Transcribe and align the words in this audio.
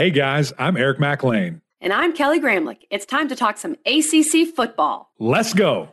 Hey 0.00 0.08
guys, 0.08 0.50
I'm 0.58 0.78
Eric 0.78 0.98
Mac 0.98 1.22
Lain. 1.22 1.60
And 1.78 1.92
I'm 1.92 2.14
Kelly 2.14 2.40
Gramlich. 2.40 2.86
It's 2.88 3.04
time 3.04 3.28
to 3.28 3.36
talk 3.36 3.58
some 3.58 3.76
ACC 3.84 4.48
football. 4.56 5.10
Let's 5.18 5.52
go. 5.52 5.90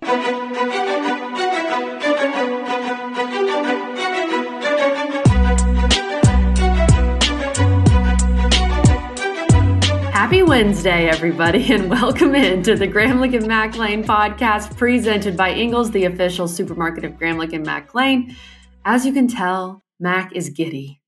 Happy 10.14 10.42
Wednesday, 10.42 11.10
everybody, 11.10 11.74
and 11.74 11.90
welcome 11.90 12.34
in 12.34 12.64
to 12.64 12.78
the 12.78 12.88
Gramlich 12.88 13.36
and 13.36 13.46
Mac 13.46 13.76
Lain 13.76 14.06
podcast 14.06 14.78
presented 14.78 15.36
by 15.36 15.52
Ingles, 15.52 15.92
the 15.92 16.06
official 16.06 16.48
supermarket 16.48 17.04
of 17.04 17.12
Gramlich 17.18 17.52
and 17.52 17.66
Mac 17.66 17.94
Lain. 17.94 18.34
As 18.86 19.06
you 19.06 19.12
can 19.12 19.28
tell, 19.28 19.84
Mac 20.00 20.32
is 20.34 20.48
giddy. 20.50 21.02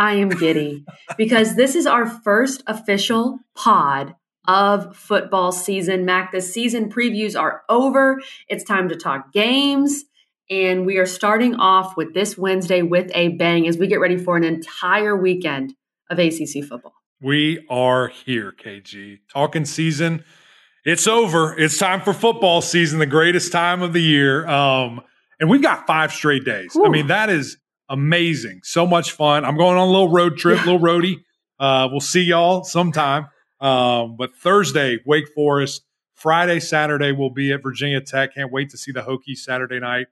I 0.00 0.14
am 0.14 0.30
giddy 0.30 0.86
because 1.18 1.56
this 1.56 1.74
is 1.76 1.86
our 1.86 2.06
first 2.06 2.62
official 2.66 3.38
pod 3.54 4.14
of 4.48 4.96
football 4.96 5.52
season. 5.52 6.06
Mac, 6.06 6.32
the 6.32 6.40
season 6.40 6.90
previews 6.90 7.38
are 7.38 7.64
over. 7.68 8.18
It's 8.48 8.64
time 8.64 8.88
to 8.88 8.96
talk 8.96 9.30
games. 9.34 10.04
And 10.48 10.86
we 10.86 10.96
are 10.96 11.04
starting 11.04 11.56
off 11.56 11.98
with 11.98 12.14
this 12.14 12.38
Wednesday 12.38 12.80
with 12.80 13.10
a 13.14 13.28
bang 13.28 13.68
as 13.68 13.76
we 13.76 13.88
get 13.88 14.00
ready 14.00 14.16
for 14.16 14.38
an 14.38 14.42
entire 14.42 15.14
weekend 15.14 15.74
of 16.08 16.18
ACC 16.18 16.64
football. 16.66 16.94
We 17.20 17.66
are 17.68 18.08
here, 18.08 18.54
KG. 18.58 19.18
Talking 19.30 19.66
season. 19.66 20.24
It's 20.82 21.06
over. 21.06 21.54
It's 21.58 21.76
time 21.76 22.00
for 22.00 22.14
football 22.14 22.62
season, 22.62 23.00
the 23.00 23.06
greatest 23.06 23.52
time 23.52 23.82
of 23.82 23.92
the 23.92 24.00
year. 24.00 24.48
Um, 24.48 25.02
and 25.38 25.50
we've 25.50 25.60
got 25.60 25.86
five 25.86 26.10
straight 26.10 26.46
days. 26.46 26.72
Whew. 26.72 26.86
I 26.86 26.88
mean, 26.88 27.08
that 27.08 27.28
is 27.28 27.58
amazing. 27.90 28.60
So 28.62 28.86
much 28.86 29.10
fun. 29.12 29.44
I'm 29.44 29.58
going 29.58 29.76
on 29.76 29.88
a 29.88 29.90
little 29.90 30.10
road 30.10 30.38
trip, 30.38 30.64
little 30.64 30.80
roadie. 30.80 31.24
Uh, 31.58 31.88
we'll 31.90 32.00
see 32.00 32.22
y'all 32.22 32.64
sometime. 32.64 33.28
Um, 33.60 34.16
but 34.16 34.34
Thursday, 34.34 35.00
Wake 35.04 35.28
Forest. 35.34 35.82
Friday, 36.14 36.60
Saturday, 36.60 37.12
we'll 37.12 37.30
be 37.30 37.52
at 37.52 37.62
Virginia 37.62 38.00
Tech. 38.00 38.34
Can't 38.34 38.52
wait 38.52 38.70
to 38.70 38.78
see 38.78 38.92
the 38.92 39.00
Hokies 39.00 39.38
Saturday 39.38 39.80
night. 39.80 40.06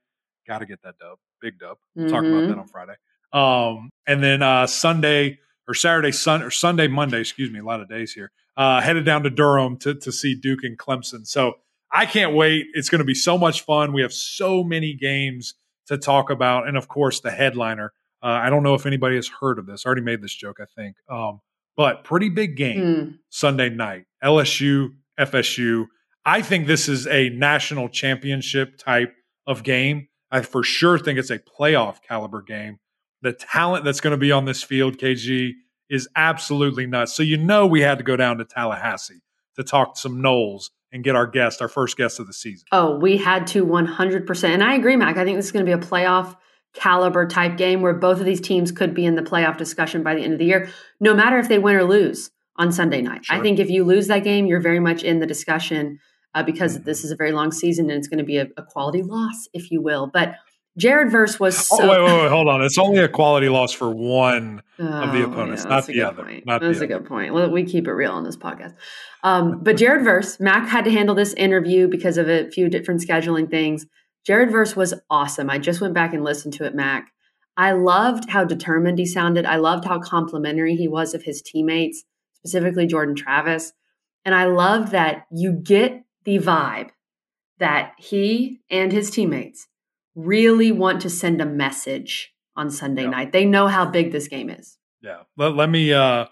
Got 0.46 0.58
to 0.58 0.66
get 0.66 0.82
that 0.82 0.98
dub, 0.98 1.18
big 1.40 1.58
dub. 1.58 1.76
We'll 1.94 2.06
mm-hmm. 2.06 2.14
talk 2.14 2.24
about 2.24 2.34
mm-hmm. 2.34 2.48
that 2.48 2.58
on 2.58 2.66
Friday. 2.66 2.94
Um, 3.32 3.90
and 4.06 4.22
then 4.22 4.42
uh, 4.42 4.66
Sunday 4.66 5.38
or 5.66 5.74
Saturday, 5.74 6.12
Sun 6.12 6.42
or 6.42 6.50
Sunday, 6.50 6.88
Monday, 6.88 7.20
excuse 7.20 7.50
me, 7.50 7.58
a 7.58 7.64
lot 7.64 7.80
of 7.80 7.88
days 7.88 8.12
here. 8.12 8.30
Uh, 8.56 8.80
headed 8.80 9.04
down 9.04 9.22
to 9.22 9.30
Durham 9.30 9.76
to 9.78 9.94
to 9.94 10.10
see 10.10 10.34
Duke 10.34 10.64
and 10.64 10.78
Clemson. 10.78 11.26
So 11.26 11.58
I 11.92 12.06
can't 12.06 12.34
wait. 12.34 12.66
It's 12.72 12.88
going 12.88 13.00
to 13.00 13.04
be 13.04 13.14
so 13.14 13.38
much 13.38 13.60
fun. 13.60 13.92
We 13.92 14.02
have 14.02 14.12
so 14.12 14.64
many 14.64 14.94
games 14.94 15.54
to 15.88 15.98
talk 15.98 16.30
about, 16.30 16.68
and 16.68 16.76
of 16.76 16.88
course, 16.88 17.20
the 17.20 17.30
headliner. 17.30 17.92
Uh, 18.22 18.26
I 18.26 18.50
don't 18.50 18.62
know 18.62 18.74
if 18.74 18.86
anybody 18.86 19.16
has 19.16 19.28
heard 19.28 19.58
of 19.58 19.66
this. 19.66 19.84
I 19.84 19.88
already 19.88 20.02
made 20.02 20.22
this 20.22 20.34
joke, 20.34 20.58
I 20.60 20.64
think. 20.64 20.96
Um, 21.08 21.40
but 21.76 22.04
pretty 22.04 22.28
big 22.28 22.56
game 22.56 22.80
mm. 22.80 23.18
Sunday 23.30 23.70
night. 23.70 24.04
LSU, 24.22 24.94
FSU. 25.18 25.86
I 26.24 26.42
think 26.42 26.66
this 26.66 26.88
is 26.88 27.06
a 27.06 27.30
national 27.30 27.88
championship 27.88 28.76
type 28.78 29.14
of 29.46 29.62
game. 29.62 30.08
I 30.30 30.42
for 30.42 30.62
sure 30.62 30.98
think 30.98 31.18
it's 31.18 31.30
a 31.30 31.38
playoff 31.38 32.02
caliber 32.02 32.42
game. 32.42 32.78
The 33.22 33.32
talent 33.32 33.84
that's 33.84 34.00
going 34.00 34.12
to 34.12 34.18
be 34.18 34.32
on 34.32 34.44
this 34.44 34.62
field, 34.62 34.98
KG, 34.98 35.52
is 35.88 36.08
absolutely 36.16 36.86
nuts. 36.86 37.14
So 37.14 37.22
you 37.22 37.36
know 37.36 37.66
we 37.66 37.80
had 37.80 37.98
to 37.98 38.04
go 38.04 38.16
down 38.16 38.38
to 38.38 38.44
Tallahassee 38.44 39.22
to 39.56 39.64
talk 39.64 39.94
to 39.94 40.00
some 40.00 40.22
Noles 40.22 40.70
and 40.92 41.04
get 41.04 41.16
our 41.16 41.26
guest, 41.26 41.60
our 41.60 41.68
first 41.68 41.96
guest 41.96 42.18
of 42.18 42.26
the 42.26 42.32
season. 42.32 42.66
Oh, 42.72 42.98
we 42.98 43.16
had 43.16 43.46
to 43.48 43.64
100%. 43.64 44.44
And 44.48 44.62
I 44.62 44.74
agree, 44.74 44.96
Mac. 44.96 45.16
I 45.16 45.24
think 45.24 45.36
this 45.36 45.46
is 45.46 45.52
going 45.52 45.64
to 45.64 45.76
be 45.76 45.78
a 45.78 45.86
playoff 45.86 46.36
caliber 46.74 47.26
type 47.26 47.56
game 47.56 47.82
where 47.82 47.94
both 47.94 48.20
of 48.20 48.24
these 48.24 48.40
teams 48.40 48.72
could 48.72 48.94
be 48.94 49.04
in 49.04 49.14
the 49.14 49.22
playoff 49.22 49.56
discussion 49.56 50.02
by 50.02 50.14
the 50.14 50.22
end 50.22 50.32
of 50.32 50.38
the 50.38 50.44
year, 50.44 50.70
no 51.00 51.14
matter 51.14 51.38
if 51.38 51.48
they 51.48 51.58
win 51.58 51.74
or 51.74 51.84
lose 51.84 52.30
on 52.56 52.72
Sunday 52.72 53.00
night. 53.00 53.24
Sure. 53.24 53.36
I 53.36 53.40
think 53.40 53.58
if 53.58 53.70
you 53.70 53.84
lose 53.84 54.06
that 54.08 54.24
game, 54.24 54.46
you're 54.46 54.60
very 54.60 54.80
much 54.80 55.02
in 55.02 55.20
the 55.20 55.26
discussion 55.26 55.98
uh, 56.34 56.42
because 56.42 56.76
mm-hmm. 56.76 56.84
this 56.84 57.04
is 57.04 57.10
a 57.10 57.16
very 57.16 57.32
long 57.32 57.52
season 57.52 57.90
and 57.90 57.98
it's 57.98 58.08
going 58.08 58.18
to 58.18 58.24
be 58.24 58.38
a, 58.38 58.48
a 58.56 58.62
quality 58.62 59.02
loss, 59.02 59.48
if 59.52 59.70
you 59.70 59.80
will. 59.80 60.10
But 60.12 60.34
Jared 60.76 61.10
Verse 61.10 61.40
was 61.40 61.56
so. 61.66 61.76
Oh, 61.80 61.88
wait, 61.88 62.02
wait, 62.02 62.22
wait, 62.22 62.30
hold 62.30 62.48
on. 62.48 62.62
It's 62.62 62.78
only 62.78 62.98
a 62.98 63.08
quality 63.08 63.48
loss 63.48 63.72
for 63.72 63.90
one 63.90 64.62
oh, 64.78 64.84
of 64.84 65.12
the 65.12 65.24
oh, 65.24 65.30
opponents, 65.30 65.64
yeah, 65.64 65.70
not 65.70 65.86
the 65.86 66.02
other. 66.02 66.22
Point. 66.24 66.46
Not 66.46 66.60
that's 66.60 66.78
a 66.78 66.84
other. 66.84 66.86
good 66.86 67.06
point. 67.06 67.34
Well, 67.34 67.50
we 67.50 67.64
keep 67.64 67.88
it 67.88 67.92
real 67.92 68.12
on 68.12 68.24
this 68.24 68.36
podcast. 68.36 68.74
Um, 69.24 69.60
but 69.62 69.76
Jared 69.76 70.04
Verse, 70.04 70.38
Mac 70.38 70.68
had 70.68 70.84
to 70.84 70.90
handle 70.90 71.14
this 71.14 71.32
interview 71.34 71.88
because 71.88 72.18
of 72.18 72.28
a 72.28 72.50
few 72.50 72.68
different 72.68 73.00
scheduling 73.00 73.50
things. 73.50 73.86
Jared 74.24 74.50
Verse 74.50 74.76
was 74.76 74.94
awesome. 75.10 75.50
I 75.50 75.58
just 75.58 75.80
went 75.80 75.94
back 75.94 76.12
and 76.12 76.22
listened 76.22 76.54
to 76.54 76.64
it, 76.64 76.74
Mac. 76.74 77.10
I 77.56 77.72
loved 77.72 78.30
how 78.30 78.44
determined 78.44 79.00
he 79.00 79.06
sounded. 79.06 79.44
I 79.44 79.56
loved 79.56 79.84
how 79.84 79.98
complimentary 79.98 80.76
he 80.76 80.86
was 80.86 81.12
of 81.12 81.24
his 81.24 81.42
teammates, 81.42 82.04
specifically 82.34 82.86
Jordan 82.86 83.16
Travis. 83.16 83.72
And 84.24 84.34
I 84.34 84.44
loved 84.44 84.92
that 84.92 85.26
you 85.32 85.52
get 85.52 86.04
the 86.24 86.38
vibe 86.38 86.90
that 87.58 87.94
he 87.98 88.60
and 88.70 88.92
his 88.92 89.10
teammates 89.10 89.66
really 90.18 90.72
want 90.72 91.00
to 91.02 91.10
send 91.10 91.40
a 91.40 91.46
message 91.46 92.34
on 92.56 92.70
Sunday 92.70 93.02
yeah. 93.02 93.10
night. 93.10 93.32
They 93.32 93.44
know 93.44 93.68
how 93.68 93.86
big 93.86 94.12
this 94.12 94.28
game 94.28 94.50
is. 94.50 94.76
Yeah. 95.00 95.22
Let, 95.36 95.54
let 95.54 95.70
me 95.70 95.92
uh, 95.92 96.26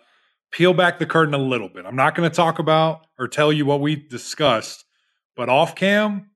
peel 0.50 0.74
back 0.74 0.98
the 0.98 1.06
curtain 1.06 1.34
a 1.34 1.38
little 1.38 1.68
bit. 1.68 1.86
I'm 1.86 1.96
not 1.96 2.14
going 2.14 2.28
to 2.28 2.34
talk 2.34 2.58
about 2.58 3.06
or 3.18 3.28
tell 3.28 3.52
you 3.52 3.64
what 3.64 3.80
we 3.80 3.94
discussed, 3.94 4.84
but 5.36 5.48
off 5.48 5.74
cam, 5.74 6.30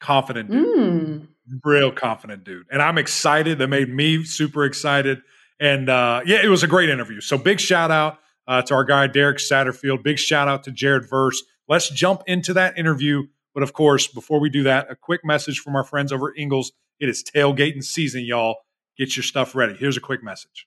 confident 0.00 0.50
dude. 0.50 0.78
Mm. 0.78 1.28
Real 1.62 1.92
confident 1.92 2.44
dude. 2.44 2.66
And 2.72 2.80
I'm 2.80 2.96
excited. 2.96 3.58
That 3.58 3.68
made 3.68 3.90
me 3.90 4.24
super 4.24 4.64
excited. 4.64 5.20
And 5.60 5.90
uh, 5.90 6.22
yeah, 6.24 6.42
it 6.42 6.48
was 6.48 6.62
a 6.62 6.66
great 6.66 6.88
interview. 6.88 7.20
So 7.20 7.36
big 7.36 7.60
shout 7.60 7.90
out 7.90 8.18
uh, 8.48 8.62
to 8.62 8.74
our 8.74 8.84
guy, 8.84 9.06
Derek 9.06 9.38
Satterfield. 9.38 10.02
Big 10.02 10.18
shout 10.18 10.48
out 10.48 10.64
to 10.64 10.70
Jared 10.70 11.08
Verse. 11.08 11.42
Let's 11.68 11.90
jump 11.90 12.22
into 12.26 12.54
that 12.54 12.78
interview 12.78 13.24
but 13.54 13.62
of 13.62 13.72
course, 13.72 14.06
before 14.06 14.40
we 14.40 14.50
do 14.50 14.62
that, 14.64 14.90
a 14.90 14.96
quick 14.96 15.24
message 15.24 15.60
from 15.60 15.76
our 15.76 15.84
friends 15.84 16.12
over 16.12 16.30
at 16.30 16.38
Ingles. 16.38 16.72
It 17.00 17.08
is 17.08 17.24
tailgating 17.24 17.82
season, 17.82 18.24
y'all. 18.24 18.56
Get 18.98 19.16
your 19.16 19.22
stuff 19.22 19.54
ready. 19.54 19.74
Here's 19.74 19.96
a 19.96 20.00
quick 20.00 20.22
message. 20.22 20.66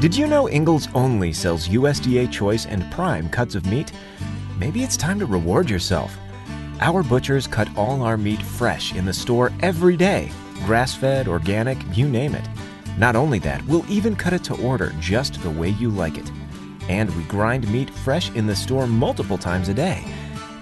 Did 0.00 0.16
you 0.16 0.26
know 0.26 0.48
Ingles 0.48 0.88
only 0.94 1.32
sells 1.32 1.68
USDA 1.68 2.30
choice 2.30 2.66
and 2.66 2.90
prime 2.92 3.28
cuts 3.28 3.54
of 3.54 3.66
meat? 3.66 3.92
Maybe 4.58 4.82
it's 4.82 4.96
time 4.96 5.18
to 5.18 5.26
reward 5.26 5.70
yourself. 5.70 6.14
Our 6.80 7.02
butchers 7.02 7.46
cut 7.46 7.68
all 7.76 8.02
our 8.02 8.16
meat 8.16 8.42
fresh 8.42 8.94
in 8.94 9.04
the 9.04 9.12
store 9.12 9.52
every 9.62 9.96
day 9.96 10.30
grass 10.64 10.94
fed, 10.94 11.28
organic, 11.28 11.78
you 11.96 12.08
name 12.08 12.34
it. 12.34 12.48
Not 12.96 13.16
only 13.16 13.38
that, 13.40 13.64
we'll 13.66 13.84
even 13.90 14.16
cut 14.16 14.32
it 14.32 14.42
to 14.44 14.62
order 14.62 14.94
just 14.98 15.42
the 15.42 15.50
way 15.50 15.70
you 15.70 15.90
like 15.90 16.16
it. 16.16 16.30
And 16.88 17.14
we 17.16 17.24
grind 17.24 17.70
meat 17.70 17.90
fresh 17.90 18.30
in 18.30 18.46
the 18.46 18.56
store 18.56 18.86
multiple 18.86 19.36
times 19.38 19.68
a 19.68 19.74
day. 19.74 20.02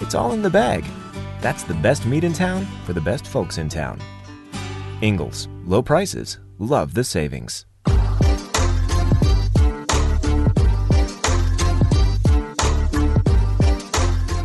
It's 0.00 0.14
all 0.14 0.32
in 0.32 0.42
the 0.42 0.50
bag. 0.50 0.84
That's 1.42 1.64
the 1.64 1.74
best 1.74 2.06
meat 2.06 2.22
in 2.22 2.32
town 2.32 2.66
for 2.84 2.92
the 2.92 3.00
best 3.00 3.26
folks 3.26 3.58
in 3.58 3.68
town. 3.68 4.00
Ingles, 5.00 5.48
low 5.64 5.82
prices, 5.82 6.38
love 6.60 6.94
the 6.94 7.02
savings. 7.02 7.66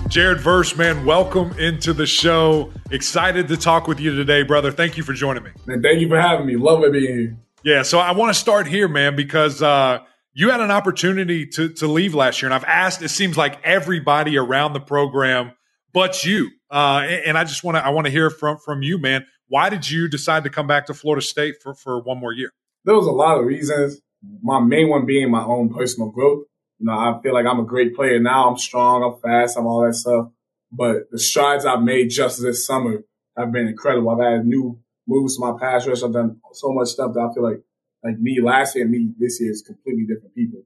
Jared 0.09 0.39
Verse, 0.39 0.75
man, 0.75 1.05
welcome 1.05 1.51
into 1.59 1.93
the 1.93 2.07
show. 2.07 2.73
Excited 2.89 3.47
to 3.49 3.57
talk 3.57 3.87
with 3.87 3.99
you 3.99 4.15
today, 4.15 4.41
brother. 4.41 4.71
Thank 4.71 4.97
you 4.97 5.03
for 5.03 5.13
joining 5.13 5.43
me. 5.43 5.51
Man, 5.67 5.83
thank 5.83 5.99
you 5.99 6.09
for 6.09 6.19
having 6.19 6.47
me. 6.47 6.55
Love 6.55 6.83
it 6.83 6.93
being 6.93 7.15
here. 7.15 7.37
Yeah, 7.63 7.83
so 7.83 7.99
I 7.99 8.13
want 8.13 8.33
to 8.33 8.39
start 8.39 8.65
here, 8.65 8.87
man, 8.87 9.15
because 9.15 9.61
uh, 9.61 9.99
you 10.33 10.49
had 10.49 10.61
an 10.61 10.71
opportunity 10.71 11.45
to 11.45 11.69
to 11.73 11.85
leave 11.85 12.15
last 12.15 12.41
year, 12.41 12.47
and 12.47 12.55
I've 12.55 12.63
asked. 12.63 13.03
It 13.03 13.09
seems 13.09 13.37
like 13.37 13.61
everybody 13.63 14.35
around 14.39 14.73
the 14.73 14.79
program 14.79 15.51
but 15.93 16.25
you. 16.25 16.51
Uh, 16.69 17.05
and 17.25 17.37
I 17.37 17.43
just 17.43 17.63
want 17.63 17.77
to 17.77 17.85
I 17.85 17.89
want 17.89 18.05
to 18.05 18.11
hear 18.11 18.29
from 18.29 18.57
from 18.57 18.81
you, 18.83 18.97
man. 18.97 19.25
Why 19.47 19.69
did 19.69 19.89
you 19.89 20.07
decide 20.07 20.43
to 20.43 20.49
come 20.49 20.67
back 20.67 20.87
to 20.87 20.93
Florida 20.93 21.21
State 21.21 21.55
for 21.61 21.73
for 21.73 22.01
one 22.01 22.19
more 22.19 22.33
year? 22.33 22.51
There 22.85 22.95
was 22.95 23.07
a 23.07 23.11
lot 23.11 23.39
of 23.39 23.45
reasons. 23.45 24.01
My 24.41 24.59
main 24.59 24.89
one 24.89 25.05
being 25.05 25.31
my 25.31 25.43
own 25.43 25.73
personal 25.73 26.09
growth. 26.09 26.45
You 26.79 26.87
know, 26.87 26.93
I 26.93 27.19
feel 27.23 27.33
like 27.33 27.45
I'm 27.45 27.59
a 27.59 27.65
great 27.65 27.95
player 27.95 28.19
now. 28.19 28.49
I'm 28.49 28.57
strong. 28.57 29.03
I'm 29.03 29.19
fast. 29.21 29.57
I'm 29.57 29.65
all 29.65 29.85
that 29.85 29.93
stuff. 29.93 30.29
But 30.71 31.09
the 31.11 31.19
strides 31.19 31.65
I've 31.65 31.81
made 31.81 32.09
just 32.09 32.41
this 32.41 32.65
summer 32.65 33.03
have 33.37 33.51
been 33.51 33.67
incredible. 33.67 34.09
I've 34.09 34.33
had 34.33 34.45
new 34.45 34.79
moves 35.07 35.37
to 35.37 35.41
my 35.41 35.57
pass 35.57 35.87
rush. 35.87 36.03
I've 36.03 36.13
done 36.13 36.39
so 36.53 36.71
much 36.71 36.89
stuff 36.89 37.13
that 37.13 37.19
I 37.21 37.33
feel 37.33 37.43
like 37.43 37.61
like 38.03 38.19
me 38.19 38.39
last 38.41 38.75
year 38.75 38.83
and 38.83 38.91
me 38.91 39.09
this 39.17 39.39
year 39.41 39.51
is 39.51 39.61
completely 39.61 40.05
different 40.05 40.35
people. 40.35 40.63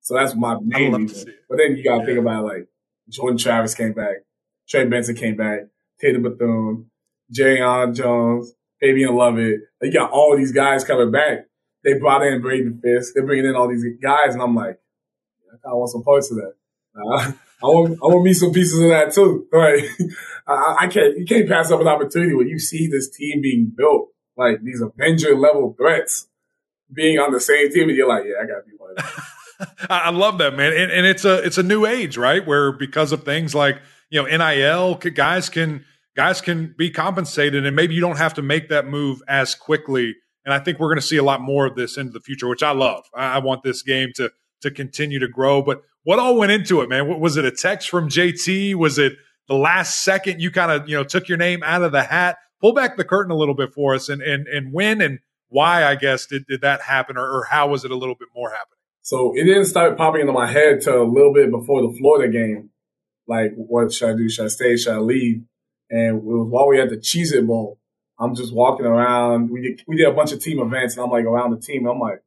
So 0.00 0.14
that's 0.14 0.34
my 0.34 0.56
main 0.62 0.94
reason. 0.94 1.34
But 1.48 1.58
then 1.58 1.76
you 1.76 1.84
gotta 1.84 2.00
yeah. 2.00 2.06
think 2.06 2.18
about 2.18 2.44
like 2.44 2.68
Jordan 3.08 3.38
Travis 3.38 3.74
came 3.74 3.92
back. 3.92 4.16
Trey 4.70 4.86
Benson 4.86 5.16
came 5.16 5.36
back, 5.36 5.60
Tatum 6.00 6.22
Bethune, 6.22 6.90
Jarrian 7.34 7.94
Jones, 7.94 8.52
Fabian 8.80 9.14
Lovett. 9.14 9.60
They 9.80 9.90
got 9.90 10.12
all 10.12 10.36
these 10.36 10.52
guys 10.52 10.84
coming 10.84 11.10
back. 11.10 11.46
They 11.84 11.94
brought 11.94 12.22
in 12.22 12.40
Braden 12.40 12.80
Fisk. 12.82 13.14
They're 13.14 13.26
bringing 13.26 13.46
in 13.46 13.56
all 13.56 13.68
these 13.68 13.84
guys, 14.00 14.34
and 14.34 14.42
I'm 14.42 14.54
like, 14.54 14.78
I 15.48 15.56
kind 15.62 15.72
of 15.72 15.78
want 15.78 15.90
some 15.90 16.02
parts 16.02 16.30
of 16.30 16.36
that. 16.36 16.54
Uh, 16.94 17.32
I 17.62 17.66
want, 17.66 17.98
I 18.02 18.06
want 18.06 18.24
me 18.24 18.32
some 18.32 18.52
pieces 18.52 18.80
of 18.80 18.88
that 18.90 19.12
too. 19.12 19.46
Right? 19.52 19.84
I, 20.46 20.76
I 20.80 20.86
can't, 20.88 21.18
you 21.18 21.26
can't 21.26 21.48
pass 21.48 21.70
up 21.70 21.80
an 21.80 21.88
opportunity 21.88 22.34
when 22.34 22.48
you 22.48 22.58
see 22.58 22.86
this 22.86 23.10
team 23.10 23.40
being 23.42 23.72
built, 23.76 24.08
like 24.36 24.62
these 24.62 24.80
Avenger 24.80 25.36
level 25.36 25.74
threats 25.76 26.28
being 26.92 27.18
on 27.18 27.32
the 27.32 27.40
same 27.40 27.70
team, 27.72 27.88
and 27.88 27.96
you're 27.96 28.08
like, 28.08 28.24
yeah, 28.24 28.42
I 28.42 28.46
got 28.46 28.64
to 28.64 28.70
be 28.70 28.76
part 28.76 28.90
of 28.92 28.96
that. 28.96 29.90
I 29.90 30.10
love 30.10 30.38
that, 30.38 30.56
man. 30.56 30.72
And, 30.72 30.90
and, 30.90 31.06
it's 31.06 31.24
a 31.26 31.44
it's 31.44 31.58
a 31.58 31.62
new 31.62 31.84
age, 31.84 32.16
right? 32.16 32.44
Where 32.46 32.72
because 32.72 33.12
of 33.12 33.24
things 33.24 33.54
like 33.54 33.80
you 34.10 34.22
know 34.22 34.26
NIL, 34.26 34.96
guys 34.96 35.48
can 35.48 35.84
guys 36.16 36.40
can 36.40 36.74
be 36.76 36.90
compensated, 36.90 37.64
and 37.64 37.74
maybe 37.74 37.94
you 37.94 38.00
don't 38.00 38.18
have 38.18 38.34
to 38.34 38.42
make 38.42 38.68
that 38.68 38.86
move 38.86 39.22
as 39.28 39.54
quickly. 39.54 40.14
And 40.44 40.52
I 40.52 40.58
think 40.58 40.78
we're 40.78 40.88
going 40.88 41.00
to 41.00 41.06
see 41.06 41.16
a 41.16 41.22
lot 41.22 41.40
more 41.40 41.66
of 41.66 41.76
this 41.76 41.96
into 41.96 42.12
the 42.12 42.20
future, 42.20 42.48
which 42.48 42.62
I 42.62 42.72
love. 42.72 43.04
I, 43.14 43.38
want 43.38 43.62
this 43.62 43.82
game 43.82 44.10
to 44.16 44.30
to 44.62 44.70
continue 44.70 45.18
to 45.18 45.28
grow. 45.28 45.62
But 45.62 45.82
what 46.02 46.18
all 46.18 46.36
went 46.36 46.52
into 46.52 46.80
it, 46.80 46.88
man? 46.88 47.20
Was 47.20 47.36
it 47.36 47.44
a 47.44 47.50
text 47.50 47.88
from 47.88 48.08
JT? 48.08 48.74
Was 48.74 48.98
it 48.98 49.14
the 49.48 49.54
last 49.54 50.02
second 50.02 50.40
you 50.40 50.50
kind 50.50 50.72
of 50.72 50.88
you 50.88 50.96
know 50.96 51.04
took 51.04 51.28
your 51.28 51.38
name 51.38 51.62
out 51.62 51.82
of 51.82 51.92
the 51.92 52.02
hat? 52.02 52.38
Pull 52.60 52.74
back 52.74 52.96
the 52.96 53.04
curtain 53.04 53.30
a 53.30 53.36
little 53.36 53.54
bit 53.54 53.72
for 53.72 53.94
us, 53.94 54.08
and 54.08 54.22
and 54.22 54.46
and 54.48 54.72
when 54.72 55.00
and 55.00 55.20
why 55.48 55.84
I 55.84 55.94
guess 55.94 56.26
did 56.26 56.46
did 56.46 56.62
that 56.62 56.82
happen, 56.82 57.16
or, 57.16 57.24
or 57.24 57.44
how 57.50 57.68
was 57.68 57.84
it 57.84 57.90
a 57.90 57.96
little 57.96 58.14
bit 58.14 58.28
more 58.34 58.50
happening? 58.50 58.78
So 59.02 59.32
it 59.34 59.44
didn't 59.44 59.64
start 59.66 59.96
popping 59.96 60.22
into 60.22 60.32
my 60.32 60.46
head 60.46 60.80
till 60.82 61.02
a 61.02 61.04
little 61.04 61.32
bit 61.32 61.50
before 61.50 61.82
the 61.82 61.96
Florida 61.98 62.30
game. 62.30 62.69
Like, 63.30 63.52
what 63.54 63.92
should 63.92 64.10
I 64.10 64.16
do? 64.16 64.28
Should 64.28 64.46
I 64.46 64.48
stay? 64.48 64.76
Should 64.76 64.92
I 64.92 64.98
leave? 64.98 65.44
And 65.88 66.16
it 66.16 66.22
was 66.24 66.48
while 66.50 66.66
we 66.66 66.78
had 66.78 66.90
the 66.90 66.96
Cheez 66.96 67.32
It 67.32 67.46
Bowl. 67.46 67.78
I'm 68.18 68.34
just 68.34 68.52
walking 68.52 68.86
around. 68.86 69.50
We 69.50 69.62
did, 69.62 69.82
we 69.86 69.96
did 69.96 70.08
a 70.08 70.12
bunch 70.12 70.32
of 70.32 70.42
team 70.42 70.58
events, 70.58 70.96
and 70.96 71.04
I'm 71.04 71.10
like 71.10 71.24
around 71.24 71.52
the 71.52 71.60
team. 71.60 71.86
I'm 71.86 72.00
like, 72.00 72.24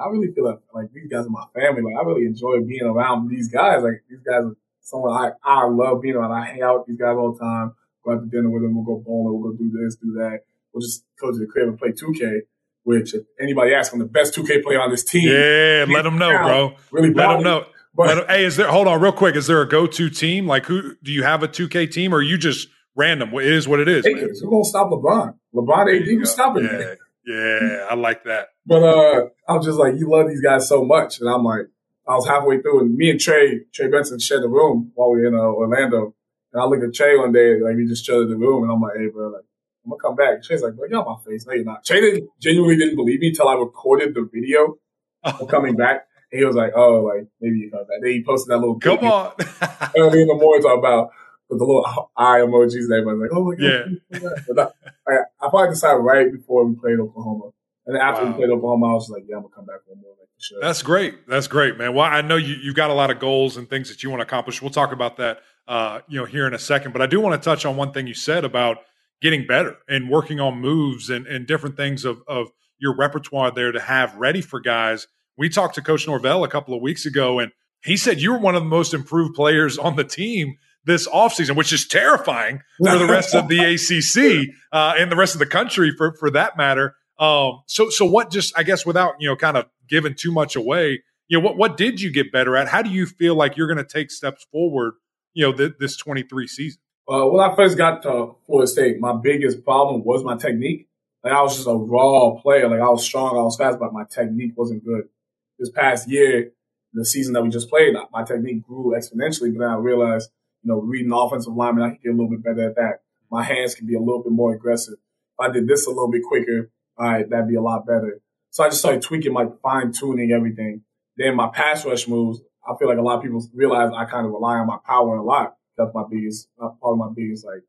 I 0.00 0.08
really 0.08 0.32
feel 0.32 0.44
like, 0.44 0.60
like 0.72 0.92
these 0.92 1.08
guys 1.08 1.26
are 1.26 1.30
my 1.30 1.46
family. 1.52 1.82
Like 1.82 2.00
I 2.00 2.06
really 2.06 2.26
enjoy 2.26 2.60
being 2.60 2.84
around 2.84 3.28
these 3.28 3.48
guys. 3.48 3.82
Like 3.82 4.04
these 4.08 4.20
guys 4.20 4.44
are 4.44 4.56
someone 4.82 5.12
I, 5.12 5.32
I 5.42 5.66
love 5.66 6.00
being 6.00 6.14
around. 6.14 6.30
I 6.30 6.46
hang 6.46 6.62
out 6.62 6.78
with 6.78 6.86
these 6.86 6.98
guys 6.98 7.16
all 7.16 7.32
the 7.32 7.40
time. 7.40 7.74
Go 8.04 8.12
out 8.12 8.20
to 8.20 8.26
dinner 8.26 8.48
with 8.48 8.62
them. 8.62 8.76
We'll 8.76 8.84
go 8.84 9.02
bowling. 9.04 9.40
We'll 9.40 9.50
go 9.50 9.58
do 9.58 9.68
this, 9.68 9.96
do 9.96 10.12
that. 10.12 10.40
We'll 10.72 10.82
just 10.82 11.04
go 11.20 11.32
to 11.32 11.38
the 11.38 11.46
crib 11.46 11.68
and 11.68 11.78
play 11.78 11.90
2K. 11.90 12.42
Which 12.84 13.14
if 13.14 13.24
anybody 13.40 13.74
asks, 13.74 13.92
I'm 13.92 13.98
the 13.98 14.04
best 14.04 14.32
2K 14.36 14.62
player 14.62 14.80
on 14.80 14.92
this 14.92 15.02
team. 15.02 15.28
Yeah, 15.28 15.86
let 15.88 16.02
them 16.02 16.18
know, 16.18 16.30
bro. 16.38 16.76
Really, 16.92 17.12
let 17.12 17.32
them 17.32 17.42
know. 17.42 17.66
But 17.96 18.28
hey, 18.28 18.44
is 18.44 18.56
there? 18.56 18.68
Hold 18.68 18.88
on, 18.88 19.00
real 19.00 19.12
quick. 19.12 19.36
Is 19.36 19.46
there 19.46 19.62
a 19.62 19.68
go-to 19.68 20.10
team? 20.10 20.46
Like, 20.46 20.66
who 20.66 20.96
do 21.02 21.12
you 21.12 21.22
have 21.22 21.42
a 21.42 21.48
2K 21.48 21.90
team, 21.90 22.12
or 22.12 22.20
you 22.20 22.36
just 22.36 22.68
random? 22.94 23.32
It 23.34 23.46
is 23.46 23.66
what 23.66 23.80
it 23.80 23.88
is. 23.88 24.04
Lakers. 24.04 24.40
Who 24.40 24.50
gonna 24.50 24.64
stop 24.64 24.90
LeBron? 24.90 25.34
LeBron 25.54 26.00
AD 26.00 26.20
was 26.20 26.30
stopping 26.30 26.64
yeah. 26.64 26.94
Yeah, 27.24 27.86
I 27.90 27.94
like 27.94 28.24
that. 28.24 28.48
But 28.66 28.82
uh, 28.82 29.28
I'm 29.48 29.62
just 29.62 29.78
like, 29.78 29.94
you 29.96 30.08
love 30.08 30.28
these 30.28 30.42
guys 30.42 30.68
so 30.68 30.84
much, 30.84 31.20
and 31.20 31.28
I'm 31.28 31.42
like, 31.42 31.66
I 32.06 32.14
was 32.14 32.26
halfway 32.28 32.60
through, 32.60 32.80
and 32.82 32.94
me 32.94 33.10
and 33.10 33.18
Trey, 33.18 33.62
Trey 33.74 33.88
Benson, 33.88 34.20
shared 34.20 34.42
the 34.42 34.48
room 34.48 34.92
while 34.94 35.10
we 35.10 35.22
were 35.22 35.26
in 35.26 35.34
uh, 35.34 35.38
Orlando, 35.38 36.14
and 36.52 36.62
I 36.62 36.66
looked 36.66 36.84
at 36.84 36.94
Trey 36.94 37.16
one 37.16 37.32
day, 37.32 37.60
like 37.60 37.74
we 37.76 37.86
just 37.86 38.04
shared 38.04 38.28
the 38.28 38.36
room, 38.36 38.62
and 38.62 38.72
I'm 38.72 38.80
like, 38.80 38.96
hey, 38.96 39.08
bro, 39.08 39.28
like. 39.28 39.42
I'm 39.84 39.90
gonna 39.90 40.02
come 40.02 40.16
back. 40.16 40.42
Trey's 40.42 40.62
like, 40.62 40.74
bro, 40.74 40.88
get 40.88 40.98
out 40.98 41.06
my 41.06 41.14
face. 41.24 41.46
No, 41.46 41.52
you're 41.52 41.64
not. 41.64 41.84
Trey 41.84 42.00
didn't, 42.00 42.28
genuinely 42.40 42.76
didn't 42.76 42.96
believe 42.96 43.20
me 43.20 43.28
until 43.28 43.46
I 43.46 43.54
recorded 43.54 44.14
the 44.14 44.28
video 44.32 44.78
of 45.22 45.46
coming 45.46 45.76
back. 45.76 46.08
And 46.32 46.40
he 46.40 46.44
was 46.44 46.56
like, 46.56 46.72
oh, 46.74 47.02
like, 47.02 47.26
maybe 47.40 47.58
you 47.58 47.70
come 47.70 47.80
back. 47.80 47.98
Then 48.02 48.10
he 48.12 48.24
posted 48.24 48.52
that 48.52 48.58
little 48.58 48.78
Come 48.78 48.98
on. 48.98 49.32
early 49.96 50.22
in 50.22 50.28
the 50.28 50.34
morning 50.34 50.62
talk 50.62 50.78
about 50.78 51.10
with 51.48 51.58
the 51.58 51.64
little 51.64 52.10
eye 52.16 52.40
emojis 52.40 52.84
and 52.84 52.92
everybody's 52.92 53.20
like, 53.20 53.30
oh 53.32 53.44
my 53.44 53.54
God. 53.54 53.98
Yeah. 54.10 54.28
But 54.48 54.74
I, 55.08 55.12
I, 55.40 55.48
probably 55.48 55.70
decided 55.70 55.98
right 55.98 56.30
before 56.32 56.64
we 56.66 56.74
played 56.74 56.98
Oklahoma. 56.98 57.50
And 57.86 57.94
then 57.94 58.02
after 58.02 58.24
wow. 58.24 58.32
we 58.32 58.36
played 58.36 58.50
Oklahoma, 58.50 58.86
I 58.86 58.92
was 58.94 59.08
like, 59.08 59.24
yeah, 59.28 59.36
I'm 59.36 59.44
to 59.44 59.48
come 59.48 59.64
back 59.64 59.80
one 59.86 60.00
more. 60.00 60.14
Like, 60.18 60.28
sure. 60.38 60.58
That's 60.60 60.82
great. 60.82 61.28
That's 61.28 61.46
great, 61.46 61.78
man. 61.78 61.94
Well, 61.94 62.04
I 62.04 62.20
know 62.20 62.36
you, 62.36 62.56
you've 62.56 62.74
got 62.74 62.90
a 62.90 62.94
lot 62.94 63.10
of 63.10 63.20
goals 63.20 63.56
and 63.56 63.70
things 63.70 63.88
that 63.88 64.02
you 64.02 64.10
want 64.10 64.20
to 64.20 64.26
accomplish. 64.26 64.60
We'll 64.60 64.72
talk 64.72 64.92
about 64.92 65.18
that, 65.18 65.40
uh, 65.68 66.00
you 66.08 66.18
know, 66.18 66.26
here 66.26 66.48
in 66.48 66.54
a 66.54 66.58
second. 66.58 66.92
But 66.92 67.02
I 67.02 67.06
do 67.06 67.20
want 67.20 67.40
to 67.40 67.44
touch 67.44 67.64
on 67.64 67.76
one 67.76 67.92
thing 67.92 68.08
you 68.08 68.14
said 68.14 68.44
about 68.44 68.78
getting 69.22 69.46
better 69.46 69.76
and 69.88 70.10
working 70.10 70.40
on 70.40 70.60
moves 70.60 71.10
and, 71.10 71.26
and 71.26 71.46
different 71.46 71.76
things 71.76 72.04
of, 72.04 72.22
of 72.26 72.48
your 72.78 72.94
repertoire 72.96 73.50
there 73.50 73.72
to 73.72 73.80
have 73.80 74.14
ready 74.16 74.40
for 74.40 74.60
guys. 74.60 75.06
We 75.36 75.48
talked 75.48 75.74
to 75.76 75.82
Coach 75.82 76.06
Norvell 76.06 76.44
a 76.44 76.48
couple 76.48 76.74
of 76.74 76.82
weeks 76.82 77.06
ago, 77.06 77.38
and 77.38 77.52
he 77.82 77.96
said 77.96 78.20
you 78.20 78.32
were 78.32 78.38
one 78.38 78.54
of 78.54 78.62
the 78.62 78.68
most 78.68 78.94
improved 78.94 79.34
players 79.34 79.78
on 79.78 79.96
the 79.96 80.04
team 80.04 80.56
this 80.84 81.08
offseason, 81.08 81.56
which 81.56 81.72
is 81.72 81.86
terrifying 81.86 82.60
for 82.78 82.96
the 82.96 83.06
rest 83.06 83.34
of 83.34 83.48
the 83.48 83.58
ACC 83.74 84.54
uh, 84.72 84.94
and 84.96 85.10
the 85.10 85.16
rest 85.16 85.34
of 85.34 85.40
the 85.40 85.46
country 85.46 85.92
for, 85.96 86.16
for 86.16 86.30
that 86.30 86.56
matter. 86.56 86.94
Um, 87.18 87.62
so, 87.66 87.90
so 87.90 88.04
what 88.06 88.30
just, 88.30 88.56
I 88.56 88.62
guess, 88.62 88.86
without, 88.86 89.14
you 89.18 89.28
know, 89.28 89.36
kind 89.36 89.56
of 89.56 89.66
giving 89.88 90.14
too 90.14 90.32
much 90.32 90.54
away, 90.54 91.02
you 91.28 91.38
know, 91.38 91.44
what, 91.44 91.56
what 91.56 91.76
did 91.76 92.00
you 92.00 92.10
get 92.10 92.30
better 92.30 92.56
at? 92.56 92.68
How 92.68 92.82
do 92.82 92.90
you 92.90 93.04
feel 93.06 93.34
like 93.34 93.56
you're 93.56 93.66
going 93.66 93.84
to 93.84 93.84
take 93.84 94.10
steps 94.10 94.46
forward, 94.52 94.94
you 95.34 95.44
know, 95.44 95.52
th- 95.52 95.74
this 95.80 95.96
23 95.96 96.46
season? 96.46 96.80
Uh, 97.08 97.24
when 97.26 97.40
I 97.40 97.54
first 97.54 97.76
got 97.76 98.02
to 98.02 98.36
Florida 98.46 98.66
State, 98.66 99.00
my 99.00 99.12
biggest 99.12 99.64
problem 99.64 100.04
was 100.04 100.24
my 100.24 100.36
technique. 100.36 100.88
Like 101.24 101.32
I 101.32 101.42
was 101.42 101.56
just 101.56 101.66
a 101.66 101.74
raw 101.74 102.40
player. 102.40 102.68
Like 102.68 102.80
I 102.80 102.88
was 102.88 103.04
strong, 103.04 103.36
I 103.36 103.42
was 103.42 103.56
fast, 103.56 103.78
but 103.80 103.92
my 103.92 104.04
technique 104.08 104.52
wasn't 104.56 104.84
good. 104.84 105.08
This 105.58 105.70
past 105.70 106.08
year, 106.08 106.52
the 106.92 107.04
season 107.04 107.34
that 107.34 107.42
we 107.42 107.50
just 107.50 107.68
played, 107.70 107.94
my 108.12 108.24
technique 108.24 108.62
grew 108.66 108.94
exponentially, 108.96 109.52
but 109.52 109.60
then 109.60 109.70
I 109.70 109.76
realized 109.76 110.30
you 110.66 110.72
know, 110.72 110.80
reading 110.80 111.12
offensive 111.12 111.54
lineman, 111.54 111.84
I 111.84 111.88
can 111.90 111.98
get 112.02 112.08
a 112.10 112.12
little 112.12 112.28
bit 112.28 112.42
better 112.42 112.68
at 112.68 112.74
that. 112.74 113.02
My 113.30 113.44
hands 113.44 113.74
can 113.76 113.86
be 113.86 113.94
a 113.94 114.00
little 114.00 114.22
bit 114.22 114.32
more 114.32 114.52
aggressive. 114.52 114.94
If 114.94 115.40
I 115.40 115.52
did 115.52 115.68
this 115.68 115.86
a 115.86 115.90
little 115.90 116.10
bit 116.10 116.22
quicker, 116.24 116.70
all 116.98 117.08
right, 117.08 117.28
that'd 117.28 117.48
be 117.48 117.54
a 117.54 117.62
lot 117.62 117.86
better. 117.86 118.20
So 118.50 118.64
I 118.64 118.68
just 118.68 118.80
started 118.80 119.02
tweaking, 119.02 119.32
like 119.32 119.60
fine 119.60 119.92
tuning 119.92 120.32
everything. 120.32 120.82
Then 121.16 121.36
my 121.36 121.48
pass 121.48 121.84
rush 121.84 122.08
moves, 122.08 122.40
I 122.66 122.74
feel 122.78 122.88
like 122.88 122.98
a 122.98 123.02
lot 123.02 123.18
of 123.18 123.22
people 123.22 123.46
realize 123.54 123.92
I 123.94 124.06
kind 124.06 124.26
of 124.26 124.32
rely 124.32 124.56
on 124.56 124.66
my 124.66 124.78
power 124.84 125.16
a 125.16 125.22
lot. 125.22 125.54
That's 125.78 125.94
my 125.94 126.04
biggest, 126.10 126.48
uh, 126.60 126.70
probably 126.80 126.98
my 126.98 127.12
biggest 127.14 127.44
like 127.44 127.62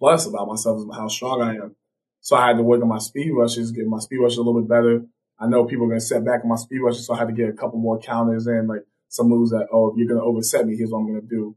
plus 0.00 0.26
about 0.26 0.48
myself 0.48 0.78
is 0.78 0.86
how 0.92 1.06
strong 1.06 1.42
I 1.42 1.54
am. 1.54 1.76
So 2.20 2.36
I 2.36 2.48
had 2.48 2.56
to 2.56 2.62
work 2.62 2.82
on 2.82 2.88
my 2.88 2.98
speed 2.98 3.30
rushes, 3.30 3.70
get 3.70 3.86
my 3.86 3.98
speed 3.98 4.18
rushes 4.18 4.38
a 4.38 4.42
little 4.42 4.60
bit 4.60 4.68
better. 4.68 5.02
I 5.40 5.46
know 5.46 5.64
people 5.64 5.86
are 5.86 5.88
going 5.88 6.00
to 6.00 6.04
set 6.04 6.24
back 6.24 6.42
on 6.42 6.50
my 6.50 6.56
speed 6.56 6.80
rushes, 6.80 7.06
so 7.06 7.14
I 7.14 7.18
had 7.18 7.28
to 7.28 7.34
get 7.34 7.48
a 7.48 7.52
couple 7.52 7.78
more 7.78 7.98
counters 7.98 8.46
and 8.46 8.68
like 8.68 8.84
some 9.08 9.28
moves 9.28 9.50
that, 9.50 9.66
oh, 9.72 9.90
if 9.90 9.96
you're 9.96 10.06
going 10.06 10.20
to 10.20 10.24
overset 10.24 10.66
me, 10.66 10.76
here's 10.76 10.90
what 10.90 10.98
I'm 10.98 11.06
going 11.06 11.20
to 11.20 11.26
do 11.26 11.56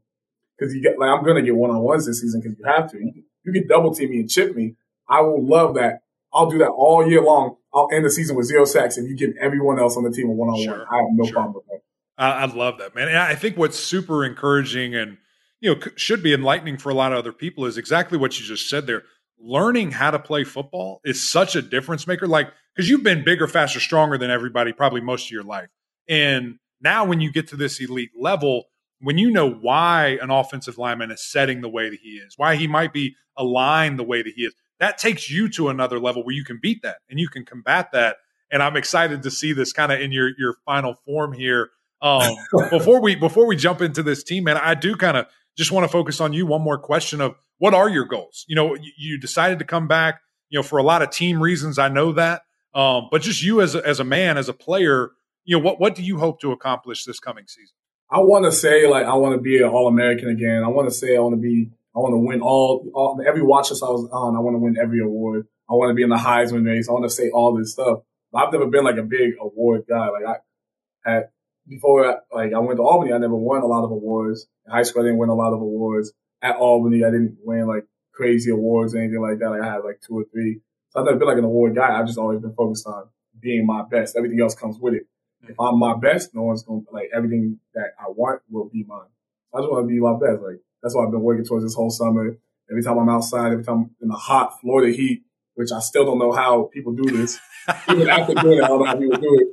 because 0.58 0.74
you 0.74 0.82
get 0.82 0.98
like 0.98 1.10
I'm 1.10 1.24
gonna 1.24 1.42
get 1.42 1.56
one 1.56 1.70
on 1.70 1.80
ones 1.80 2.06
this 2.06 2.20
season 2.20 2.40
because 2.40 2.58
you 2.58 2.64
have 2.64 2.90
to. 2.92 2.98
You, 2.98 3.22
you 3.44 3.52
can 3.52 3.66
double 3.66 3.94
team 3.94 4.10
me 4.10 4.20
and 4.20 4.30
chip 4.30 4.54
me. 4.54 4.76
I 5.08 5.20
will 5.20 5.44
love 5.44 5.74
that. 5.74 6.02
I'll 6.32 6.50
do 6.50 6.58
that 6.58 6.70
all 6.70 7.08
year 7.08 7.22
long. 7.22 7.56
I'll 7.72 7.88
end 7.92 8.04
the 8.04 8.10
season 8.10 8.36
with 8.36 8.46
zero 8.46 8.64
sacks 8.64 8.96
and 8.96 9.08
you 9.08 9.16
give 9.16 9.30
everyone 9.40 9.78
else 9.78 9.96
on 9.96 10.04
the 10.04 10.10
team 10.10 10.28
a 10.28 10.32
one 10.32 10.48
on 10.48 10.66
one. 10.66 10.80
I 10.80 10.96
have 10.96 11.06
no 11.12 11.24
sure. 11.24 11.32
problem 11.32 11.54
with 11.54 11.64
that. 11.66 11.80
I, 12.16 12.42
I 12.42 12.44
love 12.46 12.78
that, 12.78 12.94
man. 12.94 13.08
And 13.08 13.18
I 13.18 13.34
think 13.34 13.56
what's 13.56 13.78
super 13.78 14.24
encouraging 14.24 14.94
and 14.94 15.18
you 15.60 15.74
know 15.74 15.80
should 15.96 16.22
be 16.22 16.32
enlightening 16.32 16.78
for 16.78 16.90
a 16.90 16.94
lot 16.94 17.12
of 17.12 17.18
other 17.18 17.32
people 17.32 17.66
is 17.66 17.76
exactly 17.76 18.18
what 18.18 18.38
you 18.38 18.46
just 18.46 18.68
said 18.68 18.86
there. 18.86 19.02
Learning 19.38 19.90
how 19.90 20.10
to 20.10 20.18
play 20.18 20.44
football 20.44 21.00
is 21.04 21.30
such 21.30 21.56
a 21.56 21.62
difference 21.62 22.06
maker. 22.06 22.26
Like 22.26 22.52
because 22.74 22.88
you've 22.88 23.02
been 23.02 23.24
bigger, 23.24 23.46
faster, 23.46 23.80
stronger 23.80 24.18
than 24.18 24.30
everybody 24.30 24.72
probably 24.72 25.00
most 25.00 25.26
of 25.26 25.30
your 25.30 25.44
life, 25.44 25.68
and 26.08 26.58
now 26.80 27.04
when 27.04 27.20
you 27.20 27.32
get 27.32 27.48
to 27.48 27.56
this 27.56 27.80
elite 27.80 28.10
level 28.18 28.64
when 29.04 29.18
you 29.18 29.30
know 29.30 29.50
why 29.50 30.18
an 30.22 30.30
offensive 30.30 30.78
lineman 30.78 31.10
is 31.10 31.22
setting 31.22 31.60
the 31.60 31.68
way 31.68 31.90
that 31.90 31.98
he 32.02 32.12
is, 32.12 32.34
why 32.38 32.56
he 32.56 32.66
might 32.66 32.92
be 32.92 33.16
aligned 33.36 33.98
the 33.98 34.04
way 34.04 34.22
that 34.22 34.32
he 34.34 34.44
is, 34.44 34.54
that 34.80 34.96
takes 34.96 35.30
you 35.30 35.48
to 35.50 35.68
another 35.68 36.00
level 36.00 36.24
where 36.24 36.34
you 36.34 36.42
can 36.42 36.58
beat 36.60 36.82
that 36.82 36.96
and 37.10 37.20
you 37.20 37.28
can 37.28 37.44
combat 37.44 37.92
that. 37.92 38.16
And 38.50 38.62
I'm 38.62 38.76
excited 38.76 39.22
to 39.22 39.30
see 39.30 39.52
this 39.52 39.72
kind 39.72 39.92
of 39.92 40.00
in 40.00 40.10
your 40.10 40.30
your 40.38 40.56
final 40.64 40.94
form 41.04 41.32
here. 41.34 41.70
Um, 42.00 42.34
before 42.70 43.00
we 43.00 43.14
before 43.14 43.46
we 43.46 43.56
jump 43.56 43.82
into 43.82 44.02
this 44.02 44.24
team, 44.24 44.44
man, 44.44 44.56
I 44.56 44.74
do 44.74 44.96
kind 44.96 45.18
of 45.18 45.26
just 45.56 45.70
want 45.70 45.84
to 45.84 45.88
focus 45.88 46.20
on 46.20 46.32
you. 46.32 46.46
One 46.46 46.62
more 46.62 46.78
question 46.78 47.20
of 47.20 47.34
what 47.58 47.74
are 47.74 47.90
your 47.90 48.06
goals? 48.06 48.44
You 48.48 48.56
know, 48.56 48.74
you, 48.74 48.92
you 48.96 49.20
decided 49.20 49.58
to 49.58 49.64
come 49.66 49.86
back, 49.86 50.20
you 50.48 50.58
know, 50.58 50.62
for 50.62 50.78
a 50.78 50.82
lot 50.82 51.02
of 51.02 51.10
team 51.10 51.42
reasons. 51.42 51.78
I 51.78 51.88
know 51.88 52.12
that, 52.12 52.42
um, 52.74 53.08
but 53.10 53.22
just 53.22 53.42
you 53.42 53.60
as 53.60 53.74
a, 53.74 53.86
as 53.86 54.00
a 54.00 54.04
man, 54.04 54.36
as 54.36 54.48
a 54.48 54.52
player, 54.52 55.10
you 55.44 55.56
know, 55.56 55.64
what 55.64 55.80
what 55.80 55.94
do 55.94 56.02
you 56.02 56.18
hope 56.18 56.40
to 56.40 56.52
accomplish 56.52 57.04
this 57.04 57.20
coming 57.20 57.46
season? 57.46 57.74
I 58.10 58.18
want 58.18 58.44
to 58.44 58.52
say 58.52 58.86
like 58.88 59.06
I 59.06 59.14
want 59.14 59.34
to 59.36 59.40
be 59.40 59.58
an 59.58 59.68
All 59.68 59.88
American 59.88 60.28
again. 60.28 60.62
I 60.64 60.68
want 60.68 60.88
to 60.88 60.94
say 60.94 61.16
I 61.16 61.20
want 61.20 61.34
to 61.34 61.40
be. 61.40 61.70
I 61.96 62.00
want 62.00 62.12
to 62.12 62.18
win 62.18 62.40
all, 62.40 62.90
all 62.92 63.22
every 63.24 63.42
watch 63.42 63.70
list 63.70 63.84
I 63.84 63.86
was 63.86 64.08
on. 64.10 64.34
I 64.34 64.40
want 64.40 64.54
to 64.54 64.58
win 64.58 64.76
every 64.76 64.98
award. 64.98 65.46
I 65.70 65.74
want 65.74 65.90
to 65.90 65.94
be 65.94 66.02
in 66.02 66.08
the 66.08 66.16
Heisman 66.16 66.66
race. 66.66 66.88
I 66.88 66.92
want 66.92 67.04
to 67.04 67.10
say 67.10 67.30
all 67.30 67.56
this 67.56 67.70
stuff. 67.70 68.00
I've 68.34 68.52
never 68.52 68.66
been 68.66 68.82
like 68.82 68.96
a 68.96 69.04
big 69.04 69.34
award 69.40 69.84
guy. 69.88 70.08
Like 70.08 70.24
I 70.26 71.10
at 71.10 71.30
before, 71.68 72.20
like 72.32 72.52
I 72.52 72.58
went 72.58 72.78
to 72.78 72.82
Albany, 72.82 73.12
I 73.12 73.18
never 73.18 73.36
won 73.36 73.62
a 73.62 73.66
lot 73.66 73.84
of 73.84 73.90
awards. 73.90 74.46
In 74.66 74.72
high 74.72 74.82
school, 74.82 75.02
I 75.02 75.06
didn't 75.06 75.18
win 75.18 75.28
a 75.28 75.34
lot 75.34 75.52
of 75.52 75.60
awards. 75.60 76.12
At 76.42 76.56
Albany, 76.56 77.04
I 77.04 77.10
didn't 77.10 77.38
win 77.42 77.66
like 77.66 77.86
crazy 78.12 78.50
awards 78.50 78.94
or 78.94 78.98
anything 78.98 79.20
like 79.20 79.38
that. 79.38 79.50
Like 79.50 79.62
I 79.62 79.72
had 79.72 79.84
like 79.84 80.00
two 80.06 80.18
or 80.18 80.24
three. 80.32 80.60
So 80.94 81.00
I've 81.00 81.06
never 81.06 81.18
been 81.18 81.28
like 81.28 81.38
an 81.38 81.44
award 81.44 81.74
guy. 81.74 81.98
I've 81.98 82.06
just 82.06 82.18
always 82.18 82.40
been 82.40 82.54
focused 82.54 82.86
on 82.86 83.08
being 83.40 83.66
my 83.66 83.82
best. 83.82 84.16
Everything 84.16 84.40
else 84.40 84.54
comes 84.54 84.78
with 84.78 84.94
it 84.94 85.06
hmm. 85.42 85.50
if 85.50 85.60
I'm 85.60 85.78
my 85.78 85.96
best, 85.96 86.34
no 86.34 86.42
one's 86.42 86.62
gonna 86.62 86.82
like 86.92 87.10
everything 87.14 87.58
that 87.74 87.94
I 87.98 88.08
want 88.08 88.42
will 88.50 88.68
be 88.68 88.84
mine. 88.84 89.08
I 89.52 89.58
just 89.58 89.70
want 89.70 89.84
to 89.84 89.88
be 89.88 90.00
my 90.00 90.12
best. 90.12 90.42
Like 90.42 90.60
that's 90.82 90.94
what 90.94 91.04
I've 91.04 91.10
been 91.10 91.22
working 91.22 91.44
towards 91.44 91.64
this 91.64 91.74
whole 91.74 91.90
summer. 91.90 92.36
Every 92.70 92.82
time 92.82 92.98
I'm 92.98 93.08
outside, 93.08 93.52
every 93.52 93.64
time 93.64 93.74
I'm 93.74 93.90
in 94.00 94.08
the 94.08 94.14
hot 94.14 94.60
Florida 94.60 94.96
heat, 94.96 95.24
which 95.54 95.70
I 95.72 95.80
still 95.80 96.04
don't 96.04 96.18
know 96.18 96.32
how 96.32 96.70
people 96.72 96.92
do 96.92 97.10
this. 97.10 97.38
Even 97.90 98.08
after 98.08 98.34
doing 98.34 98.58
it, 98.58 98.64
I 98.64 98.68
don't 98.68 98.80
know 98.80 98.86
how 98.86 98.96
people 98.96 99.18
do 99.18 99.38
it. 99.40 99.48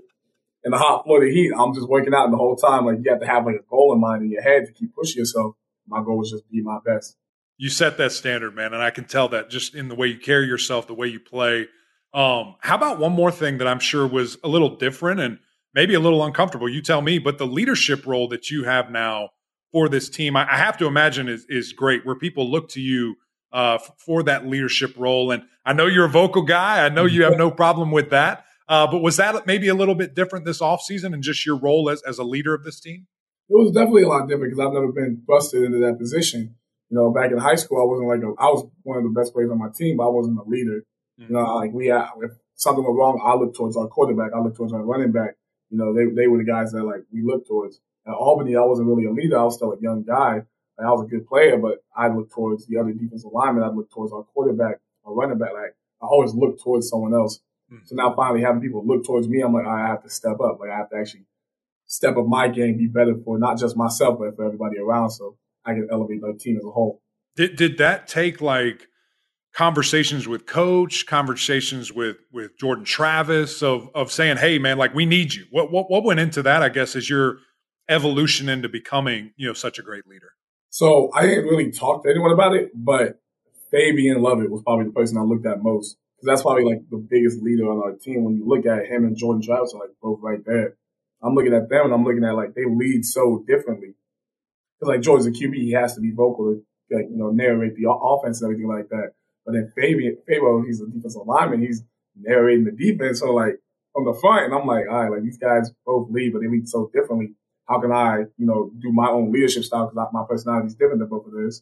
In 0.64 0.72
the 0.72 0.78
hot 0.78 1.04
Florida 1.04 1.32
heat, 1.32 1.52
I'm 1.58 1.74
just 1.74 1.90
working 1.90 2.14
out 2.14 2.26
and 2.26 2.34
the 2.34 2.38
whole 2.38 2.56
time. 2.56 2.86
Like 2.86 3.00
you 3.04 3.12
have 3.12 3.20
to 3.20 3.28
have 3.28 3.46
like 3.46 3.56
a 3.56 3.70
goal 3.70 3.94
in 3.94 4.00
mind 4.00 4.24
in 4.24 4.32
your 4.32 4.42
head 4.42 4.66
to 4.68 4.72
keep 4.72 4.94
pushing 4.96 5.20
yourself. 5.20 5.56
My 5.88 6.04
goal 6.04 6.22
is 6.22 6.32
just 6.32 6.50
be 6.50 6.62
my 6.62 6.78
best. 6.86 7.18
You 7.62 7.70
set 7.70 7.98
that 7.98 8.12
standard, 8.12 8.56
man, 8.56 8.74
and 8.74 8.82
I 8.82 8.90
can 8.90 9.06
tell 9.06 9.28
that 9.28 9.52
just 9.52 9.76
in 9.76 9.88
the 9.88 9.94
way 9.94 10.08
you 10.08 10.18
carry 10.18 10.48
yourself, 10.48 10.88
the 10.88 10.96
way 10.96 11.06
you 11.06 11.20
play. 11.20 11.68
Um, 12.12 12.56
how 12.60 12.74
about 12.74 12.98
one 12.98 13.12
more 13.12 13.30
thing 13.30 13.60
that 13.60 13.68
I'm 13.68 13.78
sure 13.78 14.08
was 14.08 14.36
a 14.44 14.48
little 14.48 14.78
different 14.78 15.20
and 15.20 15.38
maybe 15.76 15.94
a 15.94 16.00
little 16.00 16.26
uncomfortable. 16.26 16.68
You 16.68 16.82
tell 16.82 17.04
me, 17.04 17.20
but 17.20 17.38
the 17.38 17.46
leadership 17.46 18.08
role 18.08 18.28
that 18.30 18.50
you 18.50 18.64
have 18.64 18.90
now 18.90 19.30
for 19.72 19.90
this 19.90 20.10
team, 20.10 20.36
I, 20.36 20.52
I 20.52 20.58
have 20.58 20.76
to 20.80 20.88
imagine 20.88 21.30
is 21.30 21.46
is 21.50 21.72
great. 21.72 22.04
Where 22.04 22.16
people 22.16 22.50
look 22.50 22.68
to 22.70 22.82
you 22.82 23.18
uh, 23.52 23.78
for 23.78 24.24
that 24.24 24.48
leadership 24.48 24.96
role, 24.98 25.30
and 25.30 25.44
I 25.64 25.74
know 25.74 25.86
you're 25.86 26.06
a 26.06 26.10
vocal 26.10 26.42
guy. 26.42 26.84
I 26.84 26.90
know 26.90 27.06
you 27.06 27.26
have 27.26 27.38
no 27.38 27.52
problem 27.52 27.92
with 27.92 28.10
that. 28.10 28.44
Uh, 28.68 28.88
but 28.88 29.04
was 29.04 29.18
that 29.18 29.46
maybe 29.46 29.68
a 29.68 29.76
little 29.76 29.94
bit 29.94 30.16
different 30.16 30.46
this 30.46 30.62
offseason 30.62 31.14
and 31.14 31.22
just 31.22 31.46
your 31.46 31.60
role 31.60 31.92
as, 31.92 32.02
as 32.08 32.18
a 32.18 32.24
leader 32.24 32.56
of 32.56 32.64
this 32.64 32.80
team? 32.80 33.06
It 33.50 33.54
was 33.54 33.72
definitely 33.72 34.02
a 34.02 34.08
lot 34.08 34.28
different 34.28 34.52
because 34.52 34.66
I've 34.66 34.74
never 34.74 34.92
been 34.92 35.22
busted 35.28 35.62
into 35.62 35.78
that 35.78 36.00
position. 36.00 36.56
You 36.92 36.98
know, 36.98 37.10
back 37.10 37.32
in 37.32 37.38
high 37.38 37.56
school, 37.56 37.80
I 37.80 37.88
wasn't 37.88 38.10
like 38.10 38.20
a, 38.20 38.36
I 38.38 38.52
was 38.52 38.68
one 38.84 38.98
of 38.98 39.04
the 39.04 39.16
best 39.18 39.34
players 39.34 39.50
on 39.50 39.58
my 39.58 39.70
team, 39.74 39.96
but 39.96 40.08
I 40.08 40.10
wasn't 40.10 40.38
a 40.38 40.44
leader. 40.44 40.84
Mm-hmm. 41.18 41.32
You 41.32 41.40
know, 41.40 41.56
like 41.56 41.72
we 41.72 41.88
had, 41.88 42.10
if 42.22 42.32
something 42.56 42.84
went 42.84 42.98
wrong, 42.98 43.22
I 43.24 43.34
looked 43.36 43.56
towards 43.56 43.78
our 43.78 43.88
quarterback, 43.88 44.32
I 44.36 44.42
looked 44.42 44.58
towards 44.58 44.74
our 44.74 44.84
running 44.84 45.14
back. 45.14 45.36
You 45.70 45.78
know, 45.78 45.94
they 45.94 46.04
they 46.14 46.28
were 46.28 46.38
the 46.38 46.44
guys 46.44 46.74
that 46.74 46.84
like 46.84 47.04
we 47.12 47.24
looked 47.24 47.48
towards. 47.48 47.80
At 48.06 48.14
Albany, 48.14 48.58
I 48.58 48.62
wasn't 48.62 48.90
really 48.90 49.06
a 49.06 49.12
leader. 49.12 49.40
I 49.40 49.44
was 49.44 49.56
still 49.56 49.72
a 49.72 49.80
young 49.80 50.04
guy. 50.04 50.44
Like, 50.78 50.88
I 50.88 50.92
was 50.92 51.06
a 51.06 51.10
good 51.10 51.28
player, 51.28 51.58
but 51.58 51.84
I 51.96 52.10
looked 52.10 52.34
towards 52.34 52.66
the 52.66 52.78
other 52.78 52.92
defensive 52.92 53.32
linemen. 53.32 53.64
I 53.64 53.70
looked 53.70 53.94
towards 53.94 54.12
our 54.12 54.24
quarterback, 54.24 54.82
our 55.06 55.14
running 55.14 55.38
back. 55.38 55.54
Like 55.54 55.76
I 56.02 56.08
always 56.08 56.34
looked 56.34 56.62
towards 56.62 56.90
someone 56.90 57.14
else. 57.14 57.40
Mm-hmm. 57.72 57.86
So 57.86 57.96
now 57.96 58.14
finally 58.16 58.42
having 58.42 58.62
people 58.62 58.86
look 58.86 59.06
towards 59.06 59.30
me, 59.30 59.40
I'm 59.40 59.54
like, 59.54 59.66
I 59.66 59.88
have 59.88 60.04
to 60.04 60.10
step 60.10 60.42
up. 60.42 60.60
Like 60.60 60.72
I 60.72 60.78
have 60.78 60.90
to 60.90 60.98
actually 60.98 61.26
step 61.86 62.18
up 62.18 62.26
my 62.26 62.50
game, 62.50 62.78
be 62.78 62.88
better 62.88 63.16
for 63.24 63.38
not 63.40 63.60
just 63.60 63.78
myself, 63.78 64.20
but 64.20 64.36
for 64.36 64.46
everybody 64.46 64.78
around. 64.78 65.12
So 65.12 65.38
I 65.66 65.74
can 65.74 65.88
elevate 65.92 66.22
my 66.22 66.32
team 66.40 66.58
as 66.58 66.64
a 66.66 66.72
whole. 66.72 67.02
Did 67.36 67.56
did 67.56 67.78
that 67.78 68.08
take 68.08 68.42
like 68.42 68.88
conversations 69.54 70.28
with 70.28 70.46
coach, 70.46 71.06
conversations 71.06 71.92
with 71.92 72.18
with 72.32 72.58
Jordan 72.58 72.86
Travis 72.86 73.62
of 73.62 73.90
of 73.94 74.12
saying, 74.12 74.38
"Hey, 74.38 74.60
man, 74.60 74.78
like 74.78 74.94
we 74.94 75.06
need 75.06 75.34
you." 75.34 75.46
What 75.52 75.72
what 75.72 75.90
what 75.90 76.04
went 76.04 76.20
into 76.20 76.42
that? 76.44 76.64
I 76.64 76.70
guess 76.70 76.96
is 76.96 77.10
your 77.10 77.38
evolution 77.90 78.50
into 78.50 78.70
becoming 78.70 79.34
you 79.38 79.48
know 79.48 79.54
such 79.54 79.80
a 79.80 79.82
great 79.82 80.08
leader. 80.08 80.34
So 80.70 81.12
I 81.14 81.26
didn't 81.26 81.46
really 81.46 81.72
talk 81.72 82.04
to 82.04 82.10
anyone 82.10 82.32
about 82.32 82.56
it, 82.56 82.72
but 82.74 83.20
Fabian 83.72 84.22
Lovett 84.22 84.50
was 84.50 84.62
probably 84.64 84.86
the 84.86 84.92
person 84.92 85.18
I 85.18 85.22
looked 85.22 85.46
at 85.46 85.62
most 85.62 85.98
because 86.16 86.28
that's 86.28 86.42
probably 86.44 86.64
like 86.64 86.90
the 86.90 86.98
biggest 86.98 87.42
leader 87.42 87.70
on 87.70 87.82
our 87.84 87.94
team. 87.98 88.24
When 88.24 88.38
you 88.38 88.48
look 88.48 88.66
at 88.66 88.86
him 88.86 89.04
and 89.06 89.18
Jordan 89.18 89.42
Travis 89.42 89.74
are 89.74 89.80
like 89.80 89.96
both 90.02 90.20
right 90.22 90.44
there. 90.46 90.76
I'm 91.24 91.36
looking 91.36 91.54
at 91.54 91.70
them 91.70 91.86
and 91.86 91.94
I'm 91.94 92.04
looking 92.04 92.24
at 92.24 92.36
like 92.36 92.56
they 92.56 92.66
lead 92.66 93.06
so 93.06 93.44
differently. 93.48 93.94
Because 94.82 94.96
like 94.96 95.02
Jordan's 95.02 95.28
a 95.28 95.32
QB, 95.32 95.54
he 95.56 95.74
has 95.74 95.94
to 95.94 96.02
be 96.02 96.12
vocal 96.12 96.56
to 96.56 96.96
like, 96.96 97.06
you 97.10 97.18
know 97.18 97.30
narrate 97.30 97.76
the 97.76 97.90
offense 97.90 98.42
and 98.42 98.52
everything 98.52 98.68
like 98.68 98.90
that. 98.90 99.12
But 99.46 99.54
then 99.54 99.72
Fabian, 99.76 100.18
Fabian, 100.28 100.66
he's 100.66 100.82
a 100.82 100.88
defensive 100.88 101.22
lineman. 101.26 101.62
He's 101.62 101.84
narrating 102.20 102.66
the 102.66 102.72
defense. 102.72 103.20
So 103.20 103.32
like 103.32 103.60
from 103.94 104.06
the 104.06 104.18
front, 104.20 104.46
and 104.46 104.54
I'm 104.56 104.66
like, 104.66 104.86
all 104.90 105.04
right, 105.04 105.12
like 105.12 105.24
these 105.24 105.38
guys 105.38 105.72
both 105.86 106.10
lead, 106.10 106.34
but 106.34 106.42
they 106.42 106.48
lead 106.48 106.68
so 106.68 106.90
differently. 106.94 107.36
How 107.68 107.80
can 107.80 107.92
I, 107.92 108.26
you 108.38 108.46
know, 108.46 108.72
do 108.82 108.92
my 108.92 109.08
own 109.08 109.32
leadership 109.32 109.64
style 109.64 109.88
because 109.88 110.10
my 110.12 110.24
personality 110.28 110.68
is 110.68 110.76
different 110.76 111.00
than 111.00 111.10
both 111.10 111.28
of 111.28 111.34
theirs? 111.34 111.62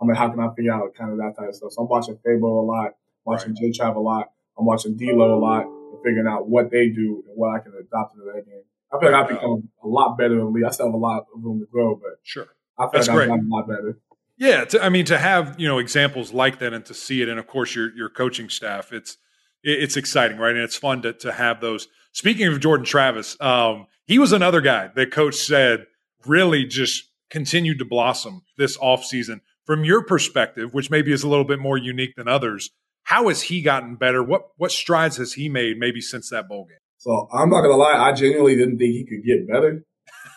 I'm 0.00 0.08
like, 0.08 0.16
how 0.16 0.30
can 0.30 0.40
I 0.40 0.52
figure 0.54 0.72
out 0.72 0.94
kind 0.94 1.12
of 1.12 1.18
that 1.18 1.34
type 1.36 1.48
of 1.48 1.54
stuff? 1.54 1.72
So 1.72 1.82
I'm 1.82 1.88
watching 1.88 2.16
Fabo 2.26 2.62
a 2.62 2.66
lot, 2.66 2.92
watching 3.24 3.54
right. 3.54 3.72
J 3.72 3.78
Trav 3.78 3.96
a 3.96 4.00
lot. 4.00 4.30
I'm 4.58 4.66
watching 4.66 4.96
D'Lo 4.96 5.34
a 5.34 5.40
lot 5.40 5.66
and 5.66 5.98
figuring 6.04 6.26
out 6.26 6.48
what 6.48 6.70
they 6.70 6.88
do 6.88 7.24
and 7.26 7.36
what 7.36 7.54
I 7.54 7.62
can 7.62 7.72
adopt 7.78 8.14
into 8.14 8.26
that 8.26 8.44
game. 8.46 8.62
I 8.92 9.00
feel 9.00 9.12
like 9.12 9.22
I've 9.24 9.28
become 9.28 9.68
a 9.82 9.88
lot 9.88 10.18
better 10.18 10.38
of 10.38 10.46
a 10.46 10.50
leader. 10.50 10.66
I 10.66 10.70
still 10.70 10.86
have 10.86 10.94
a 10.94 10.98
lot 10.98 11.26
of 11.34 11.42
room 11.42 11.60
to 11.60 11.66
grow, 11.66 11.94
but 11.94 12.18
sure, 12.22 12.48
I 12.78 12.84
feel 12.84 12.90
That's 12.92 13.08
like 13.08 13.18
I've 13.18 13.28
gotten 13.28 13.50
a 13.50 13.54
lot 13.54 13.68
better. 13.68 13.98
Yeah, 14.36 14.64
to, 14.66 14.84
I 14.84 14.88
mean 14.88 15.04
to 15.06 15.18
have 15.18 15.58
you 15.58 15.68
know 15.68 15.78
examples 15.78 16.32
like 16.32 16.58
that 16.58 16.72
and 16.72 16.84
to 16.86 16.94
see 16.94 17.22
it, 17.22 17.28
and 17.28 17.38
of 17.38 17.46
course 17.46 17.74
your 17.74 17.94
your 17.96 18.08
coaching 18.08 18.48
staff, 18.48 18.92
it's 18.92 19.16
it's 19.62 19.96
exciting, 19.96 20.38
right? 20.38 20.54
And 20.54 20.62
it's 20.62 20.76
fun 20.76 21.02
to 21.02 21.12
to 21.14 21.32
have 21.32 21.60
those. 21.60 21.88
Speaking 22.12 22.46
of 22.48 22.60
Jordan 22.60 22.84
Travis, 22.84 23.40
um, 23.40 23.86
he 24.06 24.18
was 24.18 24.32
another 24.32 24.60
guy 24.60 24.90
that 24.94 25.10
coach 25.10 25.36
said 25.36 25.86
really 26.26 26.64
just 26.64 27.04
continued 27.30 27.78
to 27.78 27.84
blossom 27.84 28.42
this 28.58 28.76
offseason. 28.76 29.40
From 29.64 29.84
your 29.84 30.04
perspective, 30.04 30.74
which 30.74 30.90
maybe 30.90 31.12
is 31.12 31.22
a 31.22 31.28
little 31.28 31.44
bit 31.44 31.60
more 31.60 31.78
unique 31.78 32.16
than 32.16 32.26
others, 32.26 32.70
how 33.04 33.28
has 33.28 33.42
he 33.42 33.62
gotten 33.62 33.94
better? 33.94 34.22
What 34.22 34.48
what 34.56 34.72
strides 34.72 35.16
has 35.16 35.34
he 35.34 35.48
made 35.48 35.78
maybe 35.78 36.00
since 36.00 36.30
that 36.30 36.48
bowl 36.48 36.64
game? 36.64 36.78
So 37.02 37.28
I'm 37.32 37.50
not 37.50 37.62
gonna 37.62 37.74
lie, 37.74 37.94
I 37.94 38.12
genuinely 38.12 38.54
didn't 38.54 38.78
think 38.78 38.92
he 38.92 39.04
could 39.04 39.24
get 39.24 39.48
better. 39.48 39.84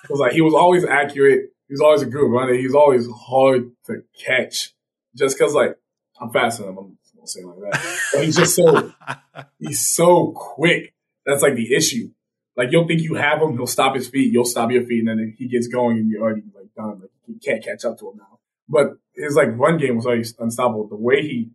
Because 0.02 0.20
like 0.20 0.32
he 0.32 0.42
was 0.42 0.56
always 0.56 0.84
accurate, 0.84 1.52
he 1.68 1.74
was 1.74 1.80
always 1.80 2.02
a 2.02 2.08
good 2.08 2.28
runner, 2.28 2.56
he's 2.56 2.74
always 2.74 3.08
hard 3.08 3.70
to 3.86 4.02
catch. 4.26 4.74
Just 5.16 5.38
because 5.38 5.54
like 5.54 5.78
I'm 6.20 6.32
faster 6.32 6.64
than 6.64 6.72
him, 6.72 6.78
I'm 6.80 6.98
gonna 7.16 7.28
say 7.28 7.44
like 7.44 7.72
that. 7.72 8.00
But 8.14 8.24
he's 8.24 8.36
just 8.36 8.56
so 8.56 8.92
he's 9.60 9.94
so 9.94 10.34
quick. 10.36 10.96
That's 11.24 11.44
like 11.44 11.54
the 11.54 11.76
issue. 11.76 12.10
Like 12.58 12.70
you'll 12.72 12.88
think 12.88 13.02
you 13.02 13.14
have 13.14 13.44
him, 13.44 13.56
he'll 13.56 13.68
stop 13.68 13.94
his 13.94 14.08
feet, 14.08 14.34
you'll 14.34 14.44
stop 14.44 14.72
your 14.72 14.88
feet, 14.88 15.08
and 15.08 15.20
then 15.20 15.36
he 15.38 15.48
gets 15.48 15.68
going 15.68 15.98
and 15.98 16.10
you're 16.10 16.24
already 16.24 16.42
like 16.56 16.74
done. 16.76 17.00
Like 17.00 17.12
you 17.28 17.40
can't 17.46 17.64
catch 17.64 17.86
up 17.86 18.00
to 18.00 18.10
him 18.10 18.18
now. 18.18 18.40
But 18.68 18.98
his 19.14 19.36
like 19.36 19.50
run 19.52 19.78
game 19.78 19.98
was 19.98 20.08
always 20.08 20.34
unstoppable. 20.40 20.88
The 20.88 20.96
way 20.96 21.22
he 21.22 21.52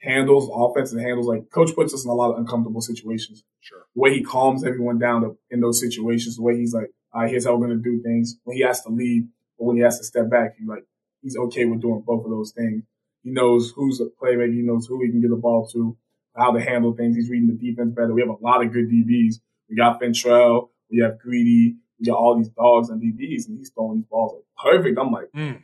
handles 0.00 0.50
offense 0.52 0.92
and 0.92 1.00
handles 1.00 1.26
like 1.26 1.50
coach 1.50 1.74
puts 1.74 1.94
us 1.94 2.04
in 2.04 2.10
a 2.10 2.14
lot 2.14 2.32
of 2.32 2.38
uncomfortable 2.38 2.80
situations. 2.80 3.44
Sure. 3.60 3.84
The 3.94 4.00
way 4.00 4.14
he 4.14 4.22
calms 4.22 4.64
everyone 4.64 4.98
down 4.98 5.22
to, 5.22 5.38
in 5.50 5.60
those 5.60 5.80
situations, 5.80 6.36
the 6.36 6.42
way 6.42 6.56
he's 6.56 6.74
like, 6.74 6.90
all 7.12 7.22
right, 7.22 7.30
here's 7.30 7.46
how 7.46 7.54
we're 7.56 7.66
gonna 7.66 7.80
do 7.80 8.00
things. 8.02 8.36
When 8.44 8.56
he 8.56 8.62
has 8.62 8.82
to 8.82 8.88
lead, 8.88 9.28
but 9.58 9.64
when 9.66 9.76
he 9.76 9.82
has 9.82 9.98
to 9.98 10.04
step 10.04 10.30
back, 10.30 10.56
he 10.58 10.66
like 10.66 10.84
he's 11.22 11.36
okay 11.36 11.64
with 11.64 11.80
doing 11.80 12.02
both 12.06 12.24
of 12.24 12.30
those 12.30 12.52
things. 12.52 12.84
He 13.22 13.30
knows 13.30 13.72
who's 13.76 14.00
a 14.00 14.06
playmaker, 14.06 14.54
he 14.54 14.62
knows 14.62 14.86
who 14.86 15.02
he 15.02 15.10
can 15.10 15.20
get 15.20 15.30
the 15.30 15.36
ball 15.36 15.68
to, 15.68 15.96
how 16.34 16.52
to 16.52 16.60
handle 16.60 16.94
things. 16.94 17.16
He's 17.16 17.28
reading 17.28 17.48
the 17.48 17.54
defense 17.54 17.94
better. 17.94 18.14
We 18.14 18.22
have 18.22 18.30
a 18.30 18.44
lot 18.44 18.64
of 18.64 18.72
good 18.72 18.88
DBs. 18.88 19.40
We 19.68 19.76
got 19.76 20.00
Fentrell, 20.00 20.70
we 20.90 20.98
have 20.98 21.18
Greedy, 21.18 21.76
we 21.98 22.06
got 22.06 22.16
all 22.16 22.36
these 22.36 22.48
dogs 22.48 22.88
and 22.88 23.00
DBs, 23.00 23.46
and 23.46 23.58
he's 23.58 23.70
throwing 23.70 23.98
these 23.98 24.06
balls 24.06 24.34
like 24.34 24.72
perfect. 24.72 24.98
I'm 24.98 25.12
like, 25.12 25.30
mm. 25.36 25.60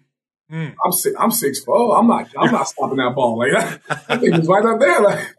Mm. 0.50 0.74
I'm 0.84 0.92
six. 0.92 1.16
I'm 1.18 1.30
six 1.30 1.60
four. 1.64 1.98
I'm 1.98 2.06
not. 2.06 2.28
I'm 2.38 2.52
not 2.52 2.68
stopping 2.68 2.98
that 2.98 3.14
ball. 3.14 3.38
Like 3.38 3.52
that, 3.88 4.20
thing 4.20 4.36
was 4.36 4.46
right 4.46 4.64
up 4.64 4.78
there. 4.78 5.00
Like, 5.00 5.34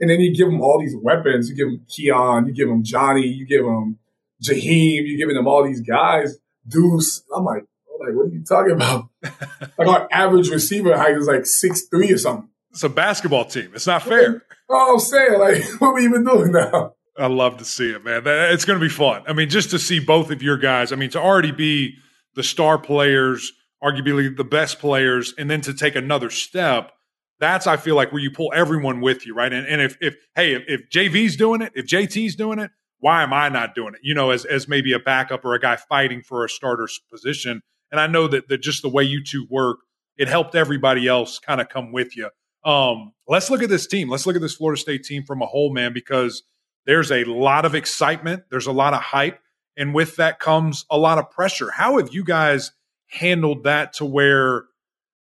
and 0.00 0.10
then 0.10 0.20
you 0.20 0.34
give 0.34 0.48
them 0.48 0.60
all 0.60 0.80
these 0.80 0.96
weapons. 1.00 1.50
You 1.50 1.56
give 1.56 1.68
them 1.68 1.86
Keon. 1.88 2.46
You 2.46 2.54
give 2.54 2.68
them 2.68 2.82
Johnny. 2.82 3.26
You 3.26 3.46
give 3.46 3.64
them 3.64 3.98
Jaheim. 4.42 5.06
You 5.06 5.18
giving 5.18 5.36
them 5.36 5.46
all 5.46 5.64
these 5.64 5.80
guys. 5.80 6.38
Deuce. 6.66 7.22
I'm 7.34 7.44
like, 7.44 7.62
I'm 7.62 8.06
like, 8.06 8.16
what 8.16 8.26
are 8.26 8.34
you 8.34 8.42
talking 8.42 8.72
about? 8.72 9.08
like 9.78 9.88
our 9.88 10.08
average 10.10 10.48
receiver 10.48 10.96
height 10.96 11.16
is 11.16 11.26
like 11.26 11.44
six 11.44 11.82
three 11.88 12.12
or 12.12 12.18
something. 12.18 12.48
It's 12.70 12.82
a 12.82 12.88
basketball 12.88 13.44
team. 13.44 13.70
It's 13.74 13.86
not 13.86 14.02
fair. 14.02 14.42
Oh, 14.70 14.94
I'm 14.94 14.98
saying, 14.98 15.38
like, 15.38 15.62
what 15.78 15.88
are 15.88 15.94
we 15.94 16.04
even 16.04 16.24
doing 16.24 16.52
now? 16.52 16.94
I 17.18 17.26
love 17.26 17.58
to 17.58 17.64
see 17.64 17.90
it, 17.90 18.02
man. 18.02 18.22
It's 18.24 18.64
going 18.64 18.80
to 18.80 18.84
be 18.84 18.88
fun. 18.88 19.22
I 19.28 19.34
mean, 19.34 19.50
just 19.50 19.70
to 19.70 19.78
see 19.78 20.00
both 20.00 20.30
of 20.30 20.42
your 20.42 20.56
guys. 20.56 20.92
I 20.92 20.96
mean, 20.96 21.10
to 21.10 21.20
already 21.20 21.52
be 21.52 21.96
the 22.34 22.42
star 22.42 22.78
players 22.78 23.52
arguably 23.82 24.36
the 24.36 24.44
best 24.44 24.78
players, 24.78 25.34
and 25.36 25.50
then 25.50 25.60
to 25.62 25.74
take 25.74 25.96
another 25.96 26.30
step, 26.30 26.92
that's 27.40 27.66
I 27.66 27.76
feel 27.76 27.96
like 27.96 28.12
where 28.12 28.22
you 28.22 28.30
pull 28.30 28.52
everyone 28.54 29.00
with 29.00 29.26
you, 29.26 29.34
right? 29.34 29.52
And, 29.52 29.66
and 29.66 29.82
if 29.82 29.96
if 30.00 30.16
hey, 30.36 30.54
if, 30.54 30.62
if 30.68 30.88
JV's 30.90 31.36
doing 31.36 31.60
it, 31.60 31.72
if 31.74 31.86
JT's 31.86 32.36
doing 32.36 32.58
it, 32.58 32.70
why 33.00 33.22
am 33.24 33.32
I 33.32 33.48
not 33.48 33.74
doing 33.74 33.94
it? 33.94 34.00
You 34.02 34.14
know, 34.14 34.30
as 34.30 34.44
as 34.44 34.68
maybe 34.68 34.92
a 34.92 35.00
backup 35.00 35.44
or 35.44 35.54
a 35.54 35.60
guy 35.60 35.76
fighting 35.76 36.22
for 36.22 36.44
a 36.44 36.48
starter's 36.48 37.00
position. 37.10 37.60
And 37.90 38.00
I 38.00 38.06
know 38.06 38.28
that 38.28 38.48
that 38.48 38.58
just 38.58 38.82
the 38.82 38.88
way 38.88 39.02
you 39.02 39.22
two 39.24 39.46
work, 39.50 39.78
it 40.16 40.28
helped 40.28 40.54
everybody 40.54 41.08
else 41.08 41.38
kind 41.38 41.60
of 41.60 41.68
come 41.68 41.92
with 41.92 42.16
you. 42.16 42.30
Um, 42.64 43.12
let's 43.26 43.50
look 43.50 43.62
at 43.62 43.68
this 43.68 43.88
team. 43.88 44.08
Let's 44.08 44.24
look 44.24 44.36
at 44.36 44.42
this 44.42 44.54
Florida 44.54 44.80
State 44.80 45.02
team 45.02 45.24
from 45.24 45.42
a 45.42 45.46
whole, 45.46 45.72
man, 45.72 45.92
because 45.92 46.44
there's 46.86 47.10
a 47.10 47.24
lot 47.24 47.64
of 47.64 47.74
excitement, 47.74 48.44
there's 48.50 48.66
a 48.66 48.72
lot 48.72 48.94
of 48.94 49.00
hype, 49.00 49.40
and 49.76 49.94
with 49.94 50.16
that 50.16 50.38
comes 50.38 50.84
a 50.90 50.96
lot 50.98 51.18
of 51.18 51.30
pressure. 51.30 51.72
How 51.72 51.98
have 51.98 52.14
you 52.14 52.24
guys 52.24 52.70
handled 53.12 53.64
that 53.64 53.92
to 53.94 54.04
where 54.04 54.64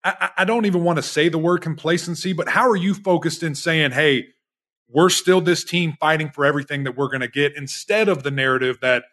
I, 0.05 0.31
I 0.39 0.45
don't 0.45 0.67
even 0.67 0.85
want 0.85 0.97
to 0.97 1.03
say 1.03 1.29
the 1.29 1.39
word 1.39 1.61
complacency, 1.62 2.33
but 2.33 2.49
how 2.49 2.69
are 2.69 2.77
you 2.77 2.95
focused 2.95 3.43
in 3.43 3.55
saying, 3.55 3.93
hey, 3.93 4.27
we're 4.89 5.11
still 5.11 5.41
this 5.41 5.65
team 5.65 5.95
fighting 6.01 6.31
for 6.31 6.45
everything 6.45 6.85
that 6.85 6.97
we're 6.97 7.09
going 7.09 7.21
to 7.21 7.29
get 7.29 7.57
instead 7.57 8.09
of 8.09 8.23
the 8.23 8.31
narrative 8.31 8.79
that, 8.83 9.05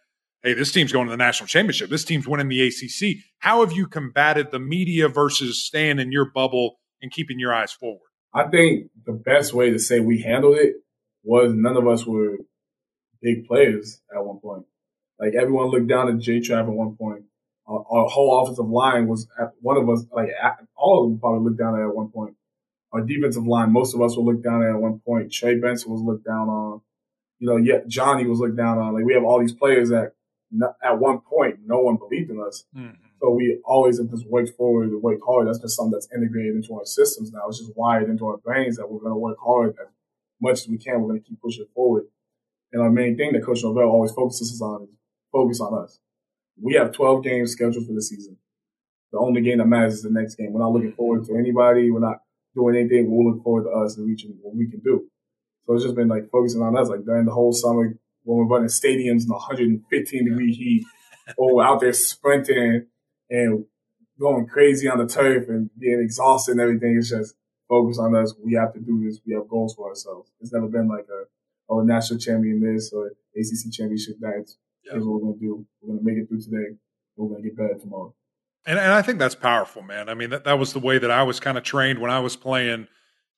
hey, 0.43 0.53
this 0.53 0.71
team's 0.71 0.91
going 0.91 1.05
to 1.05 1.11
the 1.11 1.17
national 1.17 1.47
championship, 1.47 1.89
this 1.89 2.03
team's 2.03 2.27
winning 2.27 2.49
the 2.49 2.67
ACC. 2.67 3.23
How 3.39 3.61
have 3.61 3.71
you 3.71 3.87
combated 3.87 4.51
the 4.51 4.59
media 4.59 5.07
versus 5.07 5.63
staying 5.63 5.99
in 5.99 6.11
your 6.11 6.25
bubble 6.31 6.79
and 7.01 7.11
keeping 7.11 7.39
your 7.39 7.53
eyes 7.53 7.71
forward? 7.71 8.01
I 8.33 8.47
think 8.47 8.89
the 9.05 9.13
best 9.13 9.53
way 9.53 9.71
to 9.71 9.79
say 9.79 9.99
we 9.99 10.21
handled 10.21 10.57
it 10.57 10.75
was 11.23 11.53
none 11.53 11.77
of 11.77 11.87
us 11.87 12.05
were 12.05 12.37
big 13.21 13.45
players 13.47 14.01
at 14.15 14.23
one 14.23 14.39
point. 14.39 14.65
Like 15.19 15.33
everyone 15.35 15.67
looked 15.67 15.87
down 15.87 16.09
at 16.09 16.19
J 16.19 16.39
Trav 16.39 16.61
at 16.61 16.67
one 16.67 16.95
point 16.95 17.25
our, 17.69 18.07
whole 18.07 18.41
offensive 18.41 18.67
line 18.67 19.07
was 19.07 19.27
at 19.39 19.51
one 19.61 19.77
of 19.77 19.89
us, 19.89 20.05
like 20.11 20.29
all 20.75 21.03
of 21.03 21.11
them 21.11 21.19
probably 21.19 21.45
looked 21.45 21.59
down 21.59 21.75
at 21.75 21.85
at 21.85 21.95
one 21.95 22.09
point. 22.09 22.35
Our 22.91 23.01
defensive 23.01 23.45
line, 23.45 23.71
most 23.71 23.93
of 23.93 24.01
us 24.01 24.17
were 24.17 24.23
looked 24.23 24.43
down 24.43 24.63
at 24.63 24.71
at 24.71 24.81
one 24.81 24.99
point. 25.05 25.31
Trey 25.31 25.59
Benson 25.59 25.91
was 25.91 26.01
looked 26.01 26.25
down 26.25 26.49
on. 26.49 26.81
You 27.37 27.47
know, 27.47 27.57
yet 27.57 27.87
Johnny 27.87 28.25
was 28.25 28.39
looked 28.39 28.57
down 28.57 28.79
on. 28.79 28.93
Like 28.95 29.05
we 29.05 29.13
have 29.13 29.23
all 29.23 29.39
these 29.39 29.53
players 29.53 29.89
that 29.89 30.13
at 30.83 30.99
one 30.99 31.19
point 31.19 31.59
no 31.65 31.79
one 31.79 31.97
believed 31.97 32.31
in 32.31 32.41
us. 32.41 32.65
Mm-hmm. 32.75 32.95
So 33.21 33.29
we 33.31 33.59
always 33.65 33.99
have 33.99 34.09
just 34.09 34.25
worked 34.27 34.51
forward 34.57 34.89
and 34.89 35.01
worked 35.01 35.21
hard. 35.25 35.47
That's 35.47 35.59
just 35.59 35.75
something 35.75 35.91
that's 35.91 36.07
integrated 36.15 36.55
into 36.55 36.73
our 36.73 36.85
systems 36.85 37.31
now. 37.31 37.47
It's 37.47 37.59
just 37.59 37.75
wired 37.75 38.09
into 38.09 38.25
our 38.27 38.37
brains 38.37 38.77
that 38.77 38.89
we're 38.89 38.99
going 38.99 39.11
to 39.11 39.17
work 39.17 39.37
hard 39.43 39.75
as 39.79 39.87
much 40.41 40.61
as 40.61 40.67
we 40.67 40.77
can. 40.77 41.01
We're 41.01 41.09
going 41.09 41.21
to 41.21 41.27
keep 41.27 41.41
pushing 41.41 41.67
forward. 41.75 42.05
And 42.71 42.81
our 42.81 42.89
main 42.89 43.17
thing 43.17 43.33
that 43.33 43.43
Coach 43.43 43.63
Norvell 43.63 43.89
always 43.89 44.11
focuses 44.11 44.61
on 44.61 44.83
is 44.83 44.89
focus 45.31 45.59
on 45.59 45.83
us. 45.83 45.99
We 46.61 46.75
have 46.75 46.91
12 46.91 47.23
games 47.23 47.51
scheduled 47.51 47.85
for 47.85 47.93
the 47.93 48.01
season. 48.01 48.37
The 49.11 49.19
only 49.19 49.41
game 49.41 49.57
that 49.57 49.65
matters 49.65 49.95
is 49.95 50.03
the 50.03 50.11
next 50.11 50.35
game. 50.35 50.53
We're 50.53 50.61
not 50.61 50.71
looking 50.71 50.93
forward 50.93 51.25
to 51.25 51.35
anybody. 51.35 51.89
We're 51.89 51.99
not 51.99 52.21
doing 52.55 52.75
anything. 52.75 53.09
We're 53.09 53.29
looking 53.29 53.43
forward 53.43 53.63
to 53.63 53.71
us 53.71 53.97
and 53.97 54.07
reaching 54.07 54.37
what 54.41 54.55
we 54.55 54.69
can 54.69 54.79
do. 54.81 55.09
So 55.65 55.73
it's 55.73 55.83
just 55.83 55.95
been 55.95 56.07
like 56.07 56.29
focusing 56.31 56.61
on 56.61 56.77
us, 56.77 56.89
like 56.89 57.05
during 57.05 57.25
the 57.25 57.31
whole 57.31 57.53
summer 57.53 57.95
when 58.23 58.37
we're 58.37 58.45
running 58.45 58.69
stadiums 58.69 59.23
in 59.23 59.29
115 59.29 60.25
degree 60.25 60.53
heat, 60.53 60.85
or 61.37 61.63
out 61.63 61.79
there 61.79 61.93
sprinting 61.93 62.85
and 63.29 63.65
going 64.19 64.47
crazy 64.47 64.87
on 64.87 64.97
the 64.97 65.07
turf 65.07 65.47
and 65.47 65.69
being 65.79 66.01
exhausted 66.01 66.53
and 66.53 66.61
everything. 66.61 66.97
It's 66.97 67.09
just 67.09 67.35
focus 67.67 67.99
on 67.99 68.15
us. 68.15 68.33
We 68.43 68.53
have 68.55 68.73
to 68.73 68.79
do 68.79 69.03
this. 69.03 69.19
We 69.25 69.33
have 69.33 69.47
goals 69.47 69.75
for 69.75 69.89
ourselves. 69.89 70.31
It's 70.41 70.53
never 70.53 70.67
been 70.67 70.87
like 70.87 71.05
a 71.09 71.23
oh 71.69 71.81
national 71.81 72.19
champion 72.19 72.61
this 72.61 72.91
or 72.91 73.11
ACC 73.35 73.71
championship 73.71 74.15
that. 74.19 74.49
Yeah. 74.91 74.99
What 74.99 75.05
we're 75.05 75.19
gonna 75.19 75.39
do. 75.39 75.65
We're 75.81 75.95
gonna 75.95 76.05
make 76.05 76.23
it 76.23 76.27
through 76.27 76.41
today. 76.41 76.75
We're 77.15 77.29
gonna 77.29 77.43
get 77.43 77.57
better 77.57 77.77
tomorrow. 77.79 78.13
And, 78.65 78.77
and 78.77 78.91
I 78.91 79.01
think 79.01 79.19
that's 79.19 79.35
powerful, 79.35 79.81
man. 79.81 80.09
I 80.09 80.13
mean, 80.13 80.29
that, 80.31 80.43
that 80.43 80.59
was 80.59 80.73
the 80.73 80.79
way 80.79 80.97
that 80.97 81.11
I 81.11 81.23
was 81.23 81.39
kind 81.39 81.57
of 81.57 81.63
trained 81.63 81.99
when 81.99 82.11
I 82.11 82.19
was 82.19 82.35
playing. 82.35 82.87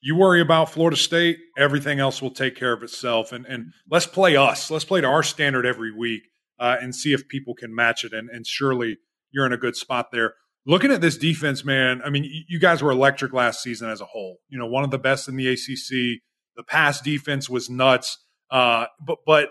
You 0.02 0.16
worry 0.16 0.42
about 0.42 0.72
Florida 0.72 0.98
State, 0.98 1.38
everything 1.58 2.00
else 2.00 2.22
will 2.22 2.32
take 2.32 2.56
care 2.56 2.74
of 2.74 2.82
itself. 2.82 3.32
And, 3.32 3.46
and 3.46 3.72
let's 3.90 4.08
play 4.08 4.36
us. 4.36 4.72
Let's 4.72 4.84
play 4.84 5.00
to 5.00 5.08
our 5.08 5.22
standard 5.22 5.66
every 5.66 5.96
week 5.96 6.24
uh, 6.60 6.78
and 6.82 6.96
see 6.96 7.14
if 7.14 7.28
people 7.28 7.54
can 7.54 7.74
match 7.74 8.04
it. 8.04 8.14
And, 8.14 8.30
and 8.30 8.48
surely 8.48 8.98
you're 9.30 9.46
in 9.46 9.54
a 9.54 9.58
good 9.58 9.76
spot 9.76 10.08
there. 10.12 10.34
Looking 10.66 10.92
at 10.92 11.02
this 11.02 11.18
defense, 11.18 11.64
man, 11.64 12.02
I 12.04 12.10
mean, 12.10 12.30
you 12.48 12.60
guys 12.60 12.84
were 12.84 12.92
electric 12.92 13.32
last 13.32 13.62
season 13.62 13.90
as 13.90 14.02
a 14.02 14.06
whole. 14.06 14.38
You 14.50 14.58
know, 14.58 14.68
one 14.68 14.84
of 14.84 14.92
the 14.92 15.00
best 15.00 15.28
in 15.28 15.36
the 15.36 15.48
ACC. 15.48 16.22
The 16.56 16.64
pass 16.68 17.00
defense 17.00 17.50
was 17.50 17.70
nuts. 17.70 18.18
Uh, 18.50 18.88
but, 19.00 19.20
but, 19.26 19.50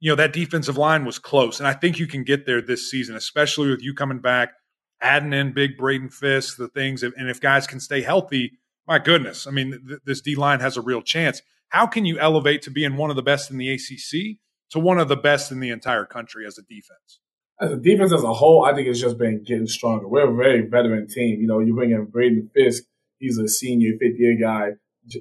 you 0.00 0.10
know, 0.10 0.16
that 0.16 0.32
defensive 0.32 0.76
line 0.76 1.04
was 1.04 1.18
close. 1.18 1.58
And 1.58 1.66
I 1.66 1.72
think 1.72 1.98
you 1.98 2.06
can 2.06 2.24
get 2.24 2.46
there 2.46 2.62
this 2.62 2.90
season, 2.90 3.16
especially 3.16 3.70
with 3.70 3.82
you 3.82 3.94
coming 3.94 4.18
back 4.18 4.52
adding 5.00 5.32
in 5.32 5.52
big 5.52 5.76
Braden 5.76 6.10
Fisk, 6.10 6.56
the 6.56 6.68
things, 6.68 7.02
and 7.02 7.28
if 7.28 7.40
guys 7.40 7.66
can 7.66 7.80
stay 7.80 8.02
healthy, 8.02 8.52
my 8.86 8.98
goodness, 8.98 9.46
I 9.46 9.50
mean, 9.50 9.80
th- 9.86 10.00
this 10.04 10.20
D 10.20 10.34
line 10.34 10.60
has 10.60 10.76
a 10.76 10.80
real 10.80 11.02
chance. 11.02 11.42
How 11.68 11.86
can 11.86 12.04
you 12.04 12.18
elevate 12.18 12.62
to 12.62 12.70
being 12.70 12.96
one 12.96 13.10
of 13.10 13.16
the 13.16 13.22
best 13.22 13.50
in 13.50 13.58
the 13.58 13.70
ACC 13.70 14.38
to 14.70 14.78
one 14.78 14.98
of 14.98 15.08
the 15.08 15.16
best 15.16 15.52
in 15.52 15.60
the 15.60 15.70
entire 15.70 16.04
country 16.04 16.46
as 16.46 16.58
a 16.58 16.62
defense? 16.62 17.20
As 17.60 17.72
a 17.72 17.76
defense 17.76 18.12
as 18.12 18.22
a 18.22 18.32
whole, 18.32 18.64
I 18.64 18.74
think 18.74 18.88
it's 18.88 19.00
just 19.00 19.18
been 19.18 19.42
getting 19.42 19.66
stronger. 19.66 20.08
We're 20.08 20.30
a 20.30 20.34
very 20.34 20.62
veteran 20.66 21.06
team. 21.08 21.40
You 21.40 21.46
know, 21.46 21.58
you 21.58 21.74
bring 21.74 21.90
in 21.90 22.06
Braden 22.06 22.50
Fisk, 22.54 22.84
he's 23.18 23.38
a 23.38 23.48
senior 23.48 23.92
fifth 24.00 24.18
year 24.18 24.36
guy, 24.40 24.70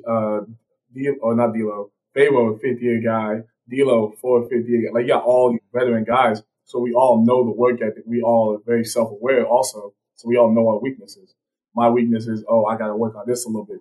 uh, 0.08 0.42
D- 0.94 1.10
or 1.22 1.36
not 1.36 1.54
D'Lo, 1.54 1.92
Pharaoh, 2.14 2.58
fifth 2.58 2.82
year 2.82 3.02
guy, 3.04 3.42
D'Lo, 3.70 4.14
fourth, 4.22 4.50
fifth 4.50 4.68
year 4.68 4.90
guy. 4.90 4.94
Like, 4.94 5.04
you 5.04 5.10
got 5.10 5.24
all 5.24 5.58
veteran 5.74 6.04
guys 6.04 6.42
so 6.68 6.80
we 6.80 6.94
all 6.94 7.24
know 7.26 7.46
the 7.46 7.52
work 7.52 7.82
ethic. 7.82 8.04
We 8.06 8.22
all 8.22 8.56
are 8.56 8.60
very 8.66 8.84
self 8.84 9.12
aware 9.12 9.46
also. 9.46 9.94
So 10.16 10.28
we 10.28 10.36
all 10.36 10.54
know 10.54 10.68
our 10.68 10.80
weaknesses. 10.80 11.34
My 11.74 11.90
weakness 11.90 12.28
is, 12.28 12.44
oh, 12.50 12.66
I 12.66 12.78
got 12.78 12.88
to 12.88 12.96
work 12.96 13.16
on 13.16 13.24
this 13.26 13.46
a 13.46 13.48
little 13.48 13.66
bit. 13.66 13.80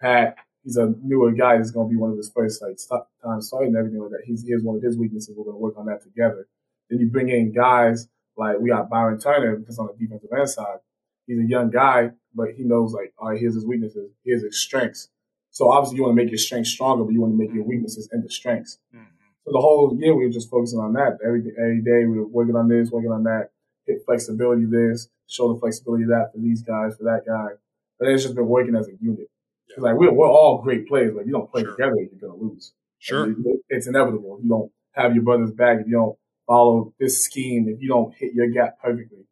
Pat, 0.00 0.36
he's 0.62 0.76
a 0.76 0.94
newer 1.02 1.32
guy. 1.32 1.56
Is 1.56 1.70
going 1.70 1.88
to 1.88 1.90
be 1.90 1.96
one 1.96 2.10
of 2.10 2.16
his 2.18 2.30
first 2.30 2.60
like 2.60 2.76
time 3.22 3.40
starting 3.40 3.68
and 3.68 3.76
everything 3.78 4.00
like 4.00 4.10
that. 4.10 4.22
He's 4.26 4.44
here's 4.46 4.62
one 4.62 4.76
of 4.76 4.82
his 4.82 4.98
weaknesses. 4.98 5.34
We're 5.34 5.44
going 5.44 5.56
to 5.56 5.60
work 5.60 5.78
on 5.78 5.86
that 5.86 6.02
together. 6.02 6.46
Then 6.90 7.00
you 7.00 7.06
bring 7.08 7.30
in 7.30 7.52
guys 7.52 8.08
like 8.36 8.58
we 8.58 8.68
got 8.68 8.90
Byron 8.90 9.18
Turner, 9.18 9.56
because 9.56 9.78
on 9.78 9.86
the 9.86 10.04
defensive 10.04 10.30
end 10.36 10.50
side. 10.50 10.78
He's 11.26 11.38
a 11.40 11.48
young 11.48 11.70
guy, 11.70 12.10
but 12.34 12.50
he 12.56 12.62
knows 12.62 12.92
like, 12.92 13.12
all 13.18 13.30
right, 13.30 13.40
here's 13.40 13.54
his 13.54 13.66
weaknesses, 13.66 14.12
here's 14.24 14.42
his 14.42 14.60
strengths. 14.60 15.08
So 15.50 15.72
obviously 15.72 15.96
you 15.96 16.04
want 16.04 16.16
to 16.16 16.22
make 16.22 16.30
your 16.30 16.38
strengths 16.38 16.70
stronger, 16.70 17.02
but 17.02 17.12
you 17.12 17.20
want 17.20 17.32
to 17.32 17.38
make 17.38 17.52
your 17.52 17.64
weaknesses 17.64 18.08
into 18.12 18.28
strengths. 18.28 18.78
Mm. 18.94 19.06
So 19.46 19.52
the 19.52 19.60
whole 19.60 19.96
year 19.98 20.14
we 20.14 20.26
were 20.26 20.32
just 20.32 20.50
focusing 20.50 20.80
on 20.80 20.92
that. 20.94 21.18
Every 21.24 21.40
every 21.56 21.80
day 21.80 22.04
we 22.04 22.18
were 22.18 22.26
working 22.26 22.56
on 22.56 22.68
this, 22.68 22.90
working 22.90 23.12
on 23.12 23.22
that, 23.24 23.50
hit 23.86 23.98
flexibility 24.04 24.64
this, 24.64 25.08
show 25.28 25.54
the 25.54 25.60
flexibility 25.60 26.04
that 26.06 26.32
for 26.32 26.38
these 26.38 26.62
guys, 26.62 26.96
for 26.96 27.04
that 27.04 27.22
guy. 27.24 27.54
But 27.98 28.08
it's 28.08 28.24
just 28.24 28.34
been 28.34 28.48
working 28.48 28.74
as 28.74 28.88
a 28.88 28.92
unit. 29.00 29.30
Yeah. 29.70 29.84
Like 29.84 29.94
we're 29.94 30.12
we're 30.12 30.28
all 30.28 30.62
great 30.62 30.88
players, 30.88 31.14
but 31.14 31.20
if 31.20 31.26
you 31.26 31.32
don't 31.32 31.50
play 31.50 31.62
sure. 31.62 31.76
together, 31.76 31.94
you're 31.96 32.28
gonna 32.28 32.42
lose. 32.42 32.72
Sure, 32.98 33.32
it's 33.68 33.86
inevitable. 33.86 34.38
If 34.38 34.44
you 34.44 34.50
don't 34.50 34.72
have 34.92 35.14
your 35.14 35.22
brother's 35.22 35.52
back, 35.52 35.78
if 35.78 35.86
you 35.86 35.92
don't 35.92 36.18
follow 36.48 36.92
this 36.98 37.22
scheme, 37.22 37.68
if 37.68 37.80
you 37.80 37.88
don't 37.88 38.12
hit 38.16 38.34
your 38.34 38.48
gap 38.48 38.80
perfectly, 38.82 39.26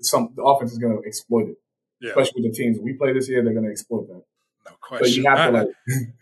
some 0.00 0.34
the 0.36 0.42
offense 0.42 0.70
is 0.70 0.78
gonna 0.78 1.00
exploit 1.04 1.48
it. 1.48 1.56
Yeah. 2.00 2.10
Especially 2.10 2.42
with 2.42 2.52
the 2.52 2.56
teams 2.56 2.78
we 2.78 2.92
play 2.92 3.12
this 3.12 3.28
year, 3.28 3.42
they're 3.42 3.54
gonna 3.54 3.70
exploit 3.70 4.06
that. 4.06 4.22
No 4.66 4.76
question. 4.80 5.08
So 5.08 5.14
you 5.20 5.28
have 5.28 5.50
to 5.50 5.58
like, 5.58 5.68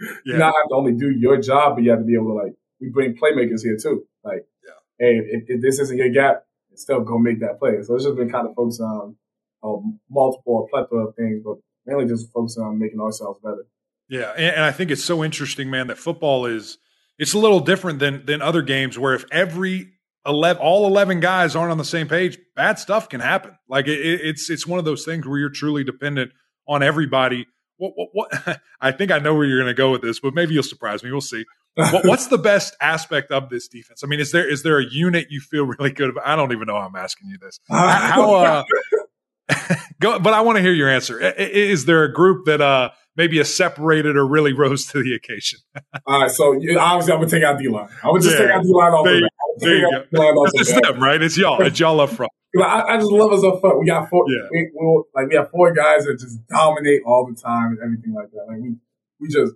yeah. 0.00 0.14
you 0.24 0.38
not 0.38 0.54
have 0.54 0.68
to 0.70 0.74
only 0.74 0.92
do 0.92 1.10
your 1.10 1.36
job, 1.38 1.76
but 1.76 1.84
you 1.84 1.90
have 1.90 1.98
to 1.98 2.06
be 2.06 2.14
able 2.14 2.28
to 2.28 2.44
like 2.44 2.54
we 2.84 2.90
bring 2.90 3.16
playmakers 3.16 3.62
here 3.62 3.76
too. 3.80 4.06
Like, 4.22 4.46
yeah. 4.64 4.72
hey, 4.98 5.18
if, 5.18 5.44
if, 5.48 5.62
this 5.62 5.78
isn't 5.80 5.96
your 5.96 6.10
gap, 6.10 6.44
still 6.74 7.00
go 7.00 7.18
make 7.18 7.40
that 7.40 7.58
play. 7.58 7.82
So 7.82 7.94
it's 7.94 8.04
just 8.04 8.16
been 8.16 8.30
kind 8.30 8.48
of 8.48 8.54
focusing 8.54 8.84
on 8.84 9.16
um, 9.62 10.00
multiple, 10.10 10.66
a 10.66 10.70
plethora 10.70 11.06
of 11.08 11.14
things, 11.16 11.42
but 11.44 11.56
mainly 11.86 12.06
just 12.06 12.32
focusing 12.32 12.62
on 12.62 12.78
making 12.78 13.00
ourselves 13.00 13.40
better. 13.42 13.66
Yeah, 14.08 14.32
and, 14.32 14.56
and 14.56 14.64
I 14.64 14.72
think 14.72 14.90
it's 14.90 15.04
so 15.04 15.24
interesting, 15.24 15.70
man, 15.70 15.86
that 15.86 15.98
football 15.98 16.46
is 16.46 16.78
it's 17.18 17.34
a 17.34 17.38
little 17.38 17.60
different 17.60 17.98
than 17.98 18.26
than 18.26 18.42
other 18.42 18.62
games 18.62 18.98
where 18.98 19.14
if 19.14 19.24
every 19.30 19.92
11 20.26 20.60
all 20.62 20.86
11 20.86 21.20
guys 21.20 21.54
aren't 21.54 21.70
on 21.70 21.78
the 21.78 21.84
same 21.84 22.08
page 22.08 22.38
bad 22.56 22.78
stuff 22.78 23.08
can 23.08 23.20
happen 23.20 23.56
like 23.68 23.86
it, 23.86 24.00
it's 24.00 24.48
it's 24.50 24.66
one 24.66 24.78
of 24.78 24.84
those 24.84 25.04
things 25.04 25.26
where 25.26 25.38
you're 25.38 25.50
truly 25.50 25.84
dependent 25.84 26.32
on 26.66 26.82
everybody 26.82 27.46
what, 27.76 27.92
what, 27.94 28.08
what 28.12 28.60
i 28.80 28.90
think 28.90 29.10
i 29.10 29.18
know 29.18 29.34
where 29.34 29.44
you're 29.44 29.58
going 29.60 29.70
to 29.70 29.74
go 29.74 29.92
with 29.92 30.02
this 30.02 30.20
but 30.20 30.34
maybe 30.34 30.54
you'll 30.54 30.62
surprise 30.62 31.04
me 31.04 31.12
we'll 31.12 31.20
see 31.20 31.44
what, 31.74 32.04
what's 32.06 32.28
the 32.28 32.38
best 32.38 32.76
aspect 32.80 33.30
of 33.30 33.48
this 33.48 33.68
defense? 33.68 34.02
I 34.04 34.06
mean, 34.06 34.20
is 34.20 34.32
there 34.32 34.48
is 34.48 34.62
there 34.62 34.78
a 34.78 34.84
unit 34.84 35.28
you 35.30 35.40
feel 35.40 35.64
really 35.78 35.90
good 35.90 36.10
about? 36.10 36.26
I 36.26 36.36
don't 36.36 36.52
even 36.52 36.66
know 36.66 36.74
how 36.74 36.86
I'm 36.86 36.96
asking 36.96 37.28
you 37.28 37.38
this. 37.38 37.60
How, 37.68 38.34
uh, 39.48 39.76
go, 40.00 40.18
but 40.18 40.32
I 40.32 40.40
want 40.40 40.56
to 40.56 40.62
hear 40.62 40.72
your 40.72 40.88
answer. 40.88 41.20
Is 41.20 41.84
there 41.84 42.04
a 42.04 42.12
group 42.12 42.46
that 42.46 42.60
uh, 42.60 42.90
maybe 43.16 43.38
is 43.38 43.54
separated 43.54 44.16
or 44.16 44.26
really 44.26 44.52
rose 44.52 44.86
to 44.86 45.02
the 45.02 45.14
occasion? 45.14 45.60
All 46.06 46.20
right, 46.20 46.30
so 46.30 46.54
obviously 46.54 47.12
I'm 47.12 47.20
gonna 47.20 47.28
take 47.28 47.42
out 47.42 47.58
D 47.58 47.68
line. 47.68 47.88
I 48.02 48.10
would 48.10 48.22
just 48.22 48.38
yeah, 48.38 48.46
take 48.46 48.54
out 48.54 48.62
D 48.62 48.72
line 48.72 48.92
off 48.92 49.04
there, 49.04 49.20
the 49.20 49.30
There 49.58 49.76
you 49.76 50.04
go. 50.12 50.46
It's 50.54 50.72
them, 50.72 51.02
right? 51.02 51.20
It's 51.20 51.36
y'all. 51.36 51.60
It's 51.62 51.78
y'all 51.78 52.00
up 52.00 52.10
front. 52.10 52.32
I, 52.62 52.82
I, 52.82 52.96
just 52.98 53.10
love 53.10 53.32
us 53.32 53.42
up 53.42 53.60
front. 53.60 53.80
We 53.80 53.86
got 53.86 54.08
four. 54.08 54.24
Yeah. 54.28 54.48
We, 54.48 54.70
we, 54.78 55.02
like 55.12 55.28
we 55.28 55.34
have 55.34 55.50
four 55.50 55.72
guys 55.72 56.04
that 56.04 56.20
just 56.20 56.38
dominate 56.46 57.02
all 57.04 57.26
the 57.26 57.34
time 57.34 57.72
and 57.72 57.78
everything 57.82 58.14
like 58.14 58.30
that. 58.30 58.44
Like 58.46 58.58
we, 58.60 58.76
we 59.20 59.28
just 59.28 59.54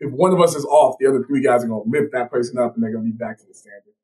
if 0.00 0.10
one 0.10 0.32
of 0.32 0.40
us 0.40 0.54
is 0.54 0.64
off, 0.64 0.96
the 0.98 1.06
other 1.06 1.24
three 1.24 1.42
guys 1.42 1.64
are 1.64 1.68
going 1.68 1.84
to 1.84 1.98
lift 1.98 2.12
that 2.12 2.30
person 2.30 2.58
up 2.58 2.74
and 2.74 2.82
they're 2.82 2.92
going 2.92 3.04
to 3.04 3.10
be 3.10 3.16
back 3.16 3.38
to 3.38 3.46
the 3.46 3.54
standard. 3.54 3.94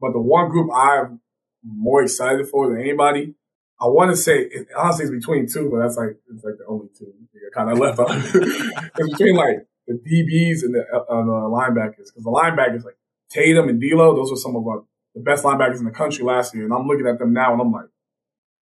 But 0.00 0.12
the 0.12 0.20
one 0.20 0.50
group 0.50 0.70
I'm 0.74 1.20
more 1.64 2.02
excited 2.02 2.48
for 2.48 2.68
than 2.68 2.80
anybody, 2.80 3.34
I 3.80 3.86
want 3.86 4.10
to 4.10 4.16
say, 4.16 4.38
it, 4.38 4.68
honestly, 4.76 5.06
it's 5.06 5.14
between 5.14 5.46
two, 5.48 5.70
but 5.70 5.80
that's 5.80 5.96
like, 5.96 6.16
it's 6.32 6.44
like 6.44 6.54
the 6.58 6.66
only 6.68 6.88
two 6.96 7.12
kind 7.54 7.70
of 7.70 7.78
left 7.78 7.98
out. 7.98 8.10
it's 8.10 9.10
between 9.10 9.36
like 9.36 9.66
the 9.86 9.94
DBs 9.94 10.62
and 10.62 10.74
the, 10.74 10.84
uh, 10.92 11.22
the 11.22 11.48
linebackers. 11.50 12.12
Cause 12.14 12.24
the 12.24 12.30
linebackers, 12.30 12.84
like 12.84 12.96
Tatum 13.30 13.68
and 13.68 13.80
D'Lo, 13.80 14.14
those 14.14 14.30
were 14.30 14.36
some 14.36 14.56
of 14.56 14.66
our, 14.66 14.84
the 15.14 15.20
best 15.20 15.44
linebackers 15.44 15.78
in 15.78 15.84
the 15.84 15.90
country 15.90 16.24
last 16.24 16.54
year. 16.54 16.64
And 16.64 16.72
I'm 16.72 16.86
looking 16.86 17.06
at 17.06 17.18
them 17.18 17.32
now 17.32 17.52
and 17.52 17.60
I'm 17.60 17.72
like, 17.72 17.86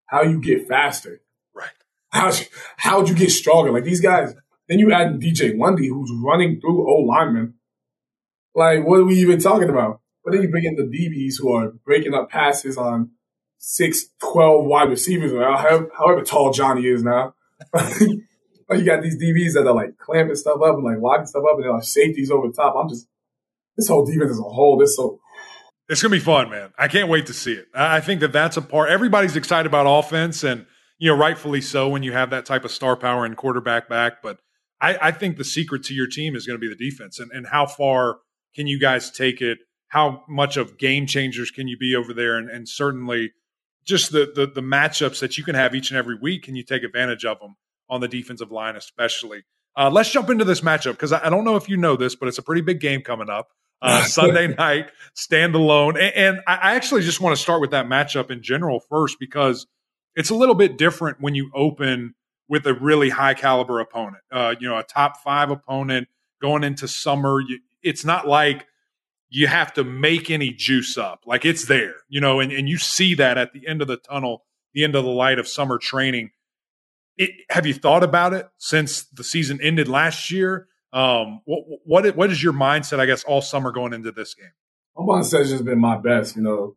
how 0.06 0.24
you 0.24 0.42
get 0.42 0.68
faster? 0.68 1.22
Right. 1.54 1.70
How, 2.10 2.32
how'd 2.78 3.10
you 3.10 3.16
get 3.16 3.32
stronger? 3.32 3.72
Like 3.72 3.84
these 3.84 4.02
guys, 4.02 4.34
then 4.68 4.80
you 4.80 4.92
add 4.92 5.20
DJ 5.20 5.58
Lundy, 5.58 5.90
who's 5.90 6.12
running 6.24 6.60
through 6.62 6.90
old 6.90 7.08
linemen. 7.08 7.56
Like, 8.56 8.86
what 8.86 9.00
are 9.00 9.06
we 9.06 9.16
even 9.16 9.40
talking 9.40 9.70
about? 9.70 10.02
But 10.24 10.34
then 10.34 10.44
you 10.44 10.50
bring 10.50 10.66
in 10.66 10.76
the 10.76 10.84
DBs 10.84 11.36
who 11.40 11.54
are 11.54 11.72
breaking 11.86 12.14
up 12.14 12.30
passes 12.30 12.78
on 12.78 13.12
six, 13.58 14.06
12 14.22 14.66
wide 14.66 14.90
receivers, 14.90 15.32
however, 15.32 15.90
however 15.98 16.24
tall 16.24 16.52
Johnny 16.52 16.88
is 16.88 17.04
now. 17.04 17.36
you 18.00 18.86
got 18.86 19.02
these 19.02 19.22
DBs 19.22 19.54
that 19.54 19.68
are 19.68 19.76
like 19.76 19.98
clamping 19.98 20.36
stuff 20.36 20.62
up 20.62 20.76
and 20.76 20.84
like 20.84 21.00
locking 21.00 21.26
stuff 21.26 21.44
up 21.50 21.56
and 21.56 21.64
they're 21.64 21.74
like 21.74 21.84
safeties 21.84 22.32
over 22.32 22.48
the 22.48 22.54
top. 22.54 22.76
I'm 22.76 22.90
just, 22.90 23.08
this 23.78 23.88
whole 23.88 24.06
defense 24.06 24.32
as 24.32 24.40
a 24.40 24.44
whole, 24.44 24.78
this 24.78 24.96
so. 24.96 25.20
It's 25.90 26.02
going 26.02 26.12
to 26.12 26.18
be 26.18 26.24
fun, 26.24 26.50
man. 26.50 26.72
I 26.78 26.88
can't 26.88 27.10
wait 27.10 27.26
to 27.28 27.34
see 27.34 27.54
it. 27.54 27.68
I 27.74 28.00
think 28.00 28.22
that 28.22 28.32
that's 28.32 28.58
a 28.58 28.62
part. 28.62 28.90
Everybody's 28.90 29.36
excited 29.36 29.66
about 29.68 29.88
offense 29.88 30.44
and, 30.44 30.66
you 31.00 31.10
know, 31.10 31.18
rightfully 31.18 31.62
so 31.62 31.90
when 31.90 32.02
you 32.04 32.14
have 32.14 32.30
that 32.30 32.46
type 32.46 32.64
of 32.64 32.72
star 32.72 32.96
power 32.96 33.26
and 33.26 33.36
quarterback 33.36 33.90
back. 33.90 34.22
But 34.22 34.40
I, 34.82 34.98
I 35.02 35.12
think 35.12 35.38
the 35.38 35.44
secret 35.44 35.84
to 35.86 35.94
your 35.94 36.08
team 36.08 36.36
is 36.36 36.48
going 36.48 36.60
to 36.60 36.62
be 36.62 36.74
the 36.74 36.90
defense 36.90 37.20
and, 37.20 37.32
and 37.32 37.48
how 37.48 37.68
far 37.68 38.18
can 38.56 38.68
you 38.68 38.80
guys 38.80 39.12
take 39.12 39.42
it? 39.42 39.60
How 39.90 40.24
much 40.28 40.58
of 40.58 40.78
game 40.78 41.06
changers 41.06 41.52
can 41.52 41.68
you 41.68 41.78
be 41.78 41.96
over 41.96 42.14
there? 42.14 42.38
And, 42.38 42.50
and 42.50 42.68
certainly 42.68 43.32
just 43.86 44.12
the, 44.12 44.32
the, 44.34 44.48
the 44.48 44.62
matchups 44.62 45.20
that 45.20 45.38
you 45.38 45.44
can 45.44 45.56
have 45.56 45.76
each 45.76 45.92
and 45.92 45.98
every 45.98 46.16
week. 46.16 46.44
Can 46.44 46.56
you 46.56 46.64
take 46.64 46.84
advantage 46.84 47.26
of 47.26 47.40
them 47.40 47.56
on 47.90 48.02
the 48.02 48.08
defensive 48.08 48.52
line, 48.52 48.76
especially? 48.76 49.44
Uh, 49.78 49.90
let's 49.90 50.12
jump 50.12 50.30
into 50.30 50.44
this 50.44 50.62
matchup 50.62 50.94
because 50.94 51.12
I, 51.12 51.28
I, 51.28 51.30
don't 51.30 51.46
know 51.46 51.56
if 51.56 51.70
you 51.70 51.78
know 51.78 51.96
this, 51.96 52.16
but 52.16 52.28
it's 52.28 52.38
a 52.38 52.44
pretty 52.44 52.62
big 52.62 52.80
game 52.80 53.02
coming 53.02 53.30
up. 53.30 53.50
Uh, 53.82 54.04
Sunday 54.06 54.48
night, 54.48 54.92
standalone. 55.16 56.00
And, 56.00 56.16
and 56.16 56.40
I 56.48 56.76
actually 56.76 57.02
just 57.02 57.22
want 57.22 57.36
to 57.36 57.42
start 57.42 57.62
with 57.62 57.72
that 57.72 57.86
matchup 57.88 58.32
in 58.32 58.42
general 58.44 58.82
first 58.90 59.18
because 59.20 59.68
it's 60.16 60.30
a 60.30 60.36
little 60.36 60.56
bit 60.56 60.78
different 60.78 61.18
when 61.20 61.36
you 61.36 61.52
open 61.56 62.16
with 62.52 62.68
a 62.68 62.74
really 62.74 63.08
high 63.08 63.34
caliber 63.34 63.80
opponent. 63.80 64.22
Uh, 64.30 64.54
you 64.60 64.68
know, 64.68 64.78
a 64.78 64.84
top 64.84 65.24
five 65.24 65.50
opponent 65.50 66.10
going 66.42 66.66
into 66.66 66.86
summer. 66.86 67.40
You, 67.40 67.60
it's 67.82 68.04
not 68.04 68.28
like 68.28 68.68
you 69.30 69.48
have 69.48 69.74
to 69.76 69.86
make 69.86 70.30
any 70.30 70.52
juice 70.52 70.98
up. 70.98 71.22
Like 71.26 71.46
it's 71.46 71.68
there, 71.68 71.96
you 72.10 72.20
know, 72.20 72.42
and, 72.42 72.52
and 72.52 72.68
you 72.68 72.78
see 72.78 73.16
that 73.16 73.38
at 73.38 73.54
the 73.54 73.66
end 73.66 73.82
of 73.82 73.88
the 73.88 73.96
tunnel, 73.96 74.44
the 74.74 74.84
end 74.84 74.96
of 74.96 75.06
the 75.06 75.10
light 75.10 75.40
of 75.40 75.48
summer 75.48 75.78
training. 75.78 76.32
It, 77.16 77.32
have 77.50 77.66
you 77.66 77.74
thought 77.74 78.04
about 78.04 78.34
it 78.34 78.50
since 78.58 79.06
the 79.06 79.24
season 79.24 79.58
ended 79.62 79.88
last 79.88 80.30
year? 80.30 80.68
Um, 80.92 81.40
what, 81.46 81.64
what 81.86 82.16
what 82.18 82.32
is 82.32 82.44
your 82.44 82.52
mindset? 82.52 83.00
I 83.00 83.06
guess 83.06 83.24
all 83.24 83.42
summer 83.42 83.72
going 83.72 83.94
into 83.94 84.12
this 84.12 84.34
game. 84.34 84.52
My 84.98 85.06
mindset 85.06 85.40
has 85.40 85.52
just 85.52 85.64
been 85.64 85.80
my 85.80 85.98
best. 85.98 86.36
You 86.36 86.42
know, 86.42 86.76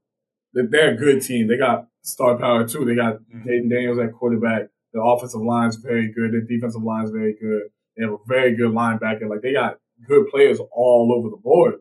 they're 0.52 0.94
a 0.94 0.96
good 0.96 1.20
team. 1.22 1.48
They 1.48 1.58
got 1.58 1.88
star 2.02 2.38
power 2.38 2.64
too. 2.64 2.84
They 2.84 2.94
got 2.94 3.14
mm-hmm. 3.14 3.68
Daniels 3.68 3.98
at 3.98 4.12
quarterback. 4.12 4.68
The 4.94 5.02
offensive 5.02 5.42
line 5.42 5.68
is 5.68 5.76
very 5.76 6.12
good. 6.12 6.32
The 6.32 6.40
defensive 6.40 6.82
line 6.82 7.04
is 7.04 7.10
very 7.10 7.34
good. 7.34 7.64
They 7.96 8.04
have 8.04 8.12
a 8.12 8.18
very 8.26 8.54
good 8.54 8.70
linebacker. 8.70 9.28
Like 9.28 9.42
they 9.42 9.52
got 9.52 9.78
good 10.06 10.28
players 10.28 10.60
all 10.72 11.12
over 11.12 11.30
the 11.30 11.36
board. 11.36 11.74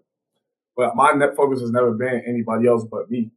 But 0.75 0.95
my 0.95 1.11
net 1.11 1.35
focus 1.35 1.61
has 1.61 1.69
never 1.69 1.91
been 1.91 2.23
anybody 2.25 2.67
else 2.67 2.83
but 2.83 3.11
me. 3.11 3.29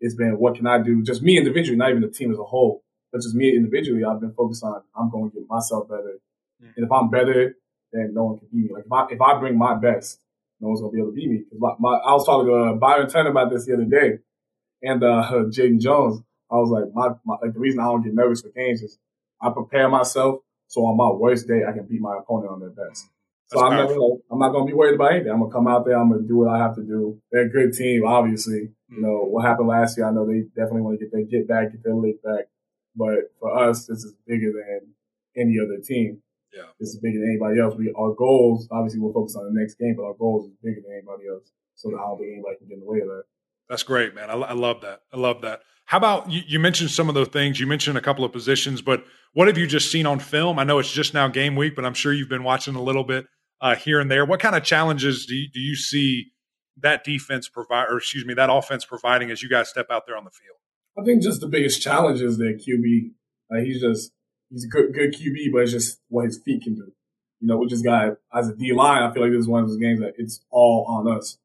It's 0.00 0.14
been 0.14 0.38
what 0.38 0.56
can 0.56 0.66
I 0.66 0.82
do? 0.82 1.02
Just 1.02 1.22
me 1.22 1.38
individually, 1.38 1.78
not 1.78 1.90
even 1.90 2.02
the 2.02 2.08
team 2.08 2.30
as 2.30 2.38
a 2.38 2.44
whole, 2.44 2.84
but 3.10 3.22
just 3.22 3.34
me 3.34 3.56
individually. 3.56 4.04
I've 4.04 4.20
been 4.20 4.34
focused 4.34 4.64
on 4.64 4.82
I'm 4.94 5.10
going 5.10 5.30
to 5.30 5.40
get 5.40 5.48
myself 5.48 5.88
better, 5.88 6.18
mm. 6.62 6.72
and 6.76 6.84
if 6.84 6.92
I'm 6.92 7.08
better, 7.08 7.56
then 7.92 8.12
no 8.12 8.24
one 8.24 8.38
can 8.38 8.48
beat 8.52 8.64
me. 8.64 8.74
Like 8.74 8.84
if 8.84 8.92
I 8.92 9.06
if 9.10 9.20
I 9.20 9.38
bring 9.38 9.56
my 9.56 9.76
best, 9.76 10.20
no 10.60 10.68
one's 10.68 10.80
gonna 10.80 10.92
be 10.92 10.98
able 10.98 11.10
to 11.10 11.14
beat 11.14 11.30
me. 11.30 11.38
Because 11.38 11.58
my, 11.58 11.72
my, 11.78 11.96
I 11.98 12.12
was 12.12 12.26
talking 12.26 12.48
to 12.48 12.54
uh, 12.54 12.72
Byron 12.74 13.08
Turner 13.08 13.30
about 13.30 13.50
this 13.50 13.64
the 13.64 13.74
other 13.74 13.84
day, 13.84 14.18
and 14.82 15.02
uh, 15.02 15.30
Jaden 15.32 15.80
Jones. 15.80 16.20
I 16.50 16.56
was 16.56 16.68
like, 16.68 16.92
my, 16.92 17.14
my 17.24 17.36
like 17.40 17.54
the 17.54 17.60
reason 17.60 17.80
I 17.80 17.84
don't 17.84 18.02
get 18.02 18.12
nervous 18.12 18.42
for 18.42 18.50
games 18.50 18.82
is 18.82 18.98
I 19.42 19.50
prepare 19.50 19.88
myself 19.88 20.40
so 20.68 20.86
on 20.86 20.96
my 20.96 21.10
worst 21.10 21.46
day 21.46 21.62
I 21.68 21.72
can 21.72 21.86
beat 21.86 22.00
my 22.00 22.16
opponent 22.18 22.50
on 22.50 22.60
their 22.60 22.70
best. 22.70 23.08
So 23.52 23.60
I'm 23.60 23.76
not, 23.76 23.90
I'm 24.30 24.38
not 24.38 24.52
going 24.52 24.66
to 24.66 24.70
be 24.70 24.72
worried 24.72 24.94
about 24.94 25.12
anything. 25.12 25.30
I'm 25.30 25.40
going 25.40 25.50
to 25.50 25.54
come 25.54 25.68
out 25.68 25.84
there. 25.84 25.98
I'm 26.00 26.08
going 26.08 26.22
to 26.22 26.26
do 26.26 26.38
what 26.38 26.48
I 26.48 26.56
have 26.56 26.74
to 26.76 26.82
do. 26.82 27.20
They're 27.30 27.44
a 27.44 27.50
good 27.50 27.74
team, 27.74 28.06
obviously. 28.06 28.72
You 28.88 29.02
know, 29.02 29.20
mm-hmm. 29.20 29.32
what 29.32 29.44
happened 29.44 29.68
last 29.68 29.98
year, 29.98 30.08
I 30.08 30.12
know 30.12 30.24
they 30.24 30.48
definitely 30.56 30.80
want 30.80 30.98
to 30.98 31.04
get 31.04 31.12
their 31.12 31.24
get 31.24 31.46
back, 31.46 31.72
get 31.72 31.84
their 31.84 31.94
lick 31.94 32.22
back. 32.22 32.48
But 32.96 33.36
for 33.38 33.52
us, 33.52 33.84
this 33.84 34.04
is 34.04 34.14
bigger 34.26 34.52
than 34.52 34.94
any 35.36 35.58
other 35.60 35.76
team. 35.84 36.22
Yeah. 36.54 36.72
This 36.80 36.90
is 36.90 37.00
bigger 37.00 37.20
than 37.20 37.28
anybody 37.28 37.60
else. 37.60 37.74
We, 37.76 37.92
our 37.92 38.14
goals, 38.14 38.68
obviously 38.70 39.00
we'll 39.00 39.12
focus 39.12 39.36
on 39.36 39.52
the 39.52 39.60
next 39.60 39.74
game, 39.74 39.96
but 39.96 40.04
our 40.04 40.14
goals 40.14 40.48
is 40.48 40.56
bigger 40.62 40.80
than 40.80 40.96
anybody 40.96 41.28
else. 41.28 41.52
So 41.74 41.92
I 41.92 42.00
don't 42.00 42.16
think 42.16 42.32
anybody 42.32 42.56
can 42.56 42.68
get 42.68 42.74
in 42.74 42.80
the 42.80 42.88
way 42.88 43.00
of 43.00 43.08
that. 43.08 43.24
That's 43.72 43.84
great, 43.84 44.14
man. 44.14 44.28
I, 44.28 44.34
I 44.34 44.52
love 44.52 44.82
that. 44.82 45.00
I 45.14 45.16
love 45.16 45.40
that. 45.40 45.62
How 45.86 45.96
about 45.96 46.30
you, 46.30 46.42
you 46.46 46.58
mentioned 46.58 46.90
some 46.90 47.08
of 47.08 47.14
the 47.14 47.24
things, 47.24 47.58
you 47.58 47.66
mentioned 47.66 47.96
a 47.96 48.02
couple 48.02 48.22
of 48.22 48.30
positions, 48.30 48.82
but 48.82 49.02
what 49.32 49.48
have 49.48 49.56
you 49.56 49.66
just 49.66 49.90
seen 49.90 50.04
on 50.04 50.18
film? 50.18 50.58
I 50.58 50.64
know 50.64 50.78
it's 50.78 50.92
just 50.92 51.14
now 51.14 51.26
game 51.28 51.56
week, 51.56 51.74
but 51.74 51.86
I'm 51.86 51.94
sure 51.94 52.12
you've 52.12 52.28
been 52.28 52.44
watching 52.44 52.74
a 52.74 52.82
little 52.82 53.02
bit 53.02 53.24
uh, 53.62 53.74
here 53.74 53.98
and 53.98 54.10
there. 54.10 54.26
What 54.26 54.40
kind 54.40 54.54
of 54.54 54.62
challenges 54.62 55.24
do 55.24 55.34
you, 55.34 55.48
do 55.50 55.58
you 55.58 55.74
see 55.74 56.32
that 56.82 57.02
defense 57.02 57.48
provide, 57.48 57.86
or 57.88 57.96
excuse 57.96 58.26
me, 58.26 58.34
that 58.34 58.50
offense 58.52 58.84
providing 58.84 59.30
as 59.30 59.42
you 59.42 59.48
guys 59.48 59.70
step 59.70 59.86
out 59.88 60.02
there 60.06 60.18
on 60.18 60.24
the 60.24 60.30
field? 60.30 60.58
I 60.98 61.02
think 61.02 61.22
just 61.22 61.40
the 61.40 61.48
biggest 61.48 61.80
challenge 61.80 62.20
is 62.20 62.36
that 62.36 62.62
QB. 62.68 63.12
Like 63.50 63.64
he's 63.64 63.80
just 63.80 64.12
he's 64.50 64.64
a 64.64 64.68
good 64.68 64.92
good 64.92 65.14
QB, 65.14 65.50
but 65.50 65.62
it's 65.62 65.72
just 65.72 65.98
what 66.08 66.26
his 66.26 66.38
feet 66.44 66.62
can 66.62 66.74
do. 66.74 66.92
You 67.40 67.48
know, 67.48 67.56
we 67.56 67.68
just 67.68 67.84
got 67.84 68.18
as 68.34 68.50
a 68.50 68.54
D 68.54 68.74
line. 68.74 69.02
I 69.02 69.10
feel 69.14 69.22
like 69.22 69.32
this 69.32 69.40
is 69.40 69.48
one 69.48 69.62
of 69.62 69.70
those 69.70 69.78
games 69.78 70.00
that 70.00 70.12
it's 70.18 70.44
all 70.50 70.84
on 70.86 71.16
us. 71.16 71.38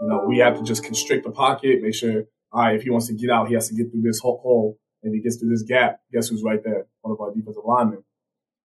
You 0.00 0.08
know, 0.08 0.24
we 0.26 0.38
have 0.38 0.56
to 0.56 0.62
just 0.62 0.84
constrict 0.84 1.24
the 1.24 1.30
pocket, 1.30 1.82
make 1.82 1.94
sure. 1.94 2.24
All 2.52 2.62
right, 2.62 2.76
if 2.76 2.82
he 2.82 2.90
wants 2.90 3.06
to 3.06 3.14
get 3.14 3.30
out, 3.30 3.48
he 3.48 3.54
has 3.54 3.68
to 3.68 3.74
get 3.74 3.90
through 3.90 4.02
this 4.02 4.18
hole. 4.18 4.78
And 5.02 5.12
if 5.12 5.18
he 5.18 5.22
gets 5.22 5.36
through 5.36 5.50
this 5.50 5.62
gap, 5.62 6.00
guess 6.12 6.28
who's 6.28 6.42
right 6.42 6.62
there? 6.62 6.86
One 7.00 7.12
of 7.12 7.20
our 7.20 7.32
defensive 7.34 7.62
linemen. 7.64 8.04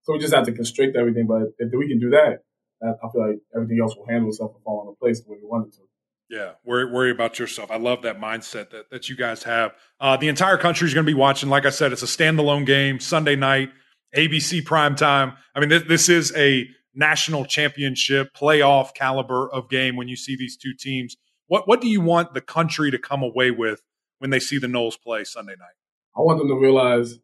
So 0.02 0.12
we 0.12 0.18
just 0.18 0.34
have 0.34 0.44
to 0.46 0.52
constrict 0.52 0.96
everything. 0.96 1.26
But 1.26 1.54
if 1.58 1.70
we 1.72 1.88
can 1.88 1.98
do 1.98 2.10
that, 2.10 2.42
I 2.82 3.08
feel 3.12 3.28
like 3.28 3.38
everything 3.54 3.78
else 3.82 3.96
will 3.96 4.06
handle 4.06 4.28
itself 4.28 4.52
and 4.54 4.62
fall 4.62 4.82
into 4.82 4.98
place 4.98 5.20
the 5.20 5.30
way 5.30 5.38
we 5.40 5.48
want 5.48 5.68
it 5.68 5.76
to. 5.76 5.82
Yeah, 6.30 6.52
worry, 6.64 6.84
worry 6.90 7.10
about 7.10 7.38
yourself. 7.38 7.70
I 7.70 7.78
love 7.78 8.02
that 8.02 8.20
mindset 8.20 8.70
that, 8.70 8.90
that 8.90 9.08
you 9.08 9.16
guys 9.16 9.44
have. 9.44 9.72
Uh, 9.98 10.16
the 10.16 10.28
entire 10.28 10.58
country 10.58 10.86
is 10.86 10.92
going 10.92 11.06
to 11.06 11.10
be 11.10 11.18
watching. 11.18 11.48
Like 11.48 11.64
I 11.64 11.70
said, 11.70 11.90
it's 11.92 12.02
a 12.02 12.06
standalone 12.06 12.66
game, 12.66 13.00
Sunday 13.00 13.34
night, 13.34 13.70
ABC 14.14 14.64
prime 14.64 14.94
time. 14.94 15.32
I 15.54 15.60
mean, 15.60 15.70
this, 15.70 15.82
this 15.84 16.08
is 16.10 16.36
a 16.36 16.68
national 16.98 17.46
championship 17.46 18.34
playoff 18.34 18.92
caliber 18.94 19.48
of 19.50 19.70
game 19.70 19.96
when 19.96 20.08
you 20.08 20.16
see 20.16 20.36
these 20.36 20.56
two 20.56 20.74
teams. 20.74 21.16
What 21.46 21.66
what 21.66 21.80
do 21.80 21.88
you 21.88 22.00
want 22.00 22.34
the 22.34 22.40
country 22.40 22.90
to 22.90 22.98
come 22.98 23.22
away 23.22 23.50
with 23.50 23.82
when 24.18 24.30
they 24.30 24.40
see 24.40 24.58
the 24.58 24.66
Noles 24.66 25.00
play 25.00 25.24
Sunday 25.24 25.54
night? 25.58 25.76
I 26.16 26.20
want 26.20 26.38
them 26.38 26.48
to 26.48 26.54
realize 26.54 27.18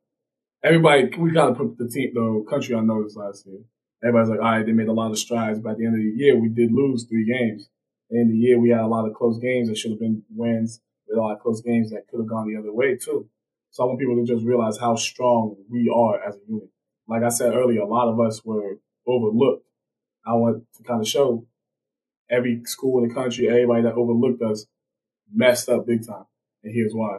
everybody 0.62 1.10
we 1.18 1.32
got 1.32 1.48
to 1.48 1.54
put 1.54 1.76
the 1.76 1.88
team 1.88 2.12
the 2.14 2.44
country 2.48 2.74
on 2.74 2.86
notice 2.86 3.16
last 3.16 3.46
year 3.46 3.60
everybody's 4.04 4.30
like, 4.30 4.40
all 4.40 4.52
right, 4.52 4.66
they 4.66 4.72
made 4.72 4.88
a 4.88 4.92
lot 4.92 5.10
of 5.10 5.18
strides. 5.18 5.58
But 5.58 5.72
at 5.72 5.78
the 5.78 5.86
end 5.86 5.94
of 5.94 6.00
the 6.00 6.22
year, 6.22 6.38
we 6.38 6.48
did 6.48 6.72
lose 6.72 7.04
three 7.04 7.26
games. 7.26 7.68
At 8.10 8.16
the 8.16 8.20
of 8.20 8.28
the 8.28 8.36
year, 8.36 8.60
we 8.60 8.68
had 8.70 8.80
a 8.80 8.86
lot 8.86 9.08
of 9.08 9.14
close 9.14 9.38
games 9.38 9.68
that 9.68 9.78
should 9.78 9.90
have 9.90 10.00
been 10.00 10.22
wins. 10.30 10.80
Had 11.08 11.18
a 11.18 11.20
lot 11.20 11.34
of 11.34 11.40
close 11.40 11.62
games 11.62 11.90
that 11.90 12.06
could 12.08 12.20
have 12.20 12.28
gone 12.28 12.48
the 12.48 12.58
other 12.58 12.72
way 12.72 12.96
too. 12.96 13.28
So 13.70 13.82
I 13.82 13.86
want 13.86 13.98
people 13.98 14.16
to 14.16 14.24
just 14.24 14.44
realize 14.44 14.78
how 14.78 14.94
strong 14.94 15.56
we 15.68 15.92
are 15.94 16.22
as 16.22 16.36
a 16.36 16.40
unit. 16.46 16.68
Like 17.08 17.22
I 17.22 17.28
said 17.28 17.54
earlier, 17.54 17.80
a 17.80 17.86
lot 17.86 18.08
of 18.08 18.20
us 18.20 18.44
were 18.44 18.78
overlooked. 19.06 19.66
I 20.26 20.34
want 20.34 20.64
to 20.76 20.82
kind 20.82 21.00
of 21.00 21.08
show 21.08 21.46
every 22.30 22.62
school 22.64 23.02
in 23.02 23.08
the 23.08 23.14
country, 23.14 23.48
everybody 23.48 23.82
that 23.82 23.94
overlooked 23.94 24.42
us 24.42 24.66
messed 25.32 25.68
up 25.68 25.86
big 25.86 26.06
time. 26.06 26.24
And 26.62 26.74
here's 26.74 26.94
why. 26.94 27.18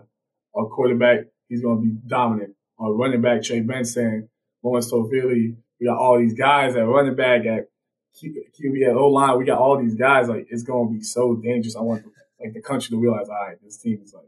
Our 0.56 0.68
quarterback, 0.68 1.26
he's 1.48 1.62
going 1.62 1.78
to 1.78 1.84
be 1.84 1.98
dominant. 2.08 2.56
Our 2.80 2.94
running 2.94 3.22
back, 3.22 3.44
Trey 3.44 3.62
Benson, 3.62 4.30
Lawrence 4.64 4.92
Toafili, 4.92 5.56
we 5.80 5.88
got 5.88 5.98
all 5.98 6.18
these 6.18 6.34
guys 6.34 6.76
at 6.76 6.88
running 6.88 7.16
back, 7.16 7.46
at 7.46 7.68
QB, 8.22 8.90
at 8.90 8.96
O 8.96 9.08
line. 9.10 9.38
We 9.38 9.46
got 9.46 9.60
all 9.60 9.78
these 9.78 9.96
guys. 9.96 10.28
Like 10.28 10.48
it's 10.50 10.64
going 10.64 10.88
to 10.88 10.94
be 10.98 11.04
so 11.04 11.36
dangerous. 11.36 11.76
I 11.76 11.82
want 11.82 12.06
like 12.40 12.54
the 12.54 12.62
country 12.62 12.90
to 12.90 13.00
realize, 13.00 13.28
all 13.30 13.36
right, 13.36 13.58
this 13.64 13.78
team 13.78 14.02
is 14.04 14.14
like 14.14 14.26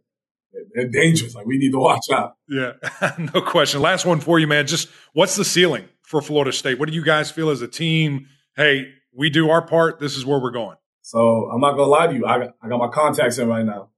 they're 0.74 0.88
dangerous. 0.88 1.36
Like 1.36 1.46
we 1.46 1.58
need 1.58 1.72
to 1.72 1.80
watch 1.80 2.06
out. 2.12 2.36
Yeah, 2.48 2.74
no 3.34 3.42
question. 3.42 3.82
Last 3.82 4.06
one 4.06 4.20
for 4.20 4.40
you, 4.40 4.48
man. 4.48 4.68
Just 4.68 4.90
what's 5.14 5.36
the 5.36 5.46
ceiling 5.46 5.88
for 6.08 6.22
Florida 6.22 6.54
State? 6.54 6.80
What 6.80 6.88
do 6.88 6.96
you 6.96 7.04
guys 7.04 7.30
feel 7.30 7.50
as 7.50 7.62
a 7.62 7.68
team? 7.68 8.28
Hey, 8.56 8.94
we 9.14 9.30
do 9.30 9.50
our 9.50 9.62
part. 9.62 10.00
This 10.00 10.16
is 10.16 10.26
where 10.26 10.40
we're 10.40 10.52
going. 10.52 10.78
So 11.02 11.50
I'm 11.52 11.60
not 11.60 11.74
gonna 11.74 11.90
lie 11.90 12.08
to 12.08 12.14
you. 12.14 12.26
I 12.26 12.40
got, 12.40 12.56
I 12.62 12.70
got 12.70 12.80
my 12.80 12.88
contacts 12.88 13.38
in 13.38 13.48
right 13.48 13.66
now, 13.66 13.90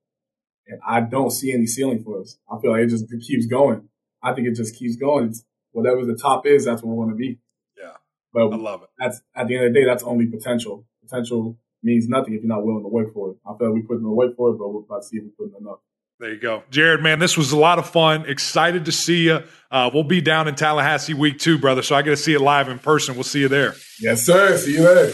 and 0.67 0.80
I 0.86 1.02
don't 1.02 1.30
see 1.30 1.54
any 1.54 1.67
ceiling 1.67 2.04
for 2.04 2.19
us. 2.19 2.38
I 2.52 2.60
feel 2.60 2.72
like 2.72 2.82
it 2.82 2.89
just 2.89 3.06
keeps 3.26 3.45
going. 3.45 3.88
I 4.24 4.34
think 4.34 4.48
it 4.48 4.56
just 4.56 4.76
keeps 4.76 4.95
going. 4.95 5.30
It's, 5.30 5.43
whatever 5.72 6.04
the 6.04 6.15
top 6.15 6.45
is, 6.45 6.65
that's 6.65 6.82
what 6.82 6.89
we 6.89 6.98
want 6.98 7.12
to 7.12 7.15
be. 7.15 7.39
Yeah. 7.78 7.93
But 8.34 8.52
I 8.52 8.56
love 8.56 8.82
it. 8.84 8.89
That's 8.98 9.22
at 9.36 9.48
the 9.48 9.56
end 9.56 9.67
of 9.67 9.74
the 9.74 9.80
day, 9.80 9.86
that's 9.86 10.04
only 10.04 10.26
potential. 10.26 10.86
Potential 11.02 11.58
means 11.84 12.10
nothing 12.10 12.34
if 12.34 12.41
you're 12.41 12.50
not 12.50 12.65
willing 12.65 12.84
to 12.84 12.89
work 12.89 13.13
for 13.13 13.32
it. 13.32 13.38
I 13.45 13.56
feel 13.58 13.67
like 13.67 13.76
we 13.76 13.82
put 13.84 13.98
in 13.98 14.04
the 14.04 14.10
work 14.10 14.36
for 14.36 14.50
it, 14.50 14.58
but 14.58 14.67
we're 14.69 14.82
about 14.82 15.04
to 15.04 15.08
see 15.08 15.17
if 15.17 15.24
we 15.24 15.30
put 15.30 15.56
in 15.56 15.63
enough. 15.63 15.80
There 16.20 16.34
you 16.34 16.40
go. 16.40 16.64
Jared, 16.70 17.02
man, 17.02 17.20
this 17.20 17.38
was 17.38 17.54
a 17.54 17.58
lot 17.58 17.80
of 17.80 17.90
fun. 17.90 18.26
Excited 18.28 18.84
to 18.84 18.92
see 18.92 19.28
you. 19.28 19.42
Uh, 19.72 19.90
we'll 19.94 20.04
be 20.04 20.20
down 20.20 20.50
in 20.50 20.56
Tallahassee 20.56 21.14
week 21.14 21.40
two, 21.40 21.58
brother. 21.58 21.82
So 21.82 21.96
I 21.96 22.02
get 22.02 22.10
to 22.10 22.18
see 22.18 22.34
it 22.34 22.42
live 22.42 22.68
in 22.68 22.78
person. 22.78 23.16
We'll 23.16 23.24
see 23.24 23.40
you 23.40 23.48
there. 23.48 23.76
Yes, 24.02 24.26
sir. 24.26 24.58
See 24.58 24.74
you 24.74 24.84
there. 24.84 25.12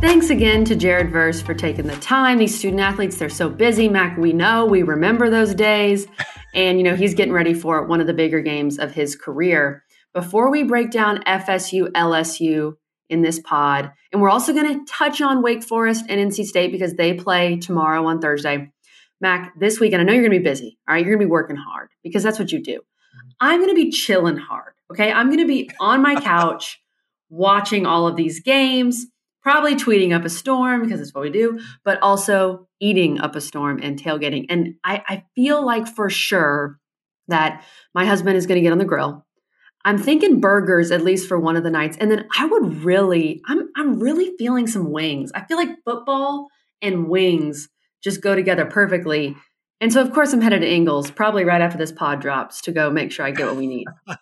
Thanks 0.00 0.30
again 0.30 0.64
to 0.64 0.76
Jared 0.76 1.10
Verse 1.10 1.42
for 1.42 1.52
taking 1.52 1.86
the 1.86 1.96
time. 1.96 2.38
These 2.38 2.58
student 2.58 2.80
athletes, 2.80 3.18
they're 3.18 3.28
so 3.28 3.50
busy. 3.50 3.86
Mac, 3.86 4.16
we 4.16 4.32
know, 4.32 4.64
we 4.64 4.82
remember 4.82 5.28
those 5.28 5.54
days. 5.54 6.06
And, 6.54 6.76
you 6.76 6.84
know, 6.84 6.94
he's 6.94 7.14
getting 7.14 7.32
ready 7.32 7.54
for 7.54 7.86
one 7.86 8.02
of 8.02 8.06
the 8.06 8.12
bigger 8.12 8.42
games 8.42 8.78
of 8.78 8.92
his 8.92 9.16
career. 9.16 9.84
Before 10.12 10.50
we 10.50 10.64
break 10.64 10.90
down 10.90 11.22
FSU, 11.24 11.88
LSU 11.92 12.74
in 13.12 13.22
this 13.22 13.38
pod, 13.38 13.92
and 14.12 14.20
we're 14.20 14.30
also 14.30 14.52
going 14.52 14.80
to 14.80 14.92
touch 14.92 15.20
on 15.20 15.42
Wake 15.42 15.62
Forest 15.62 16.06
and 16.08 16.32
NC 16.32 16.46
State 16.46 16.72
because 16.72 16.94
they 16.94 17.14
play 17.14 17.56
tomorrow 17.58 18.04
on 18.06 18.20
Thursday. 18.20 18.72
Mac, 19.20 19.52
this 19.58 19.78
weekend, 19.78 20.00
I 20.00 20.04
know 20.04 20.12
you're 20.12 20.22
going 20.22 20.32
to 20.32 20.38
be 20.40 20.44
busy. 20.44 20.78
All 20.88 20.94
right. 20.94 21.04
You're 21.04 21.14
going 21.14 21.20
to 21.20 21.26
be 21.26 21.30
working 21.30 21.56
hard 21.56 21.90
because 22.02 22.24
that's 22.24 22.40
what 22.40 22.50
you 22.50 22.60
do. 22.60 22.80
I'm 23.40 23.60
going 23.60 23.70
to 23.70 23.76
be 23.76 23.90
chilling 23.90 24.36
hard. 24.36 24.72
Okay. 24.90 25.12
I'm 25.12 25.28
going 25.28 25.38
to 25.38 25.46
be 25.46 25.70
on 25.78 26.02
my 26.02 26.14
couch 26.20 26.80
watching 27.30 27.86
all 27.86 28.08
of 28.08 28.16
these 28.16 28.40
games 28.40 29.06
probably 29.42 29.74
tweeting 29.74 30.14
up 30.14 30.24
a 30.24 30.30
storm 30.30 30.82
because 30.82 31.00
that's 31.00 31.14
what 31.14 31.22
we 31.22 31.30
do, 31.30 31.60
but 31.84 32.00
also 32.00 32.68
eating 32.80 33.20
up 33.20 33.34
a 33.34 33.40
storm 33.40 33.80
and 33.82 34.00
tailgating. 34.00 34.46
And 34.48 34.74
I, 34.84 35.02
I 35.06 35.24
feel 35.34 35.64
like 35.64 35.88
for 35.88 36.08
sure 36.08 36.78
that 37.28 37.64
my 37.94 38.04
husband 38.04 38.36
is 38.36 38.46
going 38.46 38.56
to 38.56 38.62
get 38.62 38.72
on 38.72 38.78
the 38.78 38.84
grill. 38.84 39.26
I'm 39.84 39.98
thinking 39.98 40.40
burgers 40.40 40.90
at 40.90 41.02
least 41.02 41.28
for 41.28 41.38
one 41.38 41.56
of 41.56 41.64
the 41.64 41.70
nights, 41.70 41.96
and 41.98 42.10
then 42.10 42.26
I 42.38 42.46
would 42.46 42.84
really, 42.84 43.42
I'm 43.46 43.68
I'm 43.76 43.98
really 43.98 44.32
feeling 44.38 44.66
some 44.66 44.90
wings. 44.92 45.32
I 45.34 45.44
feel 45.44 45.56
like 45.56 45.70
football 45.84 46.48
and 46.80 47.08
wings 47.08 47.68
just 48.02 48.20
go 48.20 48.34
together 48.34 48.66
perfectly. 48.66 49.36
And 49.80 49.92
so, 49.92 50.00
of 50.00 50.12
course, 50.12 50.32
I'm 50.32 50.40
headed 50.40 50.60
to 50.60 50.70
Ingles 50.70 51.10
probably 51.10 51.44
right 51.44 51.60
after 51.60 51.78
this 51.78 51.90
pod 51.90 52.20
drops 52.20 52.60
to 52.62 52.72
go 52.72 52.90
make 52.90 53.10
sure 53.10 53.26
I 53.26 53.32
get 53.32 53.46
what 53.46 53.56
we 53.56 53.66
need. 53.66 53.86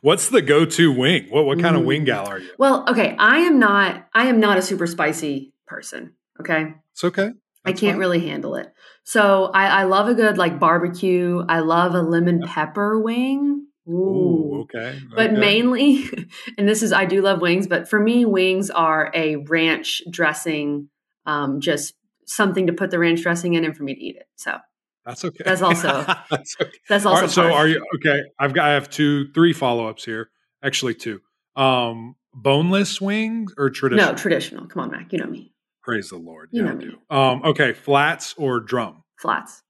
What's 0.00 0.30
the 0.30 0.40
go-to 0.40 0.90
wing? 0.92 1.26
What 1.28 1.44
what 1.44 1.60
kind 1.60 1.76
of 1.76 1.84
wing 1.84 2.02
mm. 2.02 2.06
gal 2.06 2.26
are 2.26 2.38
you? 2.38 2.50
Well, 2.58 2.84
okay, 2.88 3.14
I 3.18 3.40
am 3.40 3.58
not 3.58 4.08
I 4.14 4.28
am 4.28 4.40
not 4.40 4.58
a 4.58 4.62
super 4.62 4.86
spicy 4.86 5.52
person. 5.66 6.14
Okay, 6.40 6.74
it's 6.92 7.04
okay. 7.04 7.26
That's 7.26 7.36
I 7.66 7.72
can't 7.72 7.94
fine. 7.94 7.98
really 7.98 8.26
handle 8.26 8.54
it. 8.54 8.72
So 9.04 9.50
I, 9.52 9.80
I 9.80 9.82
love 9.84 10.08
a 10.08 10.14
good 10.14 10.38
like 10.38 10.58
barbecue. 10.58 11.44
I 11.48 11.60
love 11.60 11.94
a 11.94 12.00
lemon 12.02 12.42
pepper 12.46 12.98
wing. 12.98 13.66
Ooh, 13.88 14.60
okay. 14.62 15.00
But 15.14 15.30
okay. 15.30 15.40
mainly, 15.40 16.04
and 16.58 16.68
this 16.68 16.82
is 16.82 16.92
I 16.92 17.04
do 17.04 17.22
love 17.22 17.40
wings, 17.40 17.66
but 17.66 17.88
for 17.88 17.98
me, 17.98 18.24
wings 18.24 18.70
are 18.70 19.10
a 19.14 19.36
ranch 19.36 20.02
dressing, 20.10 20.90
um, 21.26 21.60
just 21.60 21.94
something 22.26 22.66
to 22.66 22.72
put 22.72 22.90
the 22.90 22.98
ranch 22.98 23.22
dressing 23.22 23.54
in 23.54 23.64
and 23.64 23.76
for 23.76 23.84
me 23.84 23.94
to 23.94 24.00
eat 24.00 24.16
it. 24.16 24.26
So 24.36 24.58
that's 25.06 25.24
okay. 25.24 25.42
That's 25.44 25.62
also 25.62 26.04
that's 26.30 26.56
okay. 26.60 26.70
that's 26.88 27.06
also 27.06 27.22
right, 27.22 27.30
so 27.30 27.52
are 27.52 27.66
you 27.66 27.82
okay? 27.96 28.22
I've 28.38 28.52
got 28.52 28.66
I 28.68 28.72
have 28.74 28.90
two, 28.90 29.32
three 29.32 29.52
follow 29.52 29.86
ups 29.88 30.04
here. 30.04 30.30
Actually, 30.62 30.94
two. 30.94 31.20
Um, 31.56 32.16
boneless 32.34 33.00
wings 33.00 33.54
or 33.56 33.70
traditional? 33.70 34.12
no 34.12 34.16
traditional. 34.18 34.66
Come 34.66 34.82
on, 34.82 34.90
Mac. 34.90 35.12
You 35.12 35.20
know 35.20 35.26
me. 35.26 35.52
Praise 35.82 36.10
the 36.10 36.18
Lord. 36.18 36.50
You 36.52 36.62
Yeah, 36.62 36.68
know 36.68 36.72
I 36.72 36.76
me. 36.76 36.84
do. 36.84 37.16
Um, 37.16 37.42
okay, 37.44 37.72
flats 37.72 38.34
or 38.36 38.60
drum? 38.60 39.02
Flats. 39.16 39.62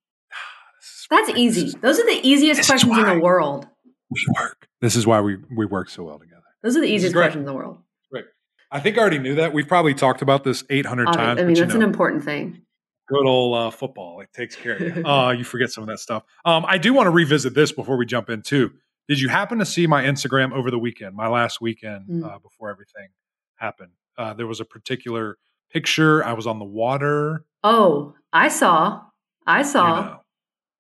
That's 1.11 1.31
great. 1.31 1.39
easy. 1.39 1.79
Those 1.81 1.99
are 1.99 2.05
the 2.05 2.21
easiest 2.23 2.59
This 2.59 2.67
questions 2.67 2.97
in 2.99 3.07
the 3.07 3.21
world. 3.21 3.67
We 4.11 4.21
work. 4.41 4.69
This 4.81 4.97
is 4.97 5.07
why 5.07 5.21
we 5.21 5.37
we 5.55 5.67
work 5.67 5.91
so 5.91 6.05
well 6.05 6.19
together. 6.19 6.43
Those 6.63 6.77
are 6.77 6.81
the 6.81 6.87
easiest 6.93 7.15
questions 7.15 7.43
in 7.43 7.47
the 7.47 7.53
world. 7.55 7.79
Right. 8.13 8.25
I 8.71 8.81
think 8.81 8.97
I 8.99 9.01
already 9.01 9.19
knew 9.19 9.37
that. 9.37 9.53
We've 9.53 9.69
probably 9.69 9.95
talked 9.95 10.23
about 10.23 10.45
this 10.45 10.65
800 10.71 11.09
Obvi- 11.09 11.13
times. 11.13 11.41
I 11.41 11.45
mean, 11.45 11.47
but 11.55 11.57
you 11.59 11.65
that's 11.65 11.75
know, 11.75 11.81
an 11.81 11.87
important 11.87 12.25
thing. 12.25 12.63
good 13.09 13.27
old 13.27 13.57
uh, 13.57 13.71
football. 13.71 14.21
It 14.21 14.29
takes 14.35 14.57
care 14.57 14.77
of 14.77 14.97
you. 14.97 15.05
uh, 15.07 15.31
you 15.33 15.45
forget 15.45 15.71
some 15.71 15.83
of 15.83 15.89
that 15.89 15.99
stuff. 16.01 16.25
Um, 16.45 16.65
I 16.67 16.79
do 16.79 16.93
want 16.93 17.07
to 17.07 17.11
revisit 17.11 17.55
this 17.55 17.71
before 17.73 17.97
we 17.97 18.07
jump 18.07 18.29
in 18.31 18.43
too. 18.43 18.73
Did 19.09 19.21
you 19.21 19.29
happen 19.29 19.59
to 19.61 19.65
see 19.65 19.87
my 19.87 20.03
Instagram 20.03 20.53
over 20.53 20.71
the 20.71 20.79
weekend, 20.79 21.15
my 21.17 21.29
last 21.29 21.61
weekend 21.61 22.09
Mm. 22.09 22.25
uh, 22.25 22.39
before 22.41 22.71
everything 22.71 23.09
happened? 23.57 23.93
Uh, 24.19 24.35
there 24.35 24.47
was 24.47 24.61
a 24.61 24.65
particular 24.67 25.39
picture. 25.73 26.25
I 26.25 26.33
was 26.33 26.47
on 26.47 26.59
the 26.59 26.65
water. 26.67 27.45
Oh, 27.65 28.15
I 28.33 28.49
saw. 28.49 29.03
I 29.47 29.59
You 29.59 29.65
saw. 29.65 30.01
know, 30.01 30.21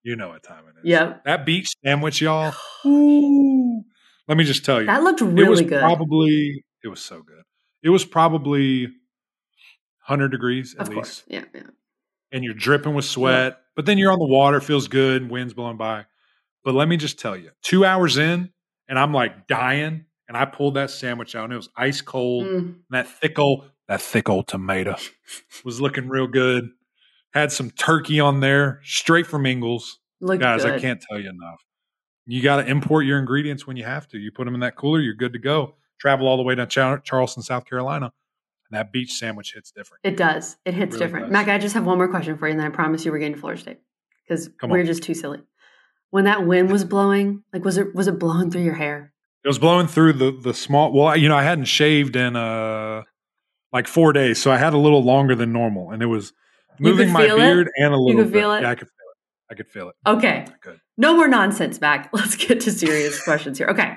you 0.08 0.16
know 0.16 0.28
what 0.28 0.42
time 0.42 0.64
it 0.68 0.78
is. 0.80 0.90
Yep. 0.90 1.24
That 1.24 1.44
beach 1.44 1.68
sandwich, 1.84 2.22
y'all. 2.22 2.54
Ooh. 2.86 3.84
Let 4.26 4.38
me 4.38 4.44
just 4.44 4.64
tell 4.64 4.80
you. 4.80 4.86
That 4.86 5.02
looked 5.02 5.20
it 5.20 5.24
was 5.24 5.34
really 5.34 5.64
good. 5.64 5.80
probably, 5.80 6.64
it 6.82 6.88
was 6.88 7.00
so 7.00 7.22
good. 7.22 7.42
It 7.82 7.90
was 7.90 8.06
probably 8.06 8.86
100 8.86 10.28
degrees 10.28 10.74
at 10.74 10.82
of 10.82 10.88
least. 10.88 10.96
course. 10.96 11.22
Yeah, 11.28 11.44
yeah. 11.54 11.62
and 12.32 12.42
you're 12.42 12.54
dripping 12.54 12.94
with 12.94 13.04
sweat, 13.04 13.58
but 13.76 13.84
then 13.84 13.98
you're 13.98 14.10
on 14.10 14.18
the 14.18 14.26
water, 14.26 14.60
feels 14.60 14.88
good, 14.88 15.30
wind's 15.30 15.52
blowing 15.52 15.76
by. 15.76 16.06
But 16.64 16.74
let 16.74 16.88
me 16.88 16.96
just 16.96 17.18
tell 17.18 17.36
you, 17.36 17.50
two 17.62 17.84
hours 17.84 18.16
in, 18.16 18.50
and 18.88 18.98
I'm 18.98 19.12
like 19.12 19.46
dying, 19.46 20.06
and 20.26 20.36
I 20.36 20.46
pulled 20.46 20.74
that 20.74 20.90
sandwich 20.90 21.34
out, 21.36 21.44
and 21.44 21.52
it 21.52 21.56
was 21.56 21.68
ice 21.76 22.00
cold. 22.00 22.46
Mm. 22.46 22.58
And 22.58 22.84
that 22.90 23.08
thick 23.08 23.38
old, 23.38 23.70
that 23.88 24.00
thick 24.00 24.28
old 24.30 24.48
tomato 24.48 24.96
was 25.64 25.80
looking 25.80 26.08
real 26.08 26.26
good. 26.26 26.70
Had 27.34 27.52
some 27.52 27.70
turkey 27.70 28.20
on 28.20 28.40
there, 28.40 28.80
straight 28.84 29.26
from 29.26 29.44
Ingles. 29.46 29.98
Looked 30.20 30.40
Guys, 30.40 30.64
good. 30.64 30.74
I 30.74 30.78
can't 30.80 31.00
tell 31.00 31.20
you 31.20 31.28
enough. 31.30 31.62
You 32.26 32.42
got 32.42 32.56
to 32.56 32.66
import 32.66 33.04
your 33.06 33.18
ingredients 33.18 33.66
when 33.66 33.76
you 33.76 33.84
have 33.84 34.08
to. 34.08 34.18
You 34.18 34.32
put 34.32 34.44
them 34.46 34.54
in 34.54 34.60
that 34.60 34.76
cooler, 34.76 35.00
you're 35.00 35.14
good 35.14 35.32
to 35.34 35.38
go. 35.38 35.74
Travel 36.00 36.26
all 36.26 36.36
the 36.36 36.42
way 36.42 36.54
to 36.54 36.66
Char- 36.66 37.00
Charleston, 37.00 37.42
South 37.42 37.64
Carolina, 37.66 38.06
and 38.70 38.78
that 38.78 38.92
beach 38.92 39.12
sandwich 39.12 39.52
hits 39.54 39.70
different. 39.70 40.00
It 40.04 40.16
does. 40.16 40.56
It 40.64 40.74
hits 40.74 40.94
Really 40.94 41.06
different. 41.06 41.26
does. 41.26 41.32
Mac, 41.32 41.48
I 41.48 41.58
just 41.58 41.74
have 41.74 41.84
one 41.84 41.98
more 41.98 42.08
question 42.08 42.36
for 42.38 42.46
you, 42.46 42.52
and 42.52 42.60
then 42.60 42.66
I 42.66 42.70
promise 42.70 43.04
you 43.04 43.12
we're 43.12 43.18
getting 43.18 43.34
to 43.34 43.40
Florida 43.40 43.60
State 43.60 43.80
because 44.26 44.50
we're 44.62 44.84
just 44.84 45.02
too 45.02 45.14
silly. 45.14 45.40
When 46.10 46.24
that 46.24 46.46
wind 46.46 46.70
was 46.70 46.84
blowing, 46.84 47.42
like 47.52 47.64
was 47.64 47.76
it 47.78 47.94
was 47.94 48.08
it 48.08 48.18
blowing 48.18 48.50
through 48.50 48.62
your 48.62 48.74
hair? 48.74 49.12
It 49.44 49.48
was 49.48 49.58
blowing 49.58 49.86
through 49.86 50.14
the 50.14 50.30
the 50.32 50.54
small. 50.54 50.92
Well, 50.92 51.08
I- 51.08 51.14
you 51.16 51.28
know, 51.28 51.36
I 51.36 51.42
hadn't 51.42 51.66
shaved 51.66 52.16
in 52.16 52.34
uh 52.36 53.02
like 53.72 53.86
four 53.86 54.12
days, 54.14 54.40
so 54.40 54.50
I 54.50 54.56
had 54.56 54.72
a 54.72 54.78
little 54.78 55.02
longer 55.04 55.34
than 55.34 55.52
normal, 55.52 55.90
and 55.90 56.02
it 56.02 56.06
was 56.06 56.32
moving 56.80 57.12
my 57.12 57.26
feel 57.26 57.36
it? 57.36 57.38
beard 57.38 57.70
and 57.76 57.94
a 57.94 57.96
little. 57.96 58.22
could 58.22 58.32
bit. 58.32 58.40
feel 58.40 58.52
it? 58.52 58.62
Yeah, 58.62 58.70
I 58.70 58.74
could 58.74 58.88
feel 58.88 58.94
it. 59.10 59.50
I 59.50 59.54
could 59.54 59.68
feel 59.68 59.88
it. 59.88 59.94
Okay, 60.06 60.46
Good. 60.62 60.78
no 60.96 61.14
more 61.16 61.28
nonsense, 61.28 61.80
Mac. 61.80 62.10
Let's 62.12 62.36
get 62.36 62.60
to 62.60 62.70
serious 62.72 63.22
questions 63.24 63.58
here. 63.58 63.68
Okay, 63.68 63.96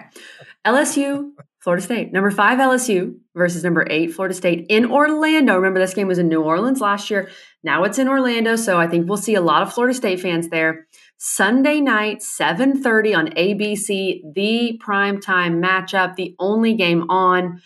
LSU, 0.66 1.32
Florida 1.60 1.84
State, 1.84 2.14
number 2.14 2.32
five 2.32 2.60
LSU 2.60 3.16
versus 3.36 3.64
number 3.64 3.86
eight 3.90 4.14
Florida 4.14 4.34
State 4.36 4.66
in 4.70 4.86
Orlando. 4.92 5.56
Remember, 5.56 5.80
this 5.80 5.94
game 5.94 6.08
was 6.08 6.20
in 6.20 6.28
New 6.30 6.42
Orleans 6.42 6.80
last 6.82 7.10
year. 7.10 7.30
Now 7.64 7.84
it's 7.84 8.00
in 8.00 8.08
Orlando, 8.08 8.56
so 8.56 8.78
I 8.80 8.88
think 8.88 9.08
we'll 9.08 9.18
see 9.18 9.36
a 9.36 9.42
lot 9.42 9.62
of 9.62 9.74
Florida 9.74 9.94
State 9.94 10.20
fans 10.20 10.50
there. 10.50 10.88
Sunday 11.18 11.82
night, 11.82 12.20
7:30 12.22 13.16
on 13.16 13.28
ABC, 13.36 14.22
the 14.34 14.80
primetime 14.84 15.62
matchup, 15.64 16.16
the 16.16 16.36
only 16.40 16.74
game 16.74 17.04
on. 17.10 17.62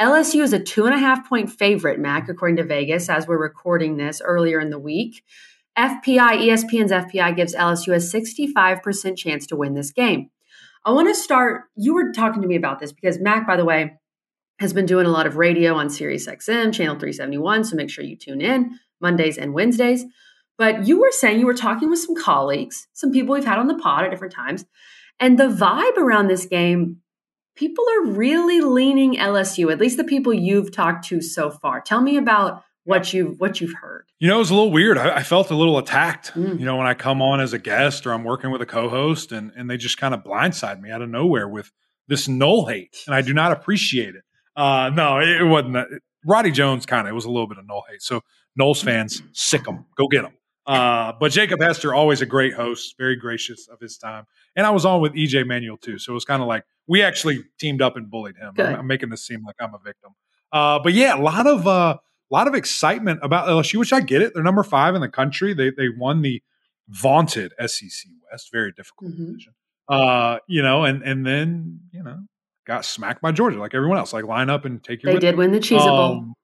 LSU 0.00 0.42
is 0.42 0.54
a 0.54 0.58
two 0.58 0.86
and 0.86 0.94
a 0.94 0.98
half 0.98 1.28
point 1.28 1.52
favorite, 1.52 2.00
Mac, 2.00 2.28
according 2.30 2.56
to 2.56 2.64
Vegas, 2.64 3.10
as 3.10 3.26
we're 3.26 3.40
recording 3.40 3.98
this 3.98 4.22
earlier 4.24 4.58
in 4.58 4.70
the 4.70 4.78
week. 4.78 5.22
FPI, 5.78 6.38
ESPN's 6.48 6.90
FPI 6.90 7.36
gives 7.36 7.54
LSU 7.54 7.92
a 7.92 7.96
65% 7.96 9.16
chance 9.18 9.46
to 9.46 9.56
win 9.56 9.74
this 9.74 9.90
game. 9.90 10.30
I 10.86 10.92
want 10.92 11.08
to 11.08 11.14
start. 11.14 11.64
You 11.76 11.94
were 11.94 12.12
talking 12.12 12.40
to 12.40 12.48
me 12.48 12.56
about 12.56 12.80
this 12.80 12.92
because 12.92 13.20
Mac, 13.20 13.46
by 13.46 13.56
the 13.56 13.64
way, 13.66 13.98
has 14.58 14.72
been 14.72 14.86
doing 14.86 15.04
a 15.04 15.10
lot 15.10 15.26
of 15.26 15.36
radio 15.36 15.74
on 15.74 15.90
Sirius 15.90 16.26
XM, 16.26 16.72
channel 16.72 16.98
371. 16.98 17.64
So 17.64 17.76
make 17.76 17.90
sure 17.90 18.02
you 18.02 18.16
tune 18.16 18.40
in 18.40 18.78
Mondays 19.02 19.36
and 19.36 19.52
Wednesdays. 19.52 20.06
But 20.56 20.86
you 20.86 21.00
were 21.00 21.12
saying 21.12 21.40
you 21.40 21.46
were 21.46 21.54
talking 21.54 21.90
with 21.90 21.98
some 21.98 22.16
colleagues, 22.16 22.88
some 22.94 23.12
people 23.12 23.34
we've 23.34 23.44
had 23.44 23.58
on 23.58 23.66
the 23.66 23.78
pod 23.78 24.04
at 24.04 24.10
different 24.10 24.34
times. 24.34 24.64
And 25.18 25.38
the 25.38 25.48
vibe 25.48 25.98
around 25.98 26.28
this 26.28 26.46
game, 26.46 27.02
people 27.60 27.84
are 27.98 28.06
really 28.06 28.62
leaning 28.62 29.16
LSU, 29.16 29.70
at 29.70 29.78
least 29.78 29.98
the 29.98 30.04
people 30.04 30.32
you've 30.32 30.72
talked 30.72 31.04
to 31.08 31.20
so 31.20 31.50
far. 31.50 31.82
Tell 31.82 32.00
me 32.00 32.16
about 32.16 32.64
what 32.84 33.12
you've 33.12 33.38
what 33.38 33.60
you've 33.60 33.74
heard. 33.74 34.06
You 34.18 34.28
know, 34.28 34.36
it 34.36 34.38
was 34.38 34.50
a 34.50 34.54
little 34.54 34.72
weird. 34.72 34.96
I, 34.96 35.16
I 35.16 35.22
felt 35.22 35.50
a 35.50 35.54
little 35.54 35.76
attacked. 35.76 36.32
Mm. 36.32 36.58
You 36.58 36.64
know, 36.64 36.76
when 36.76 36.86
I 36.86 36.94
come 36.94 37.20
on 37.20 37.38
as 37.38 37.52
a 37.52 37.58
guest 37.58 38.06
or 38.06 38.12
I'm 38.12 38.24
working 38.24 38.50
with 38.50 38.62
a 38.62 38.66
co-host, 38.66 39.30
and 39.30 39.52
and 39.54 39.68
they 39.68 39.76
just 39.76 39.98
kind 39.98 40.14
of 40.14 40.24
blindside 40.24 40.80
me 40.80 40.90
out 40.90 41.02
of 41.02 41.10
nowhere 41.10 41.46
with 41.46 41.70
this 42.08 42.26
Nole 42.26 42.66
hate, 42.66 42.96
and 43.06 43.14
I 43.14 43.20
do 43.20 43.34
not 43.34 43.52
appreciate 43.52 44.14
it. 44.14 44.24
Uh, 44.56 44.90
no, 44.92 45.20
it, 45.20 45.28
it 45.28 45.44
wasn't. 45.44 45.74
That. 45.74 45.88
Roddy 46.24 46.50
Jones 46.50 46.86
kind 46.86 47.06
of. 47.06 47.12
It 47.12 47.14
was 47.14 47.26
a 47.26 47.30
little 47.30 47.46
bit 47.46 47.58
of 47.58 47.66
Nole 47.66 47.84
hate. 47.90 48.02
So 48.02 48.22
Noles 48.58 48.82
fans, 48.82 49.22
sick 49.32 49.64
them. 49.64 49.84
Go 49.96 50.08
get 50.08 50.22
them. 50.22 50.32
Uh, 50.66 51.12
but 51.18 51.32
Jacob 51.32 51.60
Hester, 51.60 51.94
always 51.94 52.20
a 52.22 52.26
great 52.26 52.54
host, 52.54 52.94
very 52.98 53.16
gracious 53.16 53.68
of 53.68 53.80
his 53.80 53.96
time. 53.96 54.24
And 54.54 54.66
I 54.66 54.70
was 54.70 54.84
on 54.84 55.00
with 55.00 55.14
EJ 55.14 55.46
Manuel 55.46 55.76
too. 55.76 55.98
So 55.98 56.12
it 56.12 56.14
was 56.14 56.24
kind 56.24 56.42
of 56.42 56.48
like 56.48 56.64
we 56.90 57.02
actually 57.02 57.44
teamed 57.58 57.80
up 57.80 57.96
and 57.96 58.10
bullied 58.10 58.36
him. 58.36 58.52
I'm, 58.58 58.80
I'm 58.80 58.86
making 58.86 59.08
this 59.10 59.24
seem 59.26 59.44
like 59.46 59.56
I'm 59.60 59.72
a 59.74 59.78
victim. 59.78 60.10
Uh, 60.52 60.78
but 60.80 60.92
yeah, 60.92 61.16
a 61.16 61.22
lot 61.22 61.46
of 61.46 61.66
uh, 61.66 61.96
a 61.98 62.34
lot 62.34 62.48
of 62.48 62.54
excitement 62.54 63.20
about 63.22 63.48
LSU, 63.48 63.76
which 63.78 63.92
I 63.92 64.00
get 64.00 64.20
it. 64.22 64.34
They're 64.34 64.42
number 64.42 64.62
five 64.64 64.94
in 64.96 65.00
the 65.00 65.08
country. 65.08 65.54
They 65.54 65.70
they 65.70 65.88
won 65.88 66.22
the 66.22 66.42
vaunted 66.88 67.52
SEC 67.66 68.10
West, 68.30 68.50
very 68.52 68.72
difficult 68.72 69.12
Mhm. 69.12 69.26
division. 69.28 69.54
Uh, 69.88 70.38
you 70.48 70.62
know, 70.62 70.84
and 70.84 71.02
and 71.02 71.24
then 71.24 71.80
you 71.92 72.02
know 72.02 72.18
got 72.66 72.84
smacked 72.84 73.22
by 73.22 73.32
Georgia 73.32 73.58
like 73.60 73.74
everyone 73.74 73.96
else. 73.98 74.12
Like 74.12 74.24
line 74.24 74.50
up 74.50 74.64
and 74.64 74.82
take 74.82 75.02
your. 75.02 75.10
They 75.12 75.14
win. 75.16 75.20
did 75.20 75.36
win 75.36 75.52
the 75.52 75.58
Cheez 75.60 75.78
Bowl. 75.78 76.12
Um, 76.18 76.34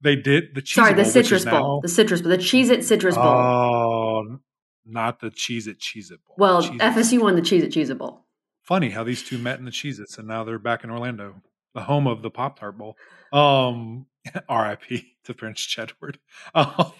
They 0.00 0.16
did 0.16 0.54
the 0.54 0.62
Cheez 0.62 0.74
Sorry, 0.74 0.94
the 0.94 1.04
Citrus 1.04 1.44
Bowl. 1.44 1.76
now- 1.76 1.80
The 1.82 1.88
Citrus 1.88 2.22
Bowl. 2.22 2.30
The 2.30 2.38
Cheez 2.38 2.70
It 2.70 2.84
Citrus 2.84 3.14
Bowl. 3.16 3.24
Oh, 3.24 4.38
not 4.84 5.20
the 5.20 5.30
Cheez 5.30 5.66
It 5.68 5.78
Cheez 5.78 6.10
It 6.10 6.20
Bowl. 6.24 6.34
well, 6.38 6.62
Cheez-It. 6.62 6.80
FSU 6.80 7.20
won 7.22 7.36
the 7.36 7.42
Cheez 7.42 7.62
It 7.62 7.70
Cheez 7.72 7.90
It 7.90 7.98
Bowl. 7.98 8.21
Funny 8.62 8.90
how 8.90 9.02
these 9.04 9.22
two 9.22 9.38
met 9.38 9.58
in 9.58 9.64
the 9.64 9.70
Cheez 9.70 9.98
Its 9.98 10.18
and 10.18 10.28
now 10.28 10.44
they're 10.44 10.58
back 10.58 10.84
in 10.84 10.90
Orlando, 10.90 11.42
the 11.74 11.82
home 11.82 12.06
of 12.06 12.22
the 12.22 12.30
Pop 12.30 12.58
Tart 12.58 12.78
Bowl. 12.78 12.96
Um, 13.32 14.06
RIP 14.50 15.02
to 15.24 15.34
Prince 15.34 15.60
Chedward. 15.66 16.16
Um, 16.54 16.92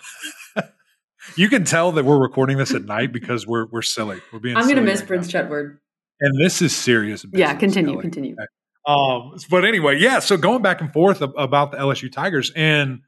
you 1.36 1.48
can 1.48 1.64
tell 1.64 1.92
that 1.92 2.04
we're 2.04 2.18
recording 2.20 2.56
this 2.56 2.74
at 2.74 2.84
night 2.84 3.12
because 3.12 3.46
we're 3.46 3.66
we're 3.66 3.82
silly. 3.82 4.20
We're 4.32 4.40
being. 4.40 4.56
I'm 4.56 4.64
going 4.64 4.76
to 4.76 4.82
miss 4.82 5.00
right 5.00 5.08
Prince 5.08 5.32
now. 5.32 5.42
Chedward. 5.42 5.78
and 6.20 6.40
this 6.40 6.60
is 6.60 6.74
serious. 6.74 7.22
Business, 7.24 7.38
Yeah, 7.38 7.54
continue, 7.54 7.92
Kelly. 7.92 8.02
continue. 8.02 8.36
Um, 8.86 9.36
but 9.48 9.64
anyway, 9.64 9.98
yeah. 9.98 10.18
So 10.18 10.36
going 10.36 10.62
back 10.62 10.80
and 10.80 10.92
forth 10.92 11.22
about 11.22 11.70
the 11.70 11.78
LSU 11.78 12.10
Tigers, 12.10 12.50
and 12.56 13.00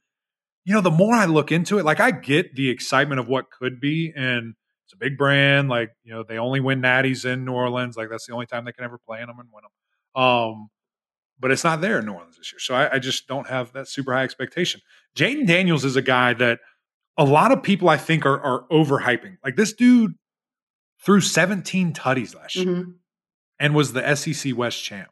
you 0.65 0.73
know, 0.75 0.81
the 0.81 0.91
more 0.93 1.15
I 1.15 1.25
look 1.25 1.51
into 1.51 1.79
it, 1.79 1.85
like 1.85 1.99
I 1.99 2.13
get 2.13 2.55
the 2.55 2.71
excitement 2.71 3.19
of 3.19 3.27
what 3.27 3.51
could 3.51 3.81
be, 3.81 4.13
and 4.15 4.55
a 4.95 4.97
big 4.99 5.19
brand. 5.19 5.69
Like 5.69 5.91
you 6.05 6.13
know, 6.15 6.23
they 6.23 6.39
only 6.39 6.61
win 6.61 6.81
Natties 6.81 7.25
in 7.25 7.45
New 7.45 7.53
Orleans. 7.53 7.97
Like 7.97 8.09
that's 8.11 8.27
the 8.27 8.33
only 8.33 8.47
time 8.47 8.65
they 8.65 8.73
can 8.73 8.85
ever 8.85 8.99
play 8.99 9.21
in 9.21 9.27
them 9.27 9.39
and 9.39 9.49
win 9.53 9.63
them. 9.65 10.23
Um, 10.23 10.69
but 11.39 11.51
it's 11.51 11.65
not 11.65 11.81
there 11.81 11.99
in 11.99 12.07
New 12.07 12.13
Orleans 12.13 12.37
this 12.37 12.53
year, 12.53 12.61
so 12.61 12.75
I, 12.75 12.95
I 12.95 12.99
just 12.99 13.27
don't 13.27 13.49
have 13.49 13.73
that 13.73 13.89
super 13.89 14.13
high 14.15 14.23
expectation. 14.25 14.81
Jayden 15.17 15.47
Daniels 15.47 15.85
is 15.85 15.97
a 15.97 16.03
guy 16.03 16.33
that 16.35 16.61
a 17.19 17.25
lot 17.25 17.53
of 17.53 17.63
people 17.63 17.89
I 17.89 17.97
think 17.97 18.25
are 18.25 18.41
are 18.41 18.65
overhyping. 18.71 19.37
Like 19.45 19.57
this 19.57 19.73
dude 19.73 20.13
threw 21.05 21.21
17 21.21 21.93
tutties 21.93 22.35
last 22.35 22.57
year 22.57 22.67
Mhm. 22.67 22.95
and 23.59 23.75
was 23.75 23.93
the 23.93 24.17
SEC 24.17 24.53
West 24.55 24.83
champ. 24.83 25.09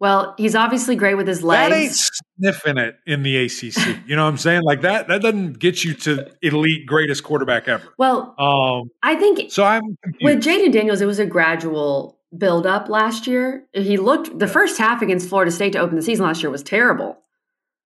Well, 0.00 0.34
he's 0.38 0.54
obviously 0.54 0.96
great 0.96 1.14
with 1.16 1.28
his 1.28 1.42
legs. 1.42 1.70
That 1.70 1.76
ain't 1.76 1.92
sniffing 2.38 2.78
it 2.78 2.96
in 3.06 3.22
the 3.22 3.36
ACC. 3.36 4.08
You 4.08 4.16
know 4.16 4.24
what 4.24 4.30
I'm 4.30 4.38
saying? 4.38 4.62
Like 4.62 4.80
that. 4.80 5.08
That 5.08 5.20
doesn't 5.20 5.58
get 5.58 5.84
you 5.84 5.92
to 5.94 6.30
elite 6.40 6.86
greatest 6.86 7.22
quarterback 7.22 7.68
ever. 7.68 7.92
Well, 7.98 8.34
Um. 8.38 8.90
I 9.02 9.14
think 9.16 9.52
So 9.52 9.62
I'm 9.62 9.82
with 10.22 10.42
confused. 10.42 10.48
Jayden 10.48 10.72
Daniels, 10.72 11.00
it 11.02 11.06
was 11.06 11.18
a 11.18 11.26
gradual 11.26 12.18
build 12.36 12.66
up 12.66 12.88
last 12.88 13.26
year. 13.26 13.66
He 13.74 13.98
looked 13.98 14.38
the 14.38 14.46
first 14.46 14.78
half 14.78 15.02
against 15.02 15.28
Florida 15.28 15.50
State 15.50 15.72
to 15.74 15.78
open 15.80 15.96
the 15.96 16.02
season 16.02 16.24
last 16.24 16.42
year 16.42 16.50
was 16.50 16.62
terrible. 16.62 17.18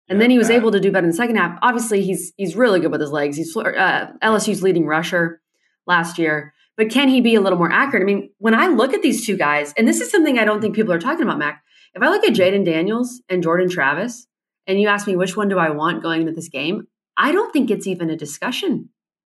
And 0.07 0.17
Yeah, 0.19 0.23
then 0.23 0.29
he 0.31 0.37
was 0.37 0.49
bad. 0.49 0.57
able 0.57 0.71
to 0.71 0.79
do 0.79 0.91
better 0.91 1.05
in 1.05 1.11
the 1.11 1.15
second 1.17 1.37
half. 1.37 1.57
Obviously, 1.63 2.03
he's 2.03 2.31
he's 2.37 2.55
really 2.55 2.79
good 2.79 2.91
with 2.91 3.01
his 3.01 3.11
legs. 3.11 3.37
He's 3.37 3.55
uh, 3.57 4.07
LSU's 4.21 4.61
leading 4.61 4.85
rusher 4.85 5.41
last 5.87 6.19
year. 6.19 6.53
but 6.77 6.89
can 6.91 7.07
he 7.09 7.21
be 7.21 7.33
a 7.35 7.41
little 7.41 7.57
more 7.57 7.71
accurate? 7.71 8.03
I 8.03 8.05
mean, 8.05 8.29
when 8.37 8.53
I 8.53 8.67
look 8.67 8.93
at 8.93 9.01
these 9.01 9.25
two 9.25 9.37
guys, 9.37 9.73
and 9.77 9.87
this 9.87 9.99
is 10.01 10.11
something 10.11 10.37
I 10.37 10.45
don't 10.45 10.59
think 10.61 10.75
people 10.75 10.93
are 10.93 10.99
talking 10.99 11.23
about, 11.23 11.39
Mac. 11.39 11.63
If 11.95 12.01
I 12.01 12.09
look 12.09 12.23
at 12.23 12.33
Jayden 12.33 12.65
Daniels 12.65 13.21
and 13.29 13.43
Jordan 13.43 13.69
Travis, 13.69 14.27
and 14.65 14.79
you 14.79 14.87
ask 14.87 15.07
me 15.07 15.15
which 15.15 15.37
one 15.37 15.49
do 15.49 15.59
I 15.59 15.69
want 15.69 16.01
going 16.01 16.21
into 16.21 16.33
this 16.33 16.49
game, 16.49 16.87
I 17.17 17.31
don't 17.31 17.51
think 17.53 17.69
it's 17.69 17.87
even 17.87 18.09
a 18.09 18.15
discussion. 18.15 18.89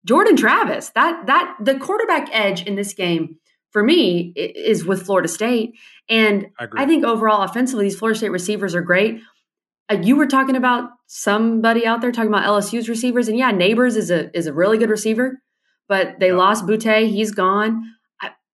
Jordan 0.06 0.36
Travis, 0.36 0.90
that 0.90 1.26
that 1.26 1.56
the 1.60 1.78
quarterback 1.78 2.28
edge 2.30 2.64
in 2.66 2.76
this 2.76 2.92
game 2.92 3.36
for 3.70 3.82
me 3.82 4.32
is 4.36 4.84
with 4.84 5.04
Florida 5.04 5.28
State, 5.28 5.74
and 6.08 6.48
I, 6.58 6.66
I 6.78 6.86
think 6.86 7.04
overall 7.04 7.42
offensively, 7.42 7.86
these 7.86 7.98
Florida 7.98 8.18
State 8.18 8.30
receivers 8.30 8.74
are 8.74 8.82
great. 8.82 9.20
Uh, 9.90 9.98
you 10.02 10.16
were 10.16 10.26
talking 10.26 10.56
about 10.56 10.90
somebody 11.06 11.86
out 11.86 12.00
there 12.00 12.12
talking 12.12 12.28
about 12.28 12.44
LSU's 12.44 12.88
receivers, 12.88 13.28
and 13.28 13.38
yeah, 13.38 13.50
Nabers 13.50 13.96
is 13.96 14.10
a 14.10 14.36
is 14.36 14.46
a 14.46 14.52
really 14.52 14.78
good 14.78 14.90
receiver, 14.90 15.40
but 15.88 16.20
they 16.20 16.32
lost 16.32 16.66
Boutte, 16.66 17.08
he's 17.08 17.32
gone. 17.32 17.82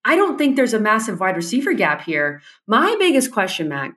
I, 0.05 0.17
don't 0.17 0.39
think 0.39 0.57
there's 0.57 0.75
a 0.75 0.81
massive 0.81 1.21
wide 1.21 1.37
receiver 1.37 1.73
gap 1.73 2.03
here. 2.03 2.43
My 2.67 2.97
biggest 2.99 3.33
question, 3.33 3.69
Mac, 3.69 3.95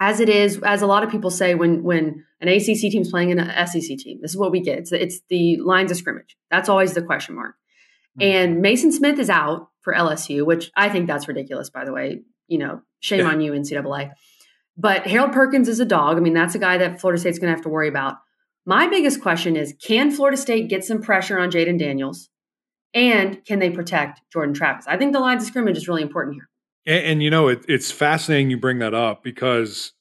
as 0.00 0.20
it 0.20 0.28
is, 0.28 0.60
as 0.62 0.82
a 0.82 0.86
lot 0.86 1.02
of 1.04 1.10
people 1.10 1.30
say, 1.30 1.54
when 1.54 1.82
when 1.82 2.24
an 2.40 2.48
ACC 2.48 2.90
team's 2.90 3.10
playing 3.10 3.32
an 3.32 3.66
SEC 3.66 3.96
team, 3.98 4.18
this 4.20 4.32
is 4.32 4.36
what 4.36 4.50
we 4.50 4.60
get. 4.60 4.78
It's, 4.78 4.92
it's 4.92 5.20
the 5.28 5.58
lines 5.58 5.90
of 5.90 5.96
scrimmage. 5.96 6.36
That's 6.50 6.68
always 6.68 6.94
the 6.94 7.02
question 7.02 7.36
mark. 7.36 7.54
Mm-hmm. 8.18 8.22
And 8.22 8.64
Maason 8.64 8.92
Smith 8.92 9.18
is 9.18 9.30
out 9.30 9.68
for 9.80 9.94
LSU, 9.94 10.44
which 10.44 10.70
I 10.76 10.88
think 10.88 11.06
that's 11.06 11.28
ridiculous. 11.28 11.70
By 11.70 11.84
the 11.84 11.92
way, 11.92 12.22
you 12.48 12.58
know, 12.58 12.82
shame 13.00 13.20
yeah. 13.20 13.28
on 13.28 13.40
you, 13.40 13.52
NCAA. 13.52 14.12
But 14.76 15.06
Harold 15.06 15.32
Perkins 15.32 15.68
is 15.68 15.80
a 15.80 15.84
dog. 15.84 16.16
I 16.16 16.20
mean, 16.20 16.34
that's 16.34 16.54
a 16.54 16.58
guy 16.58 16.78
that 16.78 17.00
Florida 17.00 17.20
State's 17.20 17.38
going 17.38 17.50
to 17.50 17.56
have 17.56 17.64
to 17.64 17.68
worry 17.68 17.88
about. 17.88 18.16
My 18.66 18.88
biggest 18.88 19.20
question 19.20 19.56
is 19.56 19.74
can 19.84 20.10
Florida 20.10 20.36
State 20.36 20.68
get 20.68 20.84
some 20.84 21.02
pressure 21.02 21.38
on 21.38 21.50
Jayden 21.50 21.78
Daniels? 21.78 22.30
And 22.94 23.44
can 23.44 23.58
they 23.58 23.70
protect 23.70 24.20
Jordan 24.32 24.54
Travis? 24.54 24.86
I 24.86 24.96
think 24.96 25.12
the 25.12 25.20
lines 25.20 25.42
of 25.42 25.48
scrimmage 25.48 25.76
is 25.76 25.88
really 25.88 26.02
important 26.02 26.36
here. 26.36 26.48
And, 26.86 27.06
and 27.06 27.22
you 27.22 27.30
know, 27.30 27.48
it, 27.48 27.64
it's 27.68 27.90
fascinating 27.90 28.50
you 28.50 28.56
bring 28.56 28.78
that 28.78 28.94
up 28.94 29.22
because 29.22 29.92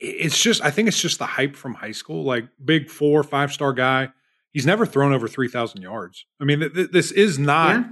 it's 0.00 0.40
just, 0.40 0.62
I 0.64 0.70
think 0.70 0.88
it's 0.88 1.00
just 1.00 1.18
the 1.18 1.26
hype 1.26 1.54
from 1.54 1.74
high 1.74 1.92
school. 1.92 2.24
Like, 2.24 2.48
big 2.64 2.88
four, 2.88 3.22
five 3.22 3.52
star 3.52 3.72
guy. 3.72 4.08
He's 4.52 4.66
never 4.66 4.86
thrown 4.86 5.12
over 5.12 5.28
3,000 5.28 5.82
yards. 5.82 6.24
I 6.40 6.44
mean, 6.44 6.60
th- 6.60 6.72
th- 6.72 6.90
this 6.90 7.12
is 7.12 7.38
not 7.38 7.76
yeah. 7.76 7.84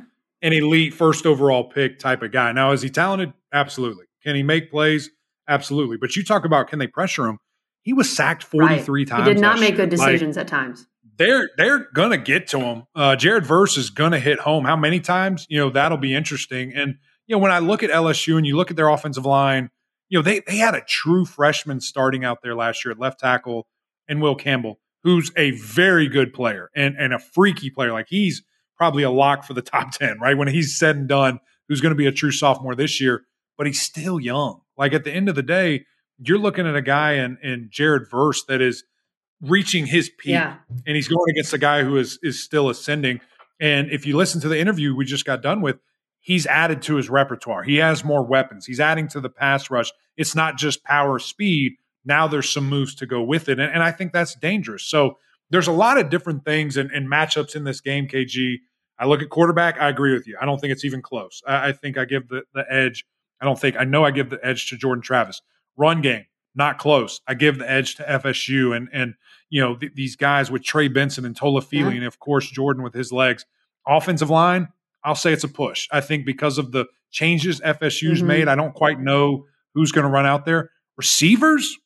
an 0.42 0.53
elite 0.55 0.95
first 0.95 1.27
overall 1.27 1.64
pick 1.64 1.99
type 1.99 2.23
of 2.23 2.33
guy. 2.33 2.51
Now, 2.53 2.73
is 2.73 2.81
he 2.81 2.88
talented? 2.88 3.35
Absolutely. 3.53 4.07
Can 4.25 4.35
he 4.35 4.42
make 4.42 4.71
plays? 4.71 5.11
Absolutely. 5.49 5.99
But 5.99 6.16
you 6.16 6.25
talk 6.25 6.45
about 6.45 6.69
can 6.69 6.79
they 6.79 6.87
pressure 6.87 7.27
him? 7.27 7.38
He 7.83 7.92
was 7.92 8.14
sacked 8.14 8.42
43 8.42 9.01
right. 9.03 9.09
times. 9.09 9.29
He 9.29 9.35
did 9.35 9.40
not 9.40 9.61
make 9.61 9.77
good 9.77 9.90
decisions 9.90 10.37
like, 10.37 10.47
at 10.47 10.49
times. 10.49 10.87
They're 11.19 11.51
they're 11.57 11.89
gonna 11.95 12.19
get 12.19 12.49
to 12.49 12.61
him. 12.61 12.85
Uh, 12.95 13.17
Jared 13.17 13.47
Verse 13.47 13.77
is 13.77 13.91
gonna 13.91 14.19
hit 14.19 14.41
home. 14.41 14.65
How 14.65 14.77
many 14.77 15.01
times? 15.01 15.47
You 15.49 15.59
know 15.59 15.71
that'll 15.71 15.99
be 15.99 16.15
interesting. 16.15 16.73
And 16.75 16.97
you 17.27 17.35
know 17.35 17.39
when 17.39 17.53
I 17.53 17.59
look 17.59 17.83
at 17.83 17.91
LSU 17.91 18.37
and 18.37 18.47
you 18.47 18.57
look 18.57 18.71
at 18.71 18.77
their 18.77 18.89
offensive 18.89 19.25
line, 19.25 19.71
you 20.09 20.19
know 20.19 20.23
they 20.23 20.41
they 20.41 20.57
had 20.57 20.75
a 20.75 20.83
true 20.83 21.25
freshman 21.25 21.81
starting 21.81 22.25
out 22.25 22.39
there 22.43 22.55
last 22.55 22.85
year 22.85 22.93
at 22.93 22.99
left 22.99 23.21
tackle, 23.21 23.67
and 24.09 24.21
Will 24.21 24.35
Campbell, 24.35 24.79
who's 25.05 25.31
a 25.37 25.53
very 25.53 26.09
good 26.09 26.35
player 26.35 26.71
and 26.77 26.97
and 26.99 27.15
a 27.15 27.19
freaky 27.19 27.71
player. 27.71 27.93
Like 27.93 28.09
he's 28.09 28.43
probably 28.77 29.03
a 29.03 29.11
lock 29.11 29.45
for 29.45 29.55
the 29.55 29.63
top 29.63 29.91
ten, 29.93 30.19
right? 30.21 30.37
When 30.37 30.49
he's 30.49 30.79
said 30.79 30.97
and 30.97 31.09
done, 31.09 31.41
who's 31.69 31.81
going 31.81 31.91
to 31.91 31.97
be 31.97 32.07
a 32.07 32.13
true 32.13 32.31
sophomore 32.33 32.75
this 32.75 33.01
year, 33.01 33.25
but 33.57 33.67
he's 33.67 33.81
still 33.81 34.21
young. 34.21 34.61
Like 34.77 34.93
at 34.93 35.05
the 35.05 35.13
end 35.13 35.29
of 35.29 35.35
the 35.35 35.43
day, 35.43 35.87
you're 36.19 36.39
looking 36.39 36.67
at 36.67 36.77
a 36.77 36.83
guy 36.83 37.13
in, 37.13 37.39
in 37.43 37.69
Jared 37.71 38.09
Verse 38.11 38.45
that 38.45 38.61
is 38.61 38.85
reaching 39.40 39.87
his 39.87 40.09
peak 40.09 40.33
yeah. 40.33 40.57
and 40.87 40.96
he's 40.96 41.09
going 41.09 41.31
against 41.31 41.53
a 41.53 41.59
guy 41.59 41.83
who 41.83 41.96
is 41.96 42.18
is 42.22 42.42
still 42.42 42.68
ascending. 42.68 43.20
And 43.61 43.90
if 43.90 44.07
you 44.07 44.16
listen 44.16 44.40
to 44.42 44.49
the 44.49 44.59
interview 44.59 44.94
we 44.94 45.05
just 45.05 45.25
got 45.25 45.42
done 45.42 45.61
with, 45.61 45.79
he's 46.20 46.46
added 46.46 46.83
to 46.83 46.96
his 46.96 47.09
repertoire. 47.09 47.62
He 47.62 47.77
has 47.77 48.05
more 48.05 48.22
weapons. 48.22 48.66
He's 48.66 48.81
adding 48.81 49.09
to 49.09 49.20
the 49.20 49.31
pass 49.31 49.70
rush. 49.70 49.92
It's 50.16 50.35
not 50.35 50.57
just 50.57 50.85
power 50.85 51.18
speed. 51.18 51.75
Now 52.05 52.29
there's 52.29 52.49
some 52.49 52.68
moves 52.68 52.94
to 52.96 53.07
go 53.07 53.22
with 53.22 53.49
it. 53.49 53.59
And, 53.59 53.72
and 53.72 53.83
I 53.83 53.92
think 53.92 54.12
that's 54.12 54.35
dangerous. 54.35 54.85
So 54.85 55.18
there's 55.51 55.68
a 55.68 55.72
lot 55.72 55.99
of 55.99 56.11
different 56.11 56.44
things 56.44 56.77
and, 56.77 56.90
and, 56.90 57.09
matchups 57.09 57.55
in 57.55 57.64
this 57.64 57.81
game, 57.81 58.09
KG. 58.09 58.57
I 58.99 59.07
look 59.07 59.22
at 59.22 59.29
quarterback, 59.29 59.81
I 59.81 59.88
agree 59.88 60.12
with 60.12 60.27
you. 60.27 60.37
I 60.40 60.44
don't 60.44 60.59
think 60.61 60.72
it's 60.72 60.85
even 60.85 61.03
close. 61.03 61.42
I, 61.46 61.68
I 61.68 61.72
think 61.72 61.99
I 61.99 62.05
give 62.05 62.29
the, 62.29 62.42
the 62.55 62.64
edge 62.70 63.05
I 63.40 63.44
don't 63.44 63.59
think 63.59 63.77
I 63.79 63.85
know 63.85 64.05
I 64.05 64.11
give 64.11 64.31
the 64.31 64.40
edge 64.42 64.68
to 64.70 64.77
Jordan 64.77 65.03
Travis. 65.03 65.42
Run 65.77 66.01
game, 66.01 66.25
not 66.57 66.79
close. 66.79 67.21
I 67.27 67.35
give 67.35 67.59
the 67.59 67.71
edge 67.71 67.97
to 67.97 68.03
FSU 68.03 68.77
and 68.77 68.88
and 68.92 69.14
you 69.51 69.61
know 69.61 69.77
th- 69.77 69.92
these 69.95 70.16
guys 70.16 70.51
with 70.51 70.64
Trey 70.64 70.88
Benson 70.88 71.25
and 71.25 71.38
Toafili, 71.38 71.90
yeah. 71.90 71.97
and 71.97 72.05
of 72.05 72.19
course 72.19 72.51
Jordan 72.51 72.83
with 72.83 72.95
his 72.95 73.12
legs. 73.12 73.45
Offensive 73.87 74.31
line, 74.31 74.69
I'll 75.05 75.14
say 75.14 75.33
it's 75.33 75.45
a 75.45 75.49
push. 75.49 75.87
I 75.92 76.01
think 76.01 76.27
because 76.27 76.59
of 76.59 76.73
the 76.73 76.87
changes 77.12 77.61
FSU's 77.61 78.19
mm-hmm. 78.19 78.27
made, 78.27 78.49
I 78.49 78.57
don't 78.57 78.75
quite 78.75 78.99
know 78.99 79.47
who's 79.75 79.92
going 79.92 80.05
to 80.05 80.11
run 80.11 80.27
out 80.27 80.45
there. 80.45 80.71
Receivers, 80.97 81.79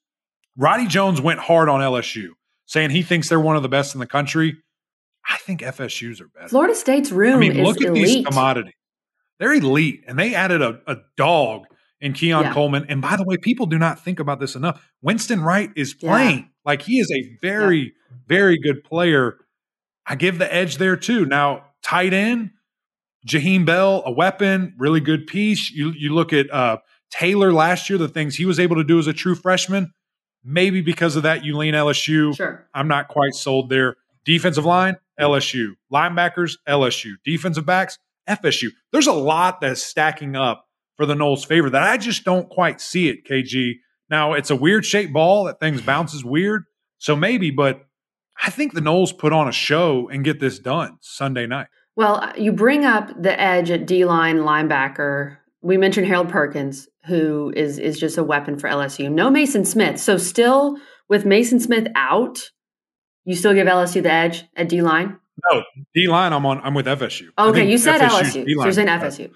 Roddy 0.56 0.86
Jones 0.86 1.20
went 1.20 1.40
hard 1.40 1.68
on 1.68 1.80
LSU, 1.80 2.28
saying 2.64 2.90
he 2.90 3.02
thinks 3.02 3.28
they're 3.28 3.38
one 3.38 3.56
of 3.56 3.62
the 3.62 3.68
best 3.68 3.94
in 3.94 4.00
the 4.00 4.06
country. 4.06 4.56
I 5.28 5.36
think 5.38 5.60
FSU's 5.60 6.20
are 6.20 6.28
better. 6.28 6.48
Florida 6.48 6.74
State's 6.74 7.10
room 7.10 7.36
I 7.36 7.38
mean, 7.40 7.62
look 7.62 7.82
at 7.82 7.88
elite. 7.88 8.06
these 8.06 8.26
commodities. 8.26 8.72
They're 9.38 9.54
elite, 9.54 10.04
and 10.06 10.18
they 10.18 10.34
added 10.34 10.62
a, 10.62 10.80
a 10.86 10.96
dog 11.16 11.66
in 12.00 12.12
Keon 12.12 12.44
yeah. 12.44 12.54
Coleman. 12.54 12.86
And 12.88 13.02
by 13.02 13.16
the 13.16 13.24
way, 13.24 13.36
people 13.36 13.66
do 13.66 13.78
not 13.78 14.02
think 14.02 14.20
about 14.20 14.40
this 14.40 14.54
enough. 14.54 14.82
Winston 15.02 15.42
Wright 15.42 15.70
is 15.76 15.94
playing 15.94 16.38
yeah. 16.38 16.44
like 16.64 16.82
he 16.82 16.98
is 16.98 17.10
a 17.10 17.36
very, 17.40 17.78
yeah. 17.78 18.16
very 18.26 18.58
good 18.58 18.82
player. 18.84 19.36
I 20.06 20.14
give 20.14 20.38
the 20.38 20.52
edge 20.52 20.78
there 20.78 20.96
too. 20.96 21.26
Now, 21.26 21.66
tight 21.82 22.12
end, 22.12 22.50
Jaheim 23.26 23.66
Bell, 23.66 24.02
a 24.06 24.10
weapon, 24.10 24.74
really 24.78 25.00
good 25.00 25.26
piece. 25.26 25.70
You 25.70 25.92
you 25.96 26.14
look 26.14 26.32
at 26.32 26.50
uh, 26.50 26.78
Taylor 27.10 27.52
last 27.52 27.90
year, 27.90 27.98
the 27.98 28.08
things 28.08 28.36
he 28.36 28.46
was 28.46 28.58
able 28.58 28.76
to 28.76 28.84
do 28.84 28.98
as 28.98 29.06
a 29.06 29.12
true 29.12 29.34
freshman. 29.34 29.92
Maybe 30.42 30.80
because 30.80 31.16
of 31.16 31.24
that, 31.24 31.44
you 31.44 31.56
lean 31.56 31.74
LSU. 31.74 32.34
Sure. 32.34 32.66
I'm 32.72 32.88
not 32.88 33.08
quite 33.08 33.34
sold 33.34 33.68
there. 33.68 33.96
Defensive 34.24 34.64
line, 34.64 34.96
LSU. 35.20 35.72
Linebackers, 35.92 36.56
LSU. 36.66 37.14
Defensive 37.24 37.66
backs, 37.66 37.98
FSU. 38.26 38.70
There's 38.90 39.06
a 39.06 39.12
lot 39.12 39.60
that's 39.60 39.82
stacking 39.82 40.36
up 40.36 40.66
for 41.00 41.06
the 41.06 41.14
Noles' 41.14 41.46
favor 41.46 41.70
that 41.70 41.82
I 41.82 41.96
just 41.96 42.24
don't 42.24 42.50
quite 42.50 42.78
see 42.78 43.08
it, 43.08 43.24
KG. 43.24 43.76
Now, 44.10 44.34
it's 44.34 44.50
a 44.50 44.54
weird 44.56 44.84
shaped 44.84 45.14
ball 45.14 45.44
that 45.44 45.58
things 45.58 45.80
bounces 45.80 46.22
weird. 46.22 46.64
So 46.98 47.16
maybe, 47.16 47.50
but 47.50 47.86
I 48.44 48.50
think 48.50 48.74
the 48.74 48.82
Noles 48.82 49.16
put 49.16 49.32
on 49.32 49.48
a 49.48 49.52
show 49.52 50.10
and 50.10 50.22
get 50.22 50.40
this 50.40 50.58
done 50.58 50.98
Sunday 51.00 51.46
night. 51.46 51.68
Well, 51.96 52.30
you 52.36 52.52
bring 52.52 52.84
up 52.84 53.10
the 53.18 53.40
edge 53.40 53.70
at 53.70 53.86
D 53.86 54.04
line 54.04 54.40
linebacker. 54.40 55.38
We 55.62 55.78
mentioned 55.78 56.06
Harold 56.06 56.28
Perkins, 56.28 56.86
who 57.06 57.50
is 57.56 57.78
is 57.78 57.98
just 57.98 58.18
a 58.18 58.22
weapon 58.22 58.58
for 58.58 58.68
LSU. 58.68 59.10
No 59.10 59.30
Maason 59.30 59.66
Smith. 59.66 59.98
So 59.98 60.18
still 60.18 60.76
with 61.08 61.24
Maason 61.24 61.62
Smith 61.62 61.88
out, 61.94 62.50
you 63.24 63.34
still 63.34 63.54
give 63.54 63.66
LSU 63.66 64.02
the 64.02 64.12
edge 64.12 64.44
at 64.54 64.68
D 64.68 64.82
line? 64.82 65.18
No, 65.50 65.62
D 65.94 66.08
line. 66.08 66.34
I'm 66.34 66.44
on. 66.44 66.60
I'm 66.60 66.74
with 66.74 66.84
FSU. 66.84 67.28
Okay, 67.38 67.70
you 67.70 67.78
said 67.78 68.02
FSU, 68.02 68.20
LSU. 68.20 68.32
So 68.32 68.64
you're 68.64 68.72
saying 68.72 68.88
FSU. 68.88 69.30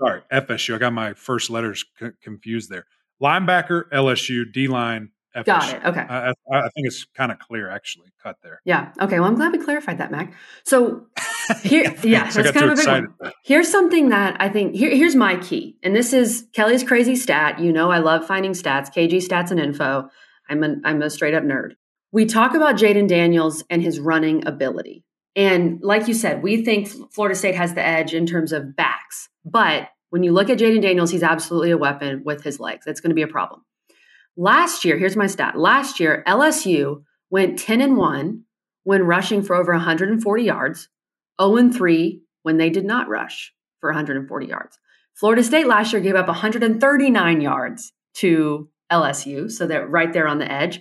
Sorry, 0.00 0.22
FSU. 0.32 0.74
I 0.74 0.78
got 0.78 0.92
my 0.92 1.14
first 1.14 1.50
letters 1.50 1.84
c- 1.98 2.10
confused 2.22 2.70
there. 2.70 2.86
Linebacker, 3.22 3.84
LSU. 3.92 4.44
D 4.52 4.68
line, 4.68 5.10
FSU. 5.34 5.44
Got 5.44 5.74
it. 5.74 5.84
Okay. 5.84 6.00
I, 6.00 6.28
I, 6.28 6.34
I 6.50 6.68
think 6.74 6.86
it's 6.86 7.04
kind 7.04 7.32
of 7.32 7.38
clear, 7.38 7.70
actually, 7.70 8.12
cut 8.22 8.36
there. 8.42 8.60
Yeah. 8.64 8.92
Okay. 9.00 9.18
Well, 9.18 9.28
I'm 9.28 9.36
glad 9.36 9.52
we 9.52 9.58
clarified 9.58 9.98
that, 9.98 10.10
Mac. 10.10 10.34
So 10.64 11.06
here, 11.62 11.84
yeah, 11.84 12.00
yeah 12.02 12.30
that's 12.30 12.50
kind 12.50 12.70
of 12.70 12.72
a 12.72 12.76
big 12.76 12.86
one. 12.86 13.32
Here's 13.44 13.70
something 13.70 14.10
that 14.10 14.36
I 14.40 14.48
think. 14.48 14.74
Here, 14.74 14.90
here's 14.90 15.14
my 15.14 15.36
key, 15.36 15.78
and 15.82 15.96
this 15.96 16.12
is 16.12 16.46
Kelly's 16.52 16.84
crazy 16.84 17.16
stat. 17.16 17.58
You 17.58 17.72
know, 17.72 17.90
I 17.90 17.98
love 17.98 18.26
finding 18.26 18.52
stats, 18.52 18.92
KG 18.92 19.14
stats 19.26 19.50
and 19.50 19.60
info. 19.60 20.10
I'm 20.48 20.62
a, 20.62 20.76
I'm 20.84 21.02
a 21.02 21.10
straight 21.10 21.34
up 21.34 21.42
nerd. 21.42 21.72
We 22.12 22.26
talk 22.26 22.54
about 22.54 22.76
Jayden 22.76 23.08
Daniels 23.08 23.64
and 23.68 23.82
his 23.82 23.98
running 23.98 24.46
ability. 24.46 25.04
And 25.36 25.80
like 25.82 26.08
you 26.08 26.14
said, 26.14 26.42
we 26.42 26.64
think 26.64 26.88
Florida 27.12 27.34
State 27.36 27.54
has 27.54 27.74
the 27.74 27.86
edge 27.86 28.14
in 28.14 28.26
terms 28.26 28.52
of 28.52 28.74
backs. 28.74 29.28
But 29.44 29.90
when 30.08 30.22
you 30.22 30.32
look 30.32 30.48
at 30.48 30.58
Jayden 30.58 30.80
Daniels, 30.80 31.10
he's 31.10 31.22
absolutely 31.22 31.70
a 31.70 31.78
weapon 31.78 32.22
with 32.24 32.42
his 32.42 32.58
legs. 32.58 32.86
It's 32.86 33.00
going 33.00 33.10
to 33.10 33.14
be 33.14 33.22
a 33.22 33.28
problem. 33.28 33.62
Last 34.36 34.84
year, 34.84 34.96
here's 34.96 35.16
my 35.16 35.26
stat. 35.26 35.58
Last 35.58 36.00
year, 36.00 36.24
LSU 36.26 37.02
went 37.30 37.58
10 37.58 37.82
and 37.82 37.96
1 37.96 38.44
when 38.84 39.02
rushing 39.02 39.42
for 39.42 39.54
over 39.54 39.72
140 39.72 40.42
yards, 40.42 40.88
0 41.40 41.56
and 41.56 41.74
3 41.74 42.22
when 42.42 42.56
they 42.56 42.70
did 42.70 42.84
not 42.84 43.08
rush 43.08 43.52
for 43.80 43.90
140 43.90 44.46
yards. 44.46 44.78
Florida 45.14 45.42
State 45.42 45.66
last 45.66 45.92
year 45.92 46.00
gave 46.00 46.14
up 46.14 46.28
139 46.28 47.40
yards 47.40 47.92
to 48.14 48.68
LSU, 48.90 49.50
so 49.50 49.66
they're 49.66 49.86
right 49.86 50.12
there 50.12 50.28
on 50.28 50.38
the 50.38 50.50
edge. 50.50 50.80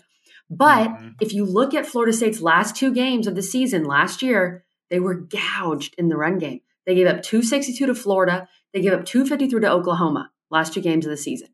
But 0.50 0.90
mm-hmm. 0.90 1.10
if 1.22 1.34
you 1.34 1.46
look 1.46 1.74
at 1.74 1.86
Florida 1.86 2.14
State's 2.14 2.42
last 2.42 2.76
two 2.76 2.94
games 2.94 3.28
of 3.28 3.36
the 3.36 3.42
season 3.42 3.84
last 3.84 4.22
year, 4.22 4.66
they 4.90 5.00
were 5.00 5.16
gouged 5.16 5.96
in 5.98 6.10
the 6.10 6.18
run 6.18 6.38
game. 6.38 6.62
They 6.86 6.96
gave 6.96 7.08
up 7.08 7.24
262 7.24 7.88
to 7.88 7.96
Florida. 7.96 8.48
They 8.74 8.82
gave 8.82 8.94
up 8.94 9.06
253 9.06 9.62
to 9.62 9.72
Oklahoma 9.72 10.32
last 10.52 10.74
two 10.74 10.82
games 10.82 11.06
of 11.06 11.10
the 11.10 11.18
season. 11.18 11.50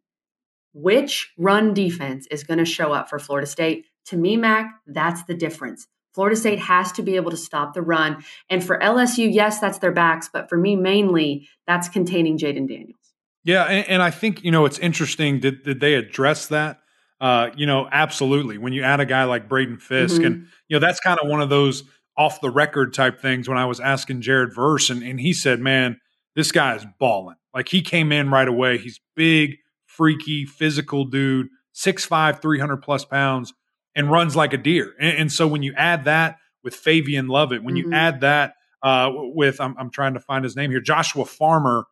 Which 0.74 1.32
run 1.38 1.74
defense 1.74 2.28
is 2.32 2.44
going 2.44 2.60
to 2.60 2.66
show 2.66 2.94
up 2.94 3.10
for 3.10 3.20
Florida 3.20 3.48
State? 3.48 3.86
To 4.08 4.18
me, 4.18 4.38
Mac, 4.38 4.72
that's 4.88 5.24
the 5.24 5.34
difference. 5.34 5.88
Florida 6.14 6.36
State 6.36 6.60
has 6.60 6.92
to 6.94 7.04
be 7.04 7.16
able 7.16 7.32
to 7.32 7.38
stop 7.38 7.74
the 7.74 7.82
run. 7.82 8.24
And 8.50 8.64
for 8.64 8.78
LSU, 8.80 9.34
yes, 9.34 9.60
that's 9.60 9.78
their 9.78 9.92
backs, 9.92 10.30
but 10.32 10.50
for 10.50 10.58
me, 10.58 10.76
mainly, 10.76 11.48
that's 11.68 11.88
containing 11.88 12.38
Jayden 12.38 12.68
Daniels. 12.68 12.98
Yeah, 13.44 13.64
and, 13.64 13.88
and, 13.88 14.04
I 14.04 14.12
think 14.12 14.44
you 14.44 14.52
know 14.52 14.66
it's 14.66 14.78
interesting. 14.78 15.40
Did 15.40 15.64
did 15.64 15.80
they 15.80 15.96
address 15.96 16.48
that? 16.48 16.82
Uh, 17.22 17.52
you 17.56 17.68
know, 17.68 17.88
absolutely. 17.92 18.58
When 18.58 18.74
you 18.74 18.82
add 18.82 19.00
a 19.00 19.06
guy 19.06 19.26
like 19.26 19.48
Braden 19.48 19.78
Fisk, 19.78 20.16
mm-hmm. 20.16 20.26
and 20.26 20.48
you 20.68 20.76
know 20.76 20.80
that's 20.80 21.00
kind 21.00 21.20
of 21.20 21.30
one 21.30 21.40
of 21.40 21.50
those 21.50 21.84
off 22.18 22.42
the 22.42 22.50
record 22.50 22.96
type 22.96 23.22
things. 23.22 23.48
When 23.48 23.60
I 23.60 23.66
was 23.66 23.80
asking 23.80 24.22
Jared 24.22 24.56
Verse, 24.56 24.90
and, 24.90 25.04
and 25.04 25.20
he 25.20 25.32
said, 25.32 25.60
"Man, 25.60 26.00
this 26.36 26.52
guy 26.52 26.76
is 26.76 26.86
balling. 27.00 27.36
Like 27.54 27.70
he 27.70 27.84
came 27.84 28.12
in 28.12 28.32
right 28.32 28.48
away. 28.48 28.80
He's 28.80 29.00
big, 29.16 29.58
freaky, 29.86 30.46
physical 30.46 31.06
dude, 31.06 31.50
6'5", 31.76 32.42
300 32.42 32.78
plus 32.78 33.06
pounds, 33.06 33.54
and 33.96 34.10
runs 34.10 34.36
like 34.36 34.54
a 34.54 34.58
deer. 34.58 34.96
And, 35.00 35.18
and 35.18 35.32
so 35.32 35.48
when 35.48 35.62
you 35.62 35.76
add 35.78 36.06
that 36.06 36.38
with 36.64 36.74
Fabian 36.74 37.28
Lovett, 37.28 37.64
when 37.64 37.76
mm-hmm. 37.76 37.92
you 37.92 37.96
add 37.96 38.22
that 38.22 38.56
uh, 38.82 39.12
with 39.14 39.62
I'm, 39.62 39.76
I'm 39.78 39.92
trying 39.92 40.16
to 40.16 40.20
find 40.20 40.44
his 40.44 40.56
name 40.56 40.72
here, 40.72 40.82
Joshua 40.82 41.26
Farmer." 41.26 41.86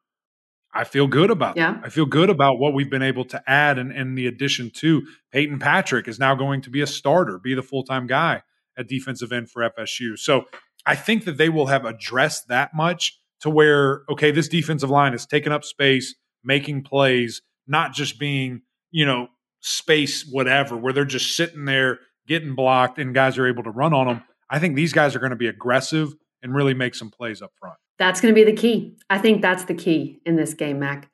I 0.80 0.86
feel 0.86 1.08
good 1.08 1.30
about 1.30 1.58
yeah. 1.58 1.74
That. 1.74 1.82
I 1.84 1.90
feel 1.90 2.06
good 2.06 2.30
about 2.30 2.58
what 2.58 2.74
we've 2.74 2.90
been 2.90 3.02
able 3.02 3.26
to 3.26 3.44
add 3.46 3.78
and, 3.78 3.92
and 3.92 4.18
the 4.18 4.28
addition 4.28 4.72
to 4.76 5.06
Peyton 5.30 5.60
Patrick 5.60 6.08
is 6.08 6.20
now 6.20 6.36
going 6.36 6.62
to 6.62 6.70
be 6.70 6.80
a 6.80 6.88
starter, 6.88 7.38
be 7.38 7.54
the 7.54 7.62
full 7.62 7.84
time 7.84 8.08
guy 8.08 8.44
at 8.78 8.88
defensive 8.88 9.34
end 9.34 9.52
for 9.52 9.70
FSU. 9.70 10.18
So 10.18 10.46
I 10.86 10.96
think 10.96 11.26
that 11.26 11.36
they 11.36 11.50
will 11.50 11.66
have 11.66 11.84
addressed 11.84 12.48
that 12.48 12.74
much 12.74 13.20
to 13.42 13.50
where, 13.50 14.04
okay, 14.10 14.32
this 14.32 14.48
defensive 14.48 14.90
line 14.90 15.14
is 15.14 15.26
taking 15.26 15.52
up 15.52 15.66
space, 15.66 16.16
making 16.46 16.84
plays, 16.84 17.42
not 17.68 17.92
just 17.92 18.18
being, 18.18 18.62
you 18.90 19.06
know, 19.06 19.28
space, 19.60 20.26
whatever, 20.32 20.78
where 20.78 20.94
they're 20.94 21.04
just 21.04 21.36
sitting 21.36 21.66
there 21.66 22.00
getting 22.26 22.56
blocked 22.56 23.00
and 23.00 23.14
guys 23.14 23.38
are 23.38 23.48
able 23.48 23.64
to 23.64 23.72
run 23.72 23.94
on 23.94 24.08
them. 24.08 24.24
I 24.50 24.60
think 24.60 24.78
these 24.78 24.94
guys 24.94 25.14
are 25.14 25.20
going 25.20 25.32
to 25.32 25.36
be 25.36 25.48
aggressive 25.48 26.14
and 26.42 26.56
really 26.56 26.74
make 26.74 26.96
some 26.96 27.10
plays 27.10 27.42
up 27.42 27.52
front. 27.60 27.76
That's 28.00 28.22
going 28.22 28.34
to 28.34 28.36
be 28.36 28.50
the 28.50 28.56
key. 28.56 28.98
I 29.10 29.18
think 29.18 29.42
that's 29.42 29.66
the 29.66 29.76
key 29.76 30.22
in 30.26 30.36
this 30.36 30.54
game, 30.54 30.80
Mac. 30.80 31.10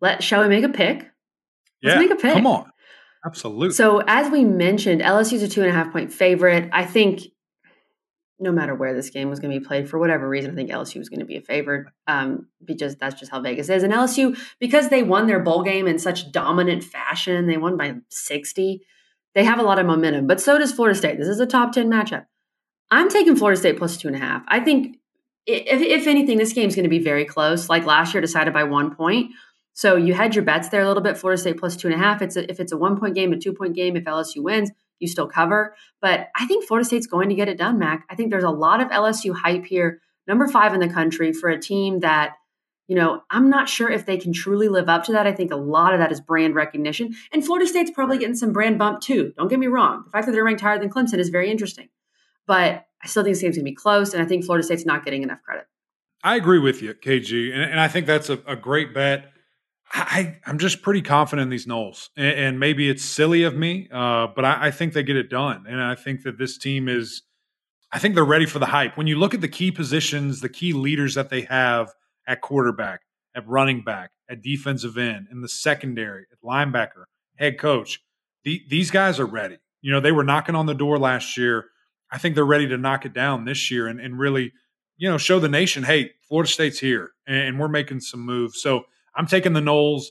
Let 0.00 0.22
shall 0.22 0.42
we 0.42 0.48
make 0.48 0.64
a 0.64 0.68
pick? 0.68 0.98
Let's 1.82 1.94
yeah, 1.94 1.98
make 1.98 2.10
a 2.10 2.16
pick. 2.16 2.34
Come 2.34 2.46
on. 2.46 2.72
Absolutely. 3.24 3.70
So 3.70 4.02
as 4.06 4.30
we 4.30 4.44
mentioned, 4.44 5.00
LSU's 5.00 5.42
a 5.42 5.48
two 5.48 5.60
and 5.60 5.70
a 5.70 5.72
half 5.72 5.92
point 5.92 6.12
favorite. 6.12 6.68
I 6.72 6.84
think 6.84 7.20
no 8.40 8.50
matter 8.50 8.74
where 8.74 8.94
this 8.94 9.10
game 9.10 9.30
was 9.30 9.38
going 9.38 9.52
to 9.52 9.60
be 9.60 9.64
played, 9.64 9.88
for 9.88 9.98
whatever 9.98 10.28
reason, 10.28 10.50
I 10.50 10.54
think 10.54 10.70
LSU 10.70 10.98
was 10.98 11.08
going 11.08 11.20
to 11.20 11.26
be 11.26 11.36
a 11.36 11.40
favorite 11.40 11.86
um, 12.08 12.48
because 12.64 12.96
that's 12.96 13.18
just 13.18 13.30
how 13.30 13.40
Vegas 13.40 13.68
is. 13.68 13.84
And 13.84 13.92
LSU, 13.92 14.36
because 14.58 14.88
they 14.88 15.04
won 15.04 15.28
their 15.28 15.38
bowl 15.38 15.62
game 15.62 15.86
in 15.86 16.00
such 16.00 16.32
dominant 16.32 16.82
fashion, 16.82 17.46
they 17.46 17.56
won 17.56 17.76
by 17.76 17.94
60. 18.08 18.82
They 19.34 19.44
have 19.44 19.60
a 19.60 19.62
lot 19.62 19.78
of 19.78 19.86
momentum, 19.86 20.26
but 20.26 20.40
so 20.40 20.58
does 20.58 20.72
Florida 20.72 20.98
State. 20.98 21.18
This 21.18 21.28
is 21.28 21.38
a 21.38 21.46
top 21.46 21.72
10 21.72 21.88
matchup. 21.88 22.26
I'm 22.90 23.08
taking 23.08 23.36
Florida 23.36 23.58
State 23.58 23.78
plus 23.78 23.96
two 23.96 24.08
and 24.08 24.16
a 24.16 24.20
half. 24.20 24.42
I 24.48 24.60
think 24.60 24.98
if, 25.46 25.80
if 25.80 26.06
anything, 26.06 26.38
this 26.38 26.52
game's 26.52 26.74
going 26.74 26.84
to 26.84 26.90
be 26.90 26.98
very 26.98 27.24
close. 27.24 27.68
Like 27.68 27.84
last 27.84 28.14
year, 28.14 28.20
decided 28.20 28.52
by 28.52 28.64
one 28.64 28.94
point. 28.94 29.32
So 29.74 29.96
you 29.96 30.14
had 30.14 30.34
your 30.34 30.44
bets 30.44 30.68
there 30.68 30.82
a 30.82 30.86
little 30.86 31.02
bit. 31.02 31.16
Florida 31.16 31.40
State 31.40 31.58
plus 31.58 31.76
two 31.76 31.88
and 31.88 31.94
a 31.94 31.98
half. 31.98 32.22
It's 32.22 32.36
a, 32.36 32.50
if 32.50 32.60
it's 32.60 32.72
a 32.72 32.76
one 32.76 32.98
point 32.98 33.14
game, 33.14 33.32
a 33.32 33.38
two 33.38 33.52
point 33.52 33.74
game. 33.74 33.96
If 33.96 34.04
LSU 34.04 34.42
wins, 34.42 34.70
you 34.98 35.08
still 35.08 35.26
cover. 35.26 35.74
But 36.00 36.28
I 36.36 36.46
think 36.46 36.64
Florida 36.64 36.86
State's 36.86 37.06
going 37.06 37.28
to 37.30 37.34
get 37.34 37.48
it 37.48 37.58
done, 37.58 37.78
Mac. 37.78 38.04
I 38.10 38.14
think 38.14 38.30
there's 38.30 38.44
a 38.44 38.50
lot 38.50 38.80
of 38.80 38.88
LSU 38.88 39.34
hype 39.34 39.64
here. 39.64 40.00
Number 40.28 40.46
five 40.46 40.74
in 40.74 40.80
the 40.80 40.88
country 40.88 41.32
for 41.32 41.48
a 41.48 41.60
team 41.60 42.00
that, 42.00 42.34
you 42.86 42.94
know, 42.94 43.22
I'm 43.30 43.50
not 43.50 43.68
sure 43.68 43.90
if 43.90 44.06
they 44.06 44.16
can 44.16 44.32
truly 44.32 44.68
live 44.68 44.88
up 44.88 45.04
to 45.04 45.12
that. 45.12 45.26
I 45.26 45.32
think 45.32 45.50
a 45.50 45.56
lot 45.56 45.94
of 45.94 46.00
that 46.00 46.12
is 46.12 46.20
brand 46.20 46.54
recognition. 46.54 47.14
And 47.32 47.44
Florida 47.44 47.66
State's 47.66 47.90
probably 47.90 48.18
getting 48.18 48.36
some 48.36 48.52
brand 48.52 48.78
bump 48.78 49.00
too. 49.00 49.32
Don't 49.36 49.48
get 49.48 49.58
me 49.58 49.66
wrong. 49.66 50.02
The 50.04 50.10
fact 50.10 50.26
that 50.26 50.32
they're 50.32 50.44
ranked 50.44 50.60
higher 50.60 50.78
than 50.78 50.90
Clemson 50.90 51.18
is 51.18 51.30
very 51.30 51.50
interesting. 51.50 51.88
But 52.46 52.84
I 53.02 53.08
still 53.08 53.24
think 53.24 53.34
this 53.34 53.42
game's 53.42 53.56
going 53.56 53.64
to 53.64 53.70
be 53.70 53.74
close, 53.74 54.14
and 54.14 54.22
I 54.22 54.26
think 54.26 54.44
Florida 54.44 54.64
State's 54.64 54.86
not 54.86 55.04
getting 55.04 55.22
enough 55.22 55.42
credit. 55.42 55.66
I 56.22 56.36
agree 56.36 56.60
with 56.60 56.82
you, 56.82 56.94
KG, 56.94 57.52
and, 57.52 57.62
and 57.62 57.80
I 57.80 57.88
think 57.88 58.06
that's 58.06 58.30
a, 58.30 58.38
a 58.46 58.54
great 58.54 58.94
bet. 58.94 59.32
I, 59.94 60.38
am 60.46 60.58
just 60.58 60.80
pretty 60.80 61.02
confident 61.02 61.44
in 61.44 61.50
these 61.50 61.66
Noles, 61.66 62.08
and, 62.16 62.38
and 62.38 62.60
maybe 62.60 62.88
it's 62.88 63.04
silly 63.04 63.42
of 63.42 63.54
me, 63.54 63.88
uh, 63.92 64.28
but 64.34 64.44
I, 64.44 64.68
I, 64.68 64.70
think 64.70 64.94
they 64.94 65.02
get 65.02 65.16
it 65.16 65.28
done, 65.28 65.66
and 65.68 65.82
I 65.82 65.94
think 65.94 66.22
that 66.22 66.38
this 66.38 66.56
team 66.56 66.88
is. 66.88 67.22
I 67.94 67.98
think 67.98 68.14
they're 68.14 68.24
ready 68.24 68.46
for 68.46 68.58
the 68.58 68.66
hype. 68.66 68.96
When 68.96 69.06
you 69.06 69.18
look 69.18 69.34
at 69.34 69.42
the 69.42 69.48
key 69.48 69.70
positions, 69.70 70.40
the 70.40 70.48
key 70.48 70.72
leaders 70.72 71.14
that 71.14 71.28
they 71.28 71.42
have 71.42 71.92
at 72.26 72.40
quarterback, 72.40 73.02
at 73.36 73.46
running 73.46 73.82
back, 73.82 74.12
at 74.30 74.40
defensive 74.40 74.96
end, 74.96 75.26
in 75.30 75.42
the 75.42 75.48
secondary, 75.48 76.24
at 76.32 76.40
linebacker, 76.42 77.04
head 77.36 77.58
coach, 77.58 78.00
the, 78.44 78.62
these 78.70 78.90
guys 78.90 79.20
are 79.20 79.26
ready. 79.26 79.58
You 79.82 79.92
know, 79.92 80.00
they 80.00 80.10
were 80.10 80.24
knocking 80.24 80.54
on 80.54 80.64
the 80.64 80.74
door 80.74 80.98
last 80.98 81.36
year 81.36 81.66
I 82.12 82.18
think 82.18 82.34
they're 82.34 82.44
ready 82.44 82.68
to 82.68 82.76
knock 82.76 83.06
it 83.06 83.14
down 83.14 83.46
this 83.46 83.70
year 83.70 83.88
and, 83.88 83.98
and 83.98 84.18
really, 84.18 84.52
you 84.98 85.08
know, 85.08 85.16
show 85.16 85.40
the 85.40 85.48
nation, 85.48 85.82
hey, 85.82 86.12
Florida 86.28 86.50
State's 86.50 86.78
here 86.78 87.12
and 87.26 87.58
we're 87.58 87.68
making 87.68 88.00
some 88.00 88.20
moves. 88.20 88.60
So 88.60 88.84
I'm 89.14 89.26
taking 89.26 89.54
the 89.54 89.60
Noles. 89.60 90.04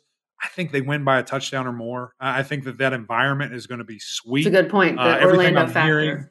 I 0.43 0.47
think 0.47 0.71
they 0.71 0.81
win 0.81 1.03
by 1.03 1.19
a 1.19 1.23
touchdown 1.23 1.67
or 1.67 1.71
more. 1.71 2.15
I 2.19 2.41
think 2.41 2.63
that 2.63 2.79
that 2.79 2.93
environment 2.93 3.53
is 3.53 3.67
going 3.67 3.77
to 3.77 3.85
be 3.85 3.99
sweet. 3.99 4.47
It's 4.47 4.55
a 4.55 4.61
good 4.61 4.71
point. 4.71 4.97
The 4.97 5.23
uh, 5.23 5.25
Orlando 5.25 5.67
factor. 5.67 6.01
Hearing, 6.01 6.29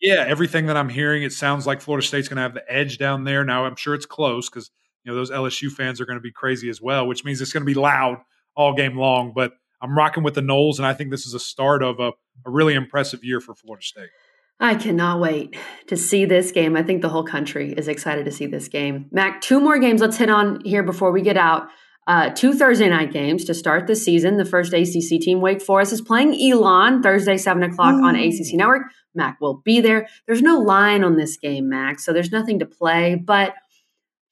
yeah, 0.00 0.24
everything 0.28 0.66
that 0.66 0.76
I'm 0.76 0.88
hearing, 0.88 1.24
it 1.24 1.32
sounds 1.32 1.66
like 1.66 1.80
Florida 1.80 2.06
State's 2.06 2.28
going 2.28 2.36
to 2.36 2.42
have 2.42 2.54
the 2.54 2.72
edge 2.72 2.98
down 2.98 3.24
there. 3.24 3.44
Now 3.44 3.64
I'm 3.64 3.74
sure 3.74 3.94
it's 3.94 4.06
close 4.06 4.48
because 4.48 4.70
you 5.02 5.10
know 5.10 5.16
those 5.16 5.32
LSU 5.32 5.72
fans 5.72 6.00
are 6.00 6.06
going 6.06 6.18
to 6.18 6.22
be 6.22 6.30
crazy 6.30 6.68
as 6.68 6.80
well, 6.80 7.08
which 7.08 7.24
means 7.24 7.40
it's 7.40 7.52
going 7.52 7.62
to 7.62 7.66
be 7.66 7.74
loud 7.74 8.18
all 8.54 8.74
game 8.74 8.96
long. 8.96 9.32
But 9.34 9.54
I'm 9.80 9.96
rocking 9.96 10.22
with 10.22 10.34
the 10.34 10.40
Noles, 10.40 10.78
and 10.78 10.86
I 10.86 10.94
think 10.94 11.10
this 11.10 11.26
is 11.26 11.34
a 11.34 11.40
start 11.40 11.82
of 11.82 11.98
a, 11.98 12.12
a 12.46 12.50
really 12.50 12.74
impressive 12.74 13.24
year 13.24 13.40
for 13.40 13.56
Florida 13.56 13.84
State. 13.84 14.10
I 14.60 14.74
cannot 14.74 15.20
wait 15.20 15.56
to 15.86 15.96
see 15.96 16.24
this 16.24 16.50
game. 16.50 16.76
I 16.76 16.82
think 16.82 17.00
the 17.00 17.08
whole 17.08 17.22
country 17.22 17.72
is 17.76 17.86
excited 17.86 18.24
to 18.24 18.32
see 18.32 18.46
this 18.46 18.68
game. 18.68 19.06
Mac, 19.12 19.40
two 19.40 19.60
more 19.60 19.78
games 19.78 20.00
let's 20.00 20.16
hit 20.16 20.30
on 20.30 20.60
here 20.64 20.82
before 20.82 21.12
we 21.12 21.22
get 21.22 21.36
out. 21.36 21.68
Uh, 22.08 22.30
two 22.30 22.54
Thursday 22.54 22.88
night 22.88 23.12
games 23.12 23.44
to 23.44 23.54
start 23.54 23.86
the 23.86 23.94
season. 23.94 24.38
The 24.38 24.44
first 24.44 24.72
ACC 24.72 25.20
team, 25.20 25.40
Wake 25.40 25.60
Forest, 25.60 25.92
is 25.92 26.00
playing 26.00 26.40
Elon 26.40 27.02
Thursday, 27.02 27.36
7 27.36 27.62
o'clock 27.62 27.94
mm. 27.94 28.02
on 28.02 28.16
ACC 28.16 28.54
Network. 28.54 28.86
Mac 29.14 29.38
will 29.40 29.60
be 29.64 29.80
there. 29.80 30.08
There's 30.26 30.42
no 30.42 30.58
line 30.58 31.04
on 31.04 31.16
this 31.16 31.36
game, 31.36 31.68
Mac, 31.68 32.00
so 32.00 32.12
there's 32.12 32.32
nothing 32.32 32.58
to 32.60 32.66
play, 32.66 33.14
but 33.14 33.54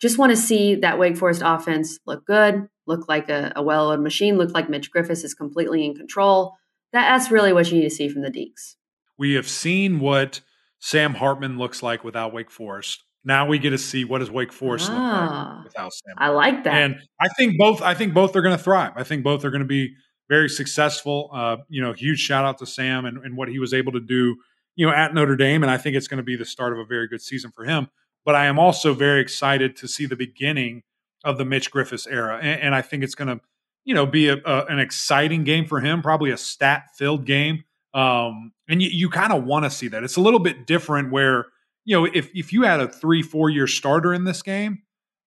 just 0.00 0.18
want 0.18 0.30
to 0.30 0.36
see 0.36 0.74
that 0.76 0.98
Wake 0.98 1.16
Forest 1.18 1.42
offense 1.44 1.98
look 2.06 2.26
good, 2.26 2.68
look 2.86 3.08
like 3.08 3.28
a, 3.28 3.52
a 3.54 3.62
well 3.62 3.90
oiled 3.90 4.00
machine, 4.00 4.38
look 4.38 4.54
like 4.54 4.70
Mitch 4.70 4.90
Griffis 4.90 5.22
is 5.22 5.34
completely 5.34 5.84
in 5.84 5.94
control. 5.94 6.54
That, 6.92 7.10
that's 7.10 7.30
really 7.30 7.52
what 7.52 7.70
you 7.70 7.78
need 7.78 7.88
to 7.88 7.94
see 7.94 8.08
from 8.08 8.22
the 8.22 8.30
Deacs. 8.30 8.76
We 9.18 9.34
have 9.34 9.48
seen 9.48 10.00
what 10.00 10.40
Sam 10.78 11.14
Hartman 11.14 11.58
looks 11.58 11.82
like 11.82 12.04
without 12.04 12.32
Wake 12.32 12.50
Forest. 12.50 13.02
Now 13.24 13.46
we 13.46 13.58
get 13.58 13.70
to 13.70 13.78
see 13.78 14.04
what 14.04 14.18
does 14.18 14.30
Wake 14.30 14.52
Forest 14.52 14.88
ah, 14.90 14.94
look 14.94 15.02
like 15.02 15.30
ah, 15.30 15.60
without 15.64 15.92
Sam. 15.92 16.14
I 16.16 16.28
like 16.28 16.62
that. 16.64 16.74
And 16.74 16.96
I 17.20 17.28
think 17.36 17.58
both. 17.58 17.82
I 17.82 17.94
think 17.94 18.14
both 18.14 18.36
are 18.36 18.42
going 18.42 18.56
to 18.56 18.62
thrive. 18.62 18.92
I 18.94 19.02
think 19.02 19.24
both 19.24 19.44
are 19.44 19.50
going 19.50 19.62
to 19.62 19.66
be 19.66 19.94
very 20.28 20.48
successful. 20.48 21.30
Uh, 21.32 21.56
you 21.68 21.82
know, 21.82 21.92
huge 21.92 22.20
shout 22.20 22.44
out 22.44 22.58
to 22.58 22.66
Sam 22.66 23.04
and, 23.04 23.18
and 23.18 23.36
what 23.36 23.48
he 23.48 23.58
was 23.58 23.74
able 23.74 23.92
to 23.92 24.00
do. 24.00 24.36
You 24.76 24.86
know, 24.86 24.92
at 24.92 25.14
Notre 25.14 25.36
Dame, 25.36 25.62
and 25.62 25.70
I 25.70 25.78
think 25.78 25.96
it's 25.96 26.06
going 26.06 26.18
to 26.18 26.24
be 26.24 26.36
the 26.36 26.44
start 26.44 26.72
of 26.72 26.78
a 26.78 26.84
very 26.84 27.08
good 27.08 27.22
season 27.22 27.50
for 27.50 27.64
him. 27.64 27.88
But 28.24 28.34
I 28.34 28.46
am 28.46 28.58
also 28.58 28.92
very 28.92 29.20
excited 29.20 29.74
to 29.76 29.88
see 29.88 30.06
the 30.06 30.16
beginning 30.16 30.82
of 31.24 31.38
the 31.38 31.44
Mitch 31.44 31.72
Griffis 31.72 32.06
era, 32.08 32.38
and, 32.40 32.60
and 32.60 32.74
I 32.74 32.82
think 32.82 33.02
it's 33.02 33.14
going 33.14 33.28
to, 33.28 33.40
you 33.84 33.94
know, 33.94 34.04
be 34.06 34.28
a, 34.28 34.36
a, 34.44 34.66
an 34.66 34.78
exciting 34.78 35.44
game 35.44 35.66
for 35.66 35.80
him. 35.80 36.02
Probably 36.02 36.30
a 36.30 36.36
stat 36.36 36.90
filled 36.94 37.24
game. 37.24 37.64
Um, 37.96 38.52
and 38.68 38.82
you, 38.82 38.90
you 38.90 39.08
kind 39.08 39.32
of 39.32 39.44
want 39.44 39.64
to 39.64 39.70
see 39.70 39.88
that. 39.88 40.04
It's 40.04 40.16
a 40.16 40.20
little 40.20 40.38
bit 40.38 40.66
different 40.66 41.10
where, 41.10 41.46
you 41.86 41.96
know, 41.96 42.04
if, 42.04 42.28
if 42.34 42.52
you 42.52 42.62
had 42.62 42.78
a 42.78 42.88
three, 42.88 43.22
four 43.22 43.48
year 43.48 43.66
starter 43.66 44.12
in 44.12 44.24
this 44.24 44.42
game, 44.42 44.82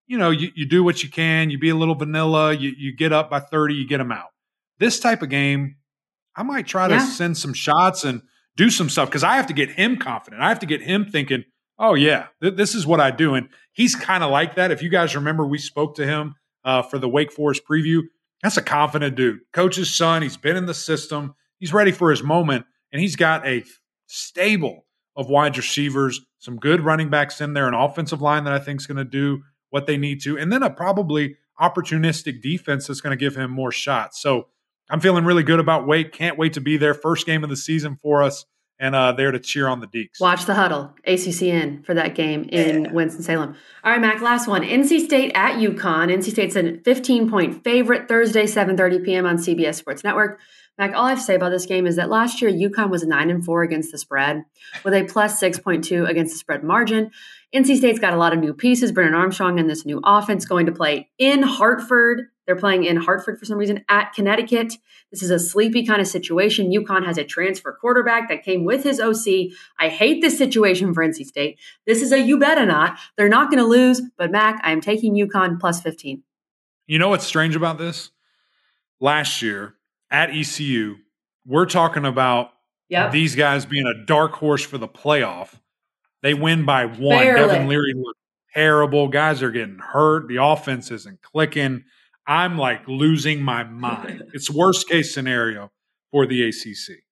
you 0.05 0.20
know, 0.20 0.30
you, 0.30 0.51
you 0.55 0.67
do 0.67 0.84
what 0.84 1.01
you 1.01 1.09
can, 1.09 1.49
you 1.49 1.57
be 1.57 1.70
a 1.70 1.76
little 1.76 1.95
vanilla, 1.95 2.53
you, 2.53 2.72
you 2.78 2.95
get 2.95 3.11
up 3.11 3.28
by 3.28 3.39
30, 3.39 3.74
you 3.74 3.88
get 3.88 3.97
them 3.97 4.11
out. 4.11 4.28
This 4.78 4.99
type 4.99 5.24
of 5.24 5.30
game, 5.30 5.78
I 6.36 6.43
might 6.43 6.67
try 6.67 6.88
yeah. 6.88 6.99
to 6.99 7.05
send 7.05 7.38
some 7.39 7.53
shots 7.53 8.03
and 8.03 8.22
do 8.55 8.70
some 8.70 8.88
stuff 8.88 9.09
because 9.09 9.24
I 9.24 9.36
have 9.36 9.47
to 9.47 9.53
get 9.53 9.72
him 9.72 9.97
confident. 9.97 10.43
I 10.43 10.49
have 10.49 10.59
to 10.59 10.67
get 10.67 10.82
him 10.82 11.05
thinking, 11.05 11.45
oh, 11.80 11.95
yeah, 11.95 12.28
th- 12.41 12.55
this 12.55 12.76
is 12.76 12.86
what 12.86 12.99
I 12.99 13.09
do. 13.09 13.34
And 13.34 13.49
he's 13.74 13.95
kind 13.95 14.24
of 14.24 14.30
like 14.30 14.55
that. 14.55 14.70
If 14.70 14.84
you 14.84 14.89
guys 14.89 15.15
remember, 15.15 15.45
we 15.45 15.57
spoke 15.57 15.95
to 15.95 16.05
him 16.05 16.36
uh, 16.63 16.84
for 16.84 16.99
the 16.99 17.09
Wake 17.09 17.32
Forest 17.32 17.63
preview. 17.67 18.03
That's 18.43 18.57
a 18.57 18.61
confident 18.61 19.15
dude. 19.15 19.39
Coach's 19.53 19.91
son, 19.91 20.22
he's 20.22 20.38
been 20.38 20.55
in 20.55 20.67
the 20.67 20.76
system 20.76 21.34
he's 21.60 21.74
ready 21.74 21.91
for 21.91 22.10
his 22.12 22.24
moment, 22.24 22.66
and 22.91 23.01
he's 23.01 23.16
got 23.16 23.45
a 23.45 23.64
stable 24.07 24.86
of 25.16 25.30
wide 25.30 25.57
receivers, 25.57 26.22
some 26.39 26.57
good 26.57 26.82
running 26.82 27.10
backs 27.10 27.41
in 27.41 27.53
there, 27.53 27.68
an 27.68 27.74
offensive 27.74 28.22
line 28.22 28.45
that 28.45 28.53
I 28.53 28.60
think 28.60 28.80
is 28.80 28.88
going 28.88 28.97
to 28.97 29.03
do 29.03 29.43
what 29.70 29.86
they 29.86 29.97
need 29.97 30.22
to, 30.24 30.38
and 30.38 30.51
then 30.51 30.64
a 30.64 30.70
probably 30.70 31.36
opportunistic 31.62 32.41
defense 32.41 32.88
that's 32.88 33.01
going 33.01 33.18
to 33.18 33.20
give 33.20 33.36
him 33.36 33.51
more 33.51 33.72
shots. 33.72 34.22
So 34.22 34.47
I'm 34.89 34.99
feeling 34.99 35.26
really 35.26 35.43
good 35.43 35.60
about 35.60 35.86
Wake. 35.86 36.14
Can't 36.14 36.38
wait 36.38 36.53
to 36.53 36.62
be 36.62 36.78
there. 36.78 36.93
First 36.93 37.26
game 37.26 37.43
of 37.43 37.49
the 37.49 37.57
season 37.57 37.99
for 38.01 38.24
us, 38.24 38.45
and 38.80 38.95
uh, 38.95 39.12
there 39.12 39.32
to 39.32 39.39
cheer 39.39 39.68
on 39.68 39.82
the 39.82 39.88
Deacs. 39.88 40.20
Watch 40.20 40.45
the 40.45 40.55
huddle, 40.55 40.95
ACCN 41.07 41.86
for 41.86 41.93
that 41.93 42.16
game 42.16 42.43
in 42.45 42.86
yeah. 42.86 42.91
Winston 42.91 43.22
Salem. 43.22 43.55
All 43.84 43.91
right, 43.91 44.01
Mac. 44.01 44.22
Last 44.22 44.47
one: 44.47 44.64
NC 44.64 45.05
State 45.05 45.32
at 45.36 45.60
UConn. 45.60 46.12
NC 46.12 46.32
State's 46.32 46.55
a 46.55 46.78
15 46.80 47.30
point 47.30 47.64
favorite 47.64 48.07
Thursday, 48.07 48.45
7:30 48.45 49.05
p.m. 49.05 49.26
on 49.26 49.38
CBS 49.38 49.76
Sports 49.76 50.03
Network. 50.03 50.39
Mac, 50.80 50.96
all 50.96 51.08
I 51.08 51.10
have 51.10 51.20
to 51.20 51.24
say 51.26 51.36
about 51.36 51.50
this 51.50 51.66
game 51.66 51.86
is 51.86 51.98
that 51.98 52.10
last 52.10 52.42
year 52.42 52.50
UConn 52.50 52.90
was 52.90 53.06
nine 53.06 53.30
and 53.30 53.44
four 53.44 53.64
against 53.64 53.92
the 53.92 53.98
spread, 53.98 54.46
with 54.86 54.94
a 54.94 55.04
plus 55.04 55.38
six 55.38 55.60
point 55.60 55.84
two 55.84 56.06
against 56.06 56.34
the 56.34 56.40
spread 56.40 56.64
margin. 56.64 57.12
NC 57.54 57.78
State's 57.78 58.00
got 58.00 58.14
a 58.14 58.18
lot 58.18 58.32
of 58.32 58.40
new 58.40 58.54
pieces. 58.54 58.94
Brennan 58.94 59.14
Armstrong 59.14 59.60
and 59.60 59.70
this 59.70 59.86
new 59.86 60.00
offense 60.06 60.46
going 60.46 60.68
to 60.68 60.72
play 60.72 61.10
in 61.18 61.44
Hartford. 61.44 62.28
They're 62.46 62.56
playing 62.56 62.86
in 62.86 62.96
Hartford 62.96 63.38
for 63.38 63.44
some 63.46 63.58
reason 63.58 63.84
at 63.90 64.14
Connecticut. 64.14 64.74
This 65.12 65.22
is 65.22 65.32
a 65.32 65.38
sleepy 65.38 65.86
kind 65.86 66.00
of 66.00 66.08
situation. 66.08 66.72
UConn 66.72 67.06
has 67.06 67.18
a 67.18 67.26
transfer 67.26 67.78
quarterback 67.80 68.30
that 68.30 68.46
came 68.46 68.64
with 68.64 68.84
his 68.86 69.02
OC. 69.02 69.52
I 69.80 69.90
hate 69.90 70.22
this 70.22 70.38
situation 70.38 70.94
for 70.94 71.06
NC 71.06 71.26
State. 71.26 71.60
This 71.86 72.02
is 72.02 72.14
a 72.14 72.20
you 72.20 72.40
better 72.40 72.66
not. 72.66 72.98
They're 73.18 73.28
not 73.28 73.52
going 73.52 73.62
to 73.62 73.70
lose, 73.70 74.02
but 74.18 74.32
Mac, 74.32 74.62
I 74.64 74.72
am 74.72 74.80
taking 74.80 75.14
UConn 75.14 75.60
plus 75.60 75.82
15. 75.82 76.24
You 76.88 77.00
know 77.00 77.10
what's 77.10 77.26
strange 77.26 77.58
about 77.58 77.78
this? 77.78 78.12
Last 79.02 79.42
year, 79.42 79.76
at 80.12 80.32
ECU, 80.32 80.95
we're 81.45 81.66
talking 81.66 82.05
about 82.05 82.51
yep. 82.89 83.12
these 83.12 83.36
guys 83.36 83.66
being 83.66 83.88
a 83.88 84.05
dark 84.05 84.34
horse 84.34 84.64
for 84.64 84.78
the 84.78 84.88
playoff. 84.88 85.53
They 86.22 86.34
win 86.34 86.66
by 86.66 86.86
one. 86.86 87.20
Barely. 87.20 87.47
Devin 87.47 87.68
Leary 87.68 87.93
looked 87.95 88.20
terrible. 88.53 89.07
Guys 89.07 89.41
are 89.41 89.51
getting 89.51 89.80
hurt. 89.80 90.28
The 90.28 90.38
offense 90.38 90.91
isn't 90.91 91.22
clicking. 91.22 91.84
I'm 92.28 92.57
like 92.57 92.88
losing 92.88 93.41
my 93.41 93.64
mind. 93.64 94.24
it's 94.34 94.49
worst 94.49 94.88
case 94.88 95.14
scenario 95.14 95.72
for 96.12 96.26
the 96.26 96.47
ACC. 96.47 97.03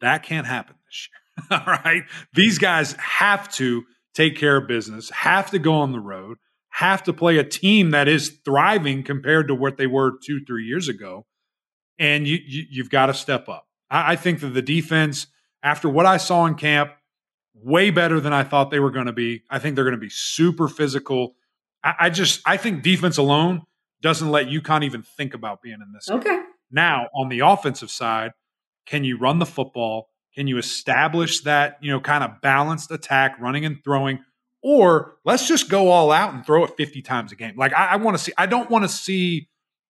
That 0.00 0.22
can't 0.22 0.46
happen 0.46 0.76
this 0.86 1.08
year. 1.08 1.60
All 1.66 1.74
right. 1.84 2.02
These 2.34 2.58
guys 2.58 2.92
have 2.94 3.50
to 3.54 3.84
take 4.14 4.36
care 4.36 4.56
of 4.56 4.68
business, 4.68 5.10
have 5.10 5.50
to 5.50 5.58
go 5.58 5.74
on 5.74 5.92
the 5.92 6.00
road, 6.00 6.38
have 6.70 7.02
to 7.04 7.12
play 7.12 7.38
a 7.38 7.44
team 7.44 7.90
that 7.90 8.08
is 8.08 8.38
thriving 8.44 9.02
compared 9.02 9.48
to 9.48 9.54
what 9.54 9.76
they 9.76 9.86
were 9.86 10.12
two, 10.24 10.40
three 10.46 10.64
years 10.64 10.88
ago 10.88 11.26
and 12.00 12.26
you, 12.26 12.38
you 12.44 12.82
have 12.82 12.90
got 12.90 13.06
to 13.06 13.14
step 13.14 13.48
up. 13.48 13.68
I, 13.90 14.12
I 14.12 14.16
think 14.16 14.40
that 14.40 14.48
the 14.48 14.62
defense, 14.62 15.28
after 15.62 15.88
what 15.88 16.06
I 16.06 16.16
saw 16.16 16.46
in 16.46 16.54
camp, 16.54 16.92
way 17.54 17.90
better 17.90 18.18
than 18.18 18.32
I 18.32 18.42
thought 18.42 18.70
they 18.70 18.80
were 18.80 18.90
going 18.90 19.06
to 19.06 19.12
be. 19.12 19.42
I 19.50 19.58
think 19.58 19.76
they're 19.76 19.84
going 19.84 19.94
to 19.94 20.00
be 20.00 20.08
super 20.08 20.66
physical. 20.66 21.36
I, 21.84 21.94
I, 22.00 22.10
just 22.10 22.40
I 22.46 22.56
think 22.56 22.82
defense 22.82 23.18
alone 23.18 23.62
doesn't 24.00 24.30
let 24.30 24.46
UConn 24.46 24.82
even 24.82 25.02
think 25.02 25.34
about 25.34 25.62
being 25.62 25.74
in 25.74 25.92
this. 25.92 26.08
Okay. 26.10 26.30
Game. 26.30 26.44
Now 26.70 27.08
on 27.14 27.28
the 27.28 27.40
offensive 27.40 27.90
side, 27.90 28.32
can 28.86 29.04
you 29.04 29.18
run 29.18 29.38
the 29.38 29.46
football? 29.46 30.08
Can 30.34 30.46
you 30.46 30.58
establish 30.58 31.40
that 31.40 31.78
you 31.82 31.90
know 31.90 32.00
kind 32.00 32.24
of 32.24 32.40
balanced 32.40 32.90
attack, 32.90 33.36
running 33.40 33.64
and 33.64 33.82
throwing? 33.84 34.20
Or 34.62 35.16
let's 35.24 35.48
just 35.48 35.68
go 35.68 35.88
all 35.88 36.12
out 36.12 36.34
and 36.34 36.44
throw 36.44 36.64
it 36.64 36.76
50 36.76 37.02
times 37.02 37.32
a 37.32 37.36
game. 37.36 37.54
Like 37.56 37.74
I, 37.74 37.86
I 37.86 37.96
want 37.96 38.16
to 38.16 38.22
see, 38.22 38.32
I 38.38 38.46
don't 38.46 38.70
want 38.70 38.84
to 38.84 38.88
see 38.88 39.48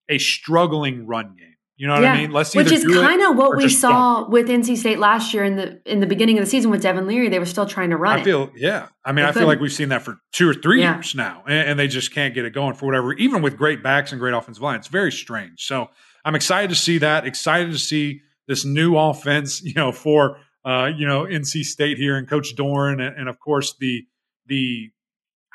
a 0.08 0.18
struggling 0.18 1.06
run 1.06 1.36
game. 1.36 1.56
You 1.80 1.86
know 1.86 1.94
what 1.94 2.02
yeah. 2.02 2.12
I 2.12 2.18
mean? 2.18 2.30
Let's 2.30 2.54
which 2.54 2.70
is 2.70 2.84
kind 2.84 3.22
of 3.22 3.38
what 3.38 3.56
we 3.56 3.70
saw 3.70 4.28
with 4.28 4.48
NC 4.48 4.76
State 4.76 4.98
last 4.98 5.32
year 5.32 5.44
in 5.44 5.56
the 5.56 5.80
in 5.90 6.00
the 6.00 6.06
beginning 6.06 6.36
of 6.36 6.44
the 6.44 6.50
season 6.50 6.70
with 6.70 6.82
Devin 6.82 7.06
Leary. 7.06 7.30
They 7.30 7.38
were 7.38 7.46
still 7.46 7.64
trying 7.64 7.88
to 7.88 7.96
run. 7.96 8.18
I 8.18 8.22
feel, 8.22 8.50
yeah. 8.54 8.88
I 9.02 9.12
mean, 9.12 9.16
they 9.16 9.22
I 9.22 9.26
couldn't. 9.28 9.40
feel 9.40 9.48
like 9.48 9.60
we've 9.60 9.72
seen 9.72 9.88
that 9.88 10.02
for 10.02 10.18
two 10.30 10.46
or 10.46 10.52
three 10.52 10.82
yeah. 10.82 10.96
years 10.96 11.14
now, 11.14 11.42
and, 11.46 11.70
and, 11.70 11.78
they 11.78 11.88
just 11.88 12.12
can't 12.12 12.34
get 12.34 12.44
it 12.44 12.52
going 12.52 12.74
for 12.74 12.84
whatever. 12.84 13.14
Even 13.14 13.40
with 13.40 13.56
great 13.56 13.82
backs 13.82 14.12
and 14.12 14.20
great 14.20 14.34
offensive 14.34 14.62
line, 14.62 14.76
it's 14.76 14.88
very 14.88 15.10
strange. 15.10 15.64
So 15.64 15.88
I'm 16.22 16.34
excited 16.34 16.68
to 16.68 16.76
see 16.76 16.98
that. 16.98 17.26
Excited 17.26 17.72
to 17.72 17.78
see 17.78 18.20
this 18.46 18.62
new 18.66 18.98
offense. 18.98 19.62
You 19.64 19.72
know, 19.72 19.90
for 19.90 20.36
uh, 20.66 20.90
you 20.94 21.06
know 21.06 21.24
NC 21.24 21.64
State 21.64 21.96
here 21.96 22.18
and 22.18 22.28
Coach 22.28 22.54
Doeren, 22.56 23.00
and, 23.00 23.16
and 23.16 23.26
of 23.26 23.40
course 23.40 23.74
the 23.80 24.04
the 24.44 24.90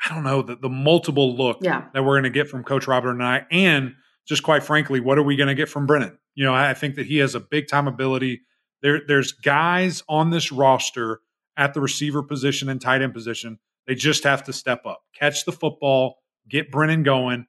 I 0.04 0.12
don't 0.12 0.24
know 0.24 0.42
the 0.42 0.56
the 0.56 0.68
multiple 0.68 1.36
look 1.36 1.58
yeah. 1.60 1.84
that 1.94 2.02
we're 2.02 2.14
going 2.14 2.24
to 2.24 2.30
get 2.30 2.48
from 2.48 2.64
Coach 2.64 2.88
Robert 2.88 3.14
Anae, 3.14 3.46
and 3.52 3.94
just 4.26 4.42
quite 4.42 4.62
frankly, 4.62 5.00
what 5.00 5.18
are 5.18 5.22
we 5.22 5.36
going 5.36 5.48
to 5.48 5.54
get 5.54 5.68
from 5.68 5.86
Brennan? 5.86 6.18
You 6.34 6.44
know, 6.44 6.54
I 6.54 6.74
think 6.74 6.96
that 6.96 7.06
he 7.06 7.18
has 7.18 7.34
a 7.34 7.40
big 7.40 7.68
time 7.68 7.86
ability. 7.88 8.42
There, 8.82 9.00
there's 9.06 9.32
guys 9.32 10.02
on 10.08 10.30
this 10.30 10.52
roster 10.52 11.20
at 11.56 11.74
the 11.74 11.80
receiver 11.80 12.22
position 12.22 12.68
and 12.68 12.80
tight 12.80 13.02
end 13.02 13.14
position. 13.14 13.58
They 13.86 13.94
just 13.94 14.24
have 14.24 14.44
to 14.44 14.52
step 14.52 14.84
up, 14.84 15.02
catch 15.14 15.44
the 15.44 15.52
football, 15.52 16.16
get 16.48 16.70
Brennan 16.70 17.04
going, 17.04 17.46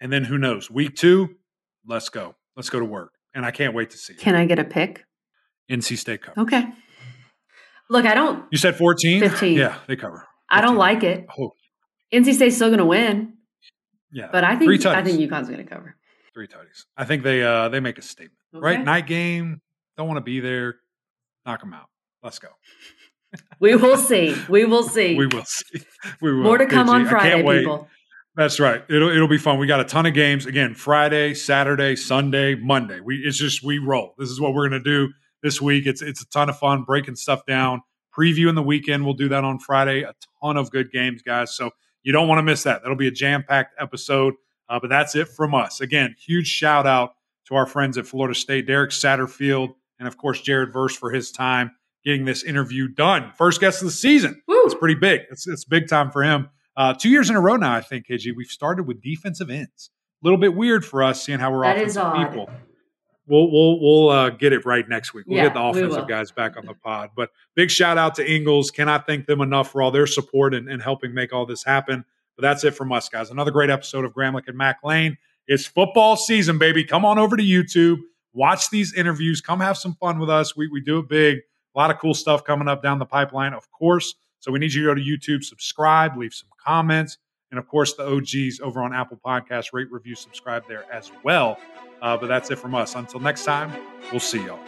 and 0.00 0.12
then 0.12 0.24
who 0.24 0.38
knows? 0.38 0.70
Week 0.70 0.94
two, 0.94 1.36
let's 1.86 2.08
go. 2.08 2.36
Let's 2.56 2.70
go 2.70 2.78
to 2.78 2.84
work. 2.84 3.14
And 3.34 3.44
I 3.44 3.50
can't 3.50 3.74
wait 3.74 3.90
to 3.90 3.98
see. 3.98 4.14
Can 4.14 4.34
it. 4.34 4.40
I 4.40 4.44
get 4.46 4.58
a 4.58 4.64
pick? 4.64 5.04
NC 5.70 5.98
State 5.98 6.22
cover. 6.22 6.40
Okay. 6.40 6.64
Look, 7.90 8.06
I 8.06 8.14
don't. 8.14 8.44
You 8.50 8.58
said 8.58 8.76
14? 8.76 9.20
15. 9.20 9.58
Yeah, 9.58 9.78
they 9.86 9.96
cover. 9.96 10.18
15. 10.18 10.26
I 10.50 10.60
don't 10.60 10.76
like 10.76 11.02
it. 11.02 11.26
Oh. 11.38 11.52
NC 12.12 12.34
State's 12.34 12.56
still 12.56 12.68
going 12.68 12.78
to 12.78 12.84
win. 12.84 13.34
Yeah. 14.12 14.28
But 14.30 14.44
I 14.44 14.56
think 14.56 14.84
I 14.86 15.02
think 15.02 15.18
UConn's 15.18 15.48
going 15.48 15.64
to 15.64 15.70
cover. 15.70 15.96
Three 16.34 16.48
tutties. 16.48 16.84
I 16.96 17.04
think 17.04 17.22
they 17.22 17.42
uh 17.42 17.68
they 17.68 17.80
make 17.80 17.98
a 17.98 18.02
statement. 18.02 18.38
Okay. 18.54 18.62
Right? 18.62 18.84
Night 18.84 19.06
game. 19.06 19.60
Don't 19.96 20.08
want 20.08 20.18
to 20.18 20.22
be 20.22 20.40
there. 20.40 20.76
Knock 21.44 21.60
them 21.60 21.74
out. 21.74 21.86
Let's 22.22 22.38
go. 22.38 22.48
we 23.60 23.74
will 23.76 23.96
see. 23.96 24.36
We 24.48 24.64
will 24.64 24.82
see. 24.82 25.16
we 25.16 25.26
will 25.26 25.44
see. 25.44 25.80
We 26.20 26.34
will. 26.34 26.42
More 26.42 26.58
to 26.58 26.66
come 26.66 26.88
on 26.88 27.06
Friday, 27.06 27.42
people. 27.42 27.88
That's 28.34 28.58
right. 28.58 28.82
It'll 28.88 29.10
it'll 29.10 29.28
be 29.28 29.38
fun. 29.38 29.58
We 29.58 29.66
got 29.66 29.80
a 29.80 29.84
ton 29.84 30.06
of 30.06 30.14
games 30.14 30.46
again. 30.46 30.74
Friday, 30.74 31.34
Saturday, 31.34 31.96
Sunday, 31.96 32.54
Monday. 32.54 33.00
We 33.00 33.18
it's 33.18 33.38
just 33.38 33.62
we 33.62 33.78
roll. 33.78 34.14
This 34.18 34.30
is 34.30 34.40
what 34.40 34.54
we're 34.54 34.68
gonna 34.68 34.82
do 34.82 35.12
this 35.42 35.60
week. 35.60 35.86
It's 35.86 36.00
it's 36.00 36.22
a 36.22 36.28
ton 36.28 36.48
of 36.48 36.58
fun 36.58 36.84
breaking 36.84 37.16
stuff 37.16 37.44
down. 37.46 37.82
Previewing 38.16 38.54
the 38.54 38.62
weekend. 38.62 39.04
We'll 39.04 39.14
do 39.14 39.28
that 39.30 39.44
on 39.44 39.58
Friday. 39.58 40.02
A 40.02 40.14
ton 40.42 40.56
of 40.56 40.70
good 40.70 40.90
games, 40.90 41.22
guys. 41.22 41.54
So 41.54 41.70
you 42.02 42.12
don't 42.12 42.28
want 42.28 42.38
to 42.38 42.42
miss 42.42 42.62
that. 42.62 42.82
That'll 42.82 42.96
be 42.96 43.08
a 43.08 43.12
jam 43.12 43.44
packed 43.46 43.74
episode. 43.78 44.34
Uh, 44.72 44.80
but 44.80 44.88
that's 44.88 45.14
it 45.14 45.28
from 45.28 45.54
us. 45.54 45.82
Again, 45.82 46.16
huge 46.18 46.48
shout 46.48 46.86
out 46.86 47.12
to 47.46 47.54
our 47.54 47.66
friends 47.66 47.98
at 47.98 48.06
Florida 48.06 48.34
State, 48.34 48.66
Derek 48.66 48.90
Satterfield, 48.90 49.74
and 49.98 50.08
of 50.08 50.16
course, 50.16 50.40
Jared 50.40 50.72
Verse 50.72 50.96
for 50.96 51.10
his 51.10 51.30
time 51.30 51.72
getting 52.06 52.24
this 52.24 52.42
interview 52.42 52.88
done. 52.88 53.32
First 53.36 53.60
guest 53.60 53.82
of 53.82 53.88
the 53.88 53.92
season. 53.92 54.40
Woo! 54.48 54.62
It's 54.64 54.74
pretty 54.74 54.94
big. 54.94 55.20
It's, 55.30 55.46
it's 55.46 55.66
big 55.66 55.88
time 55.88 56.10
for 56.10 56.22
him. 56.22 56.48
Uh, 56.74 56.94
two 56.94 57.10
years 57.10 57.28
in 57.28 57.36
a 57.36 57.40
row 57.40 57.56
now, 57.56 57.74
I 57.74 57.82
think, 57.82 58.06
KG. 58.06 58.32
We've 58.34 58.46
started 58.46 58.84
with 58.84 59.02
defensive 59.02 59.50
ends. 59.50 59.90
A 60.22 60.26
little 60.26 60.38
bit 60.38 60.54
weird 60.54 60.86
for 60.86 61.02
us 61.02 61.22
seeing 61.22 61.38
how 61.38 61.52
we're 61.52 61.64
that 61.64 61.76
offensive 61.76 62.14
people. 62.14 62.48
We'll 63.26 63.52
we'll 63.52 63.78
we'll 63.78 64.08
uh, 64.08 64.30
get 64.30 64.54
it 64.54 64.64
right 64.64 64.88
next 64.88 65.12
week. 65.12 65.26
We'll 65.26 65.36
yeah, 65.36 65.44
get 65.44 65.54
the 65.54 65.62
offensive 65.62 66.08
guys 66.08 66.32
back 66.32 66.56
on 66.56 66.64
the 66.64 66.74
pod. 66.74 67.10
But 67.14 67.28
big 67.54 67.70
shout 67.70 67.98
out 67.98 68.14
to 68.14 68.28
Ingles. 68.28 68.70
Cannot 68.70 69.06
thank 69.06 69.26
them 69.26 69.42
enough 69.42 69.70
for 69.70 69.82
all 69.82 69.90
their 69.90 70.06
support 70.06 70.54
and, 70.54 70.68
and 70.68 70.80
helping 70.80 71.12
make 71.12 71.34
all 71.34 71.44
this 71.44 71.62
happen. 71.62 72.06
But 72.36 72.42
that's 72.42 72.64
it 72.64 72.72
from 72.72 72.92
us, 72.92 73.08
guys. 73.08 73.30
Another 73.30 73.50
great 73.50 73.70
episode 73.70 74.04
of 74.04 74.14
Gramlich 74.14 74.48
and 74.48 74.56
Mac 74.56 74.78
Lain. 74.82 75.18
It's 75.46 75.66
football 75.66 76.16
season, 76.16 76.58
baby. 76.58 76.84
Come 76.84 77.04
on 77.04 77.18
over 77.18 77.36
to 77.36 77.42
YouTube, 77.42 77.98
watch 78.32 78.70
these 78.70 78.94
interviews, 78.94 79.40
come 79.40 79.60
have 79.60 79.76
some 79.76 79.94
fun 79.94 80.18
with 80.18 80.30
us. 80.30 80.56
We, 80.56 80.68
we 80.68 80.80
do 80.80 81.00
it 81.00 81.08
big. 81.08 81.38
A 81.74 81.78
lot 81.78 81.90
of 81.90 81.98
cool 81.98 82.14
stuff 82.14 82.44
coming 82.44 82.68
up 82.68 82.82
down 82.82 82.98
the 82.98 83.06
pipeline, 83.06 83.54
of 83.54 83.70
course. 83.70 84.14
So 84.38 84.50
we 84.52 84.58
need 84.58 84.72
you 84.72 84.82
to 84.82 84.88
go 84.88 84.94
to 84.94 85.00
YouTube, 85.00 85.44
subscribe, 85.44 86.16
leave 86.16 86.34
some 86.34 86.48
comments. 86.64 87.18
And 87.50 87.58
of 87.58 87.68
course, 87.68 87.94
the 87.94 88.06
OGs 88.06 88.60
over 88.60 88.82
on 88.82 88.94
Apple 88.94 89.20
Podcasts, 89.24 89.72
rate, 89.72 89.90
review, 89.90 90.14
subscribe 90.14 90.66
there 90.68 90.84
as 90.92 91.12
well. 91.22 91.58
Uh, 92.00 92.16
but 92.16 92.26
that's 92.26 92.50
it 92.50 92.58
from 92.58 92.74
us. 92.74 92.94
Until 92.94 93.20
next 93.20 93.44
time, 93.44 93.72
we'll 94.10 94.20
see 94.20 94.44
y'all. 94.44 94.58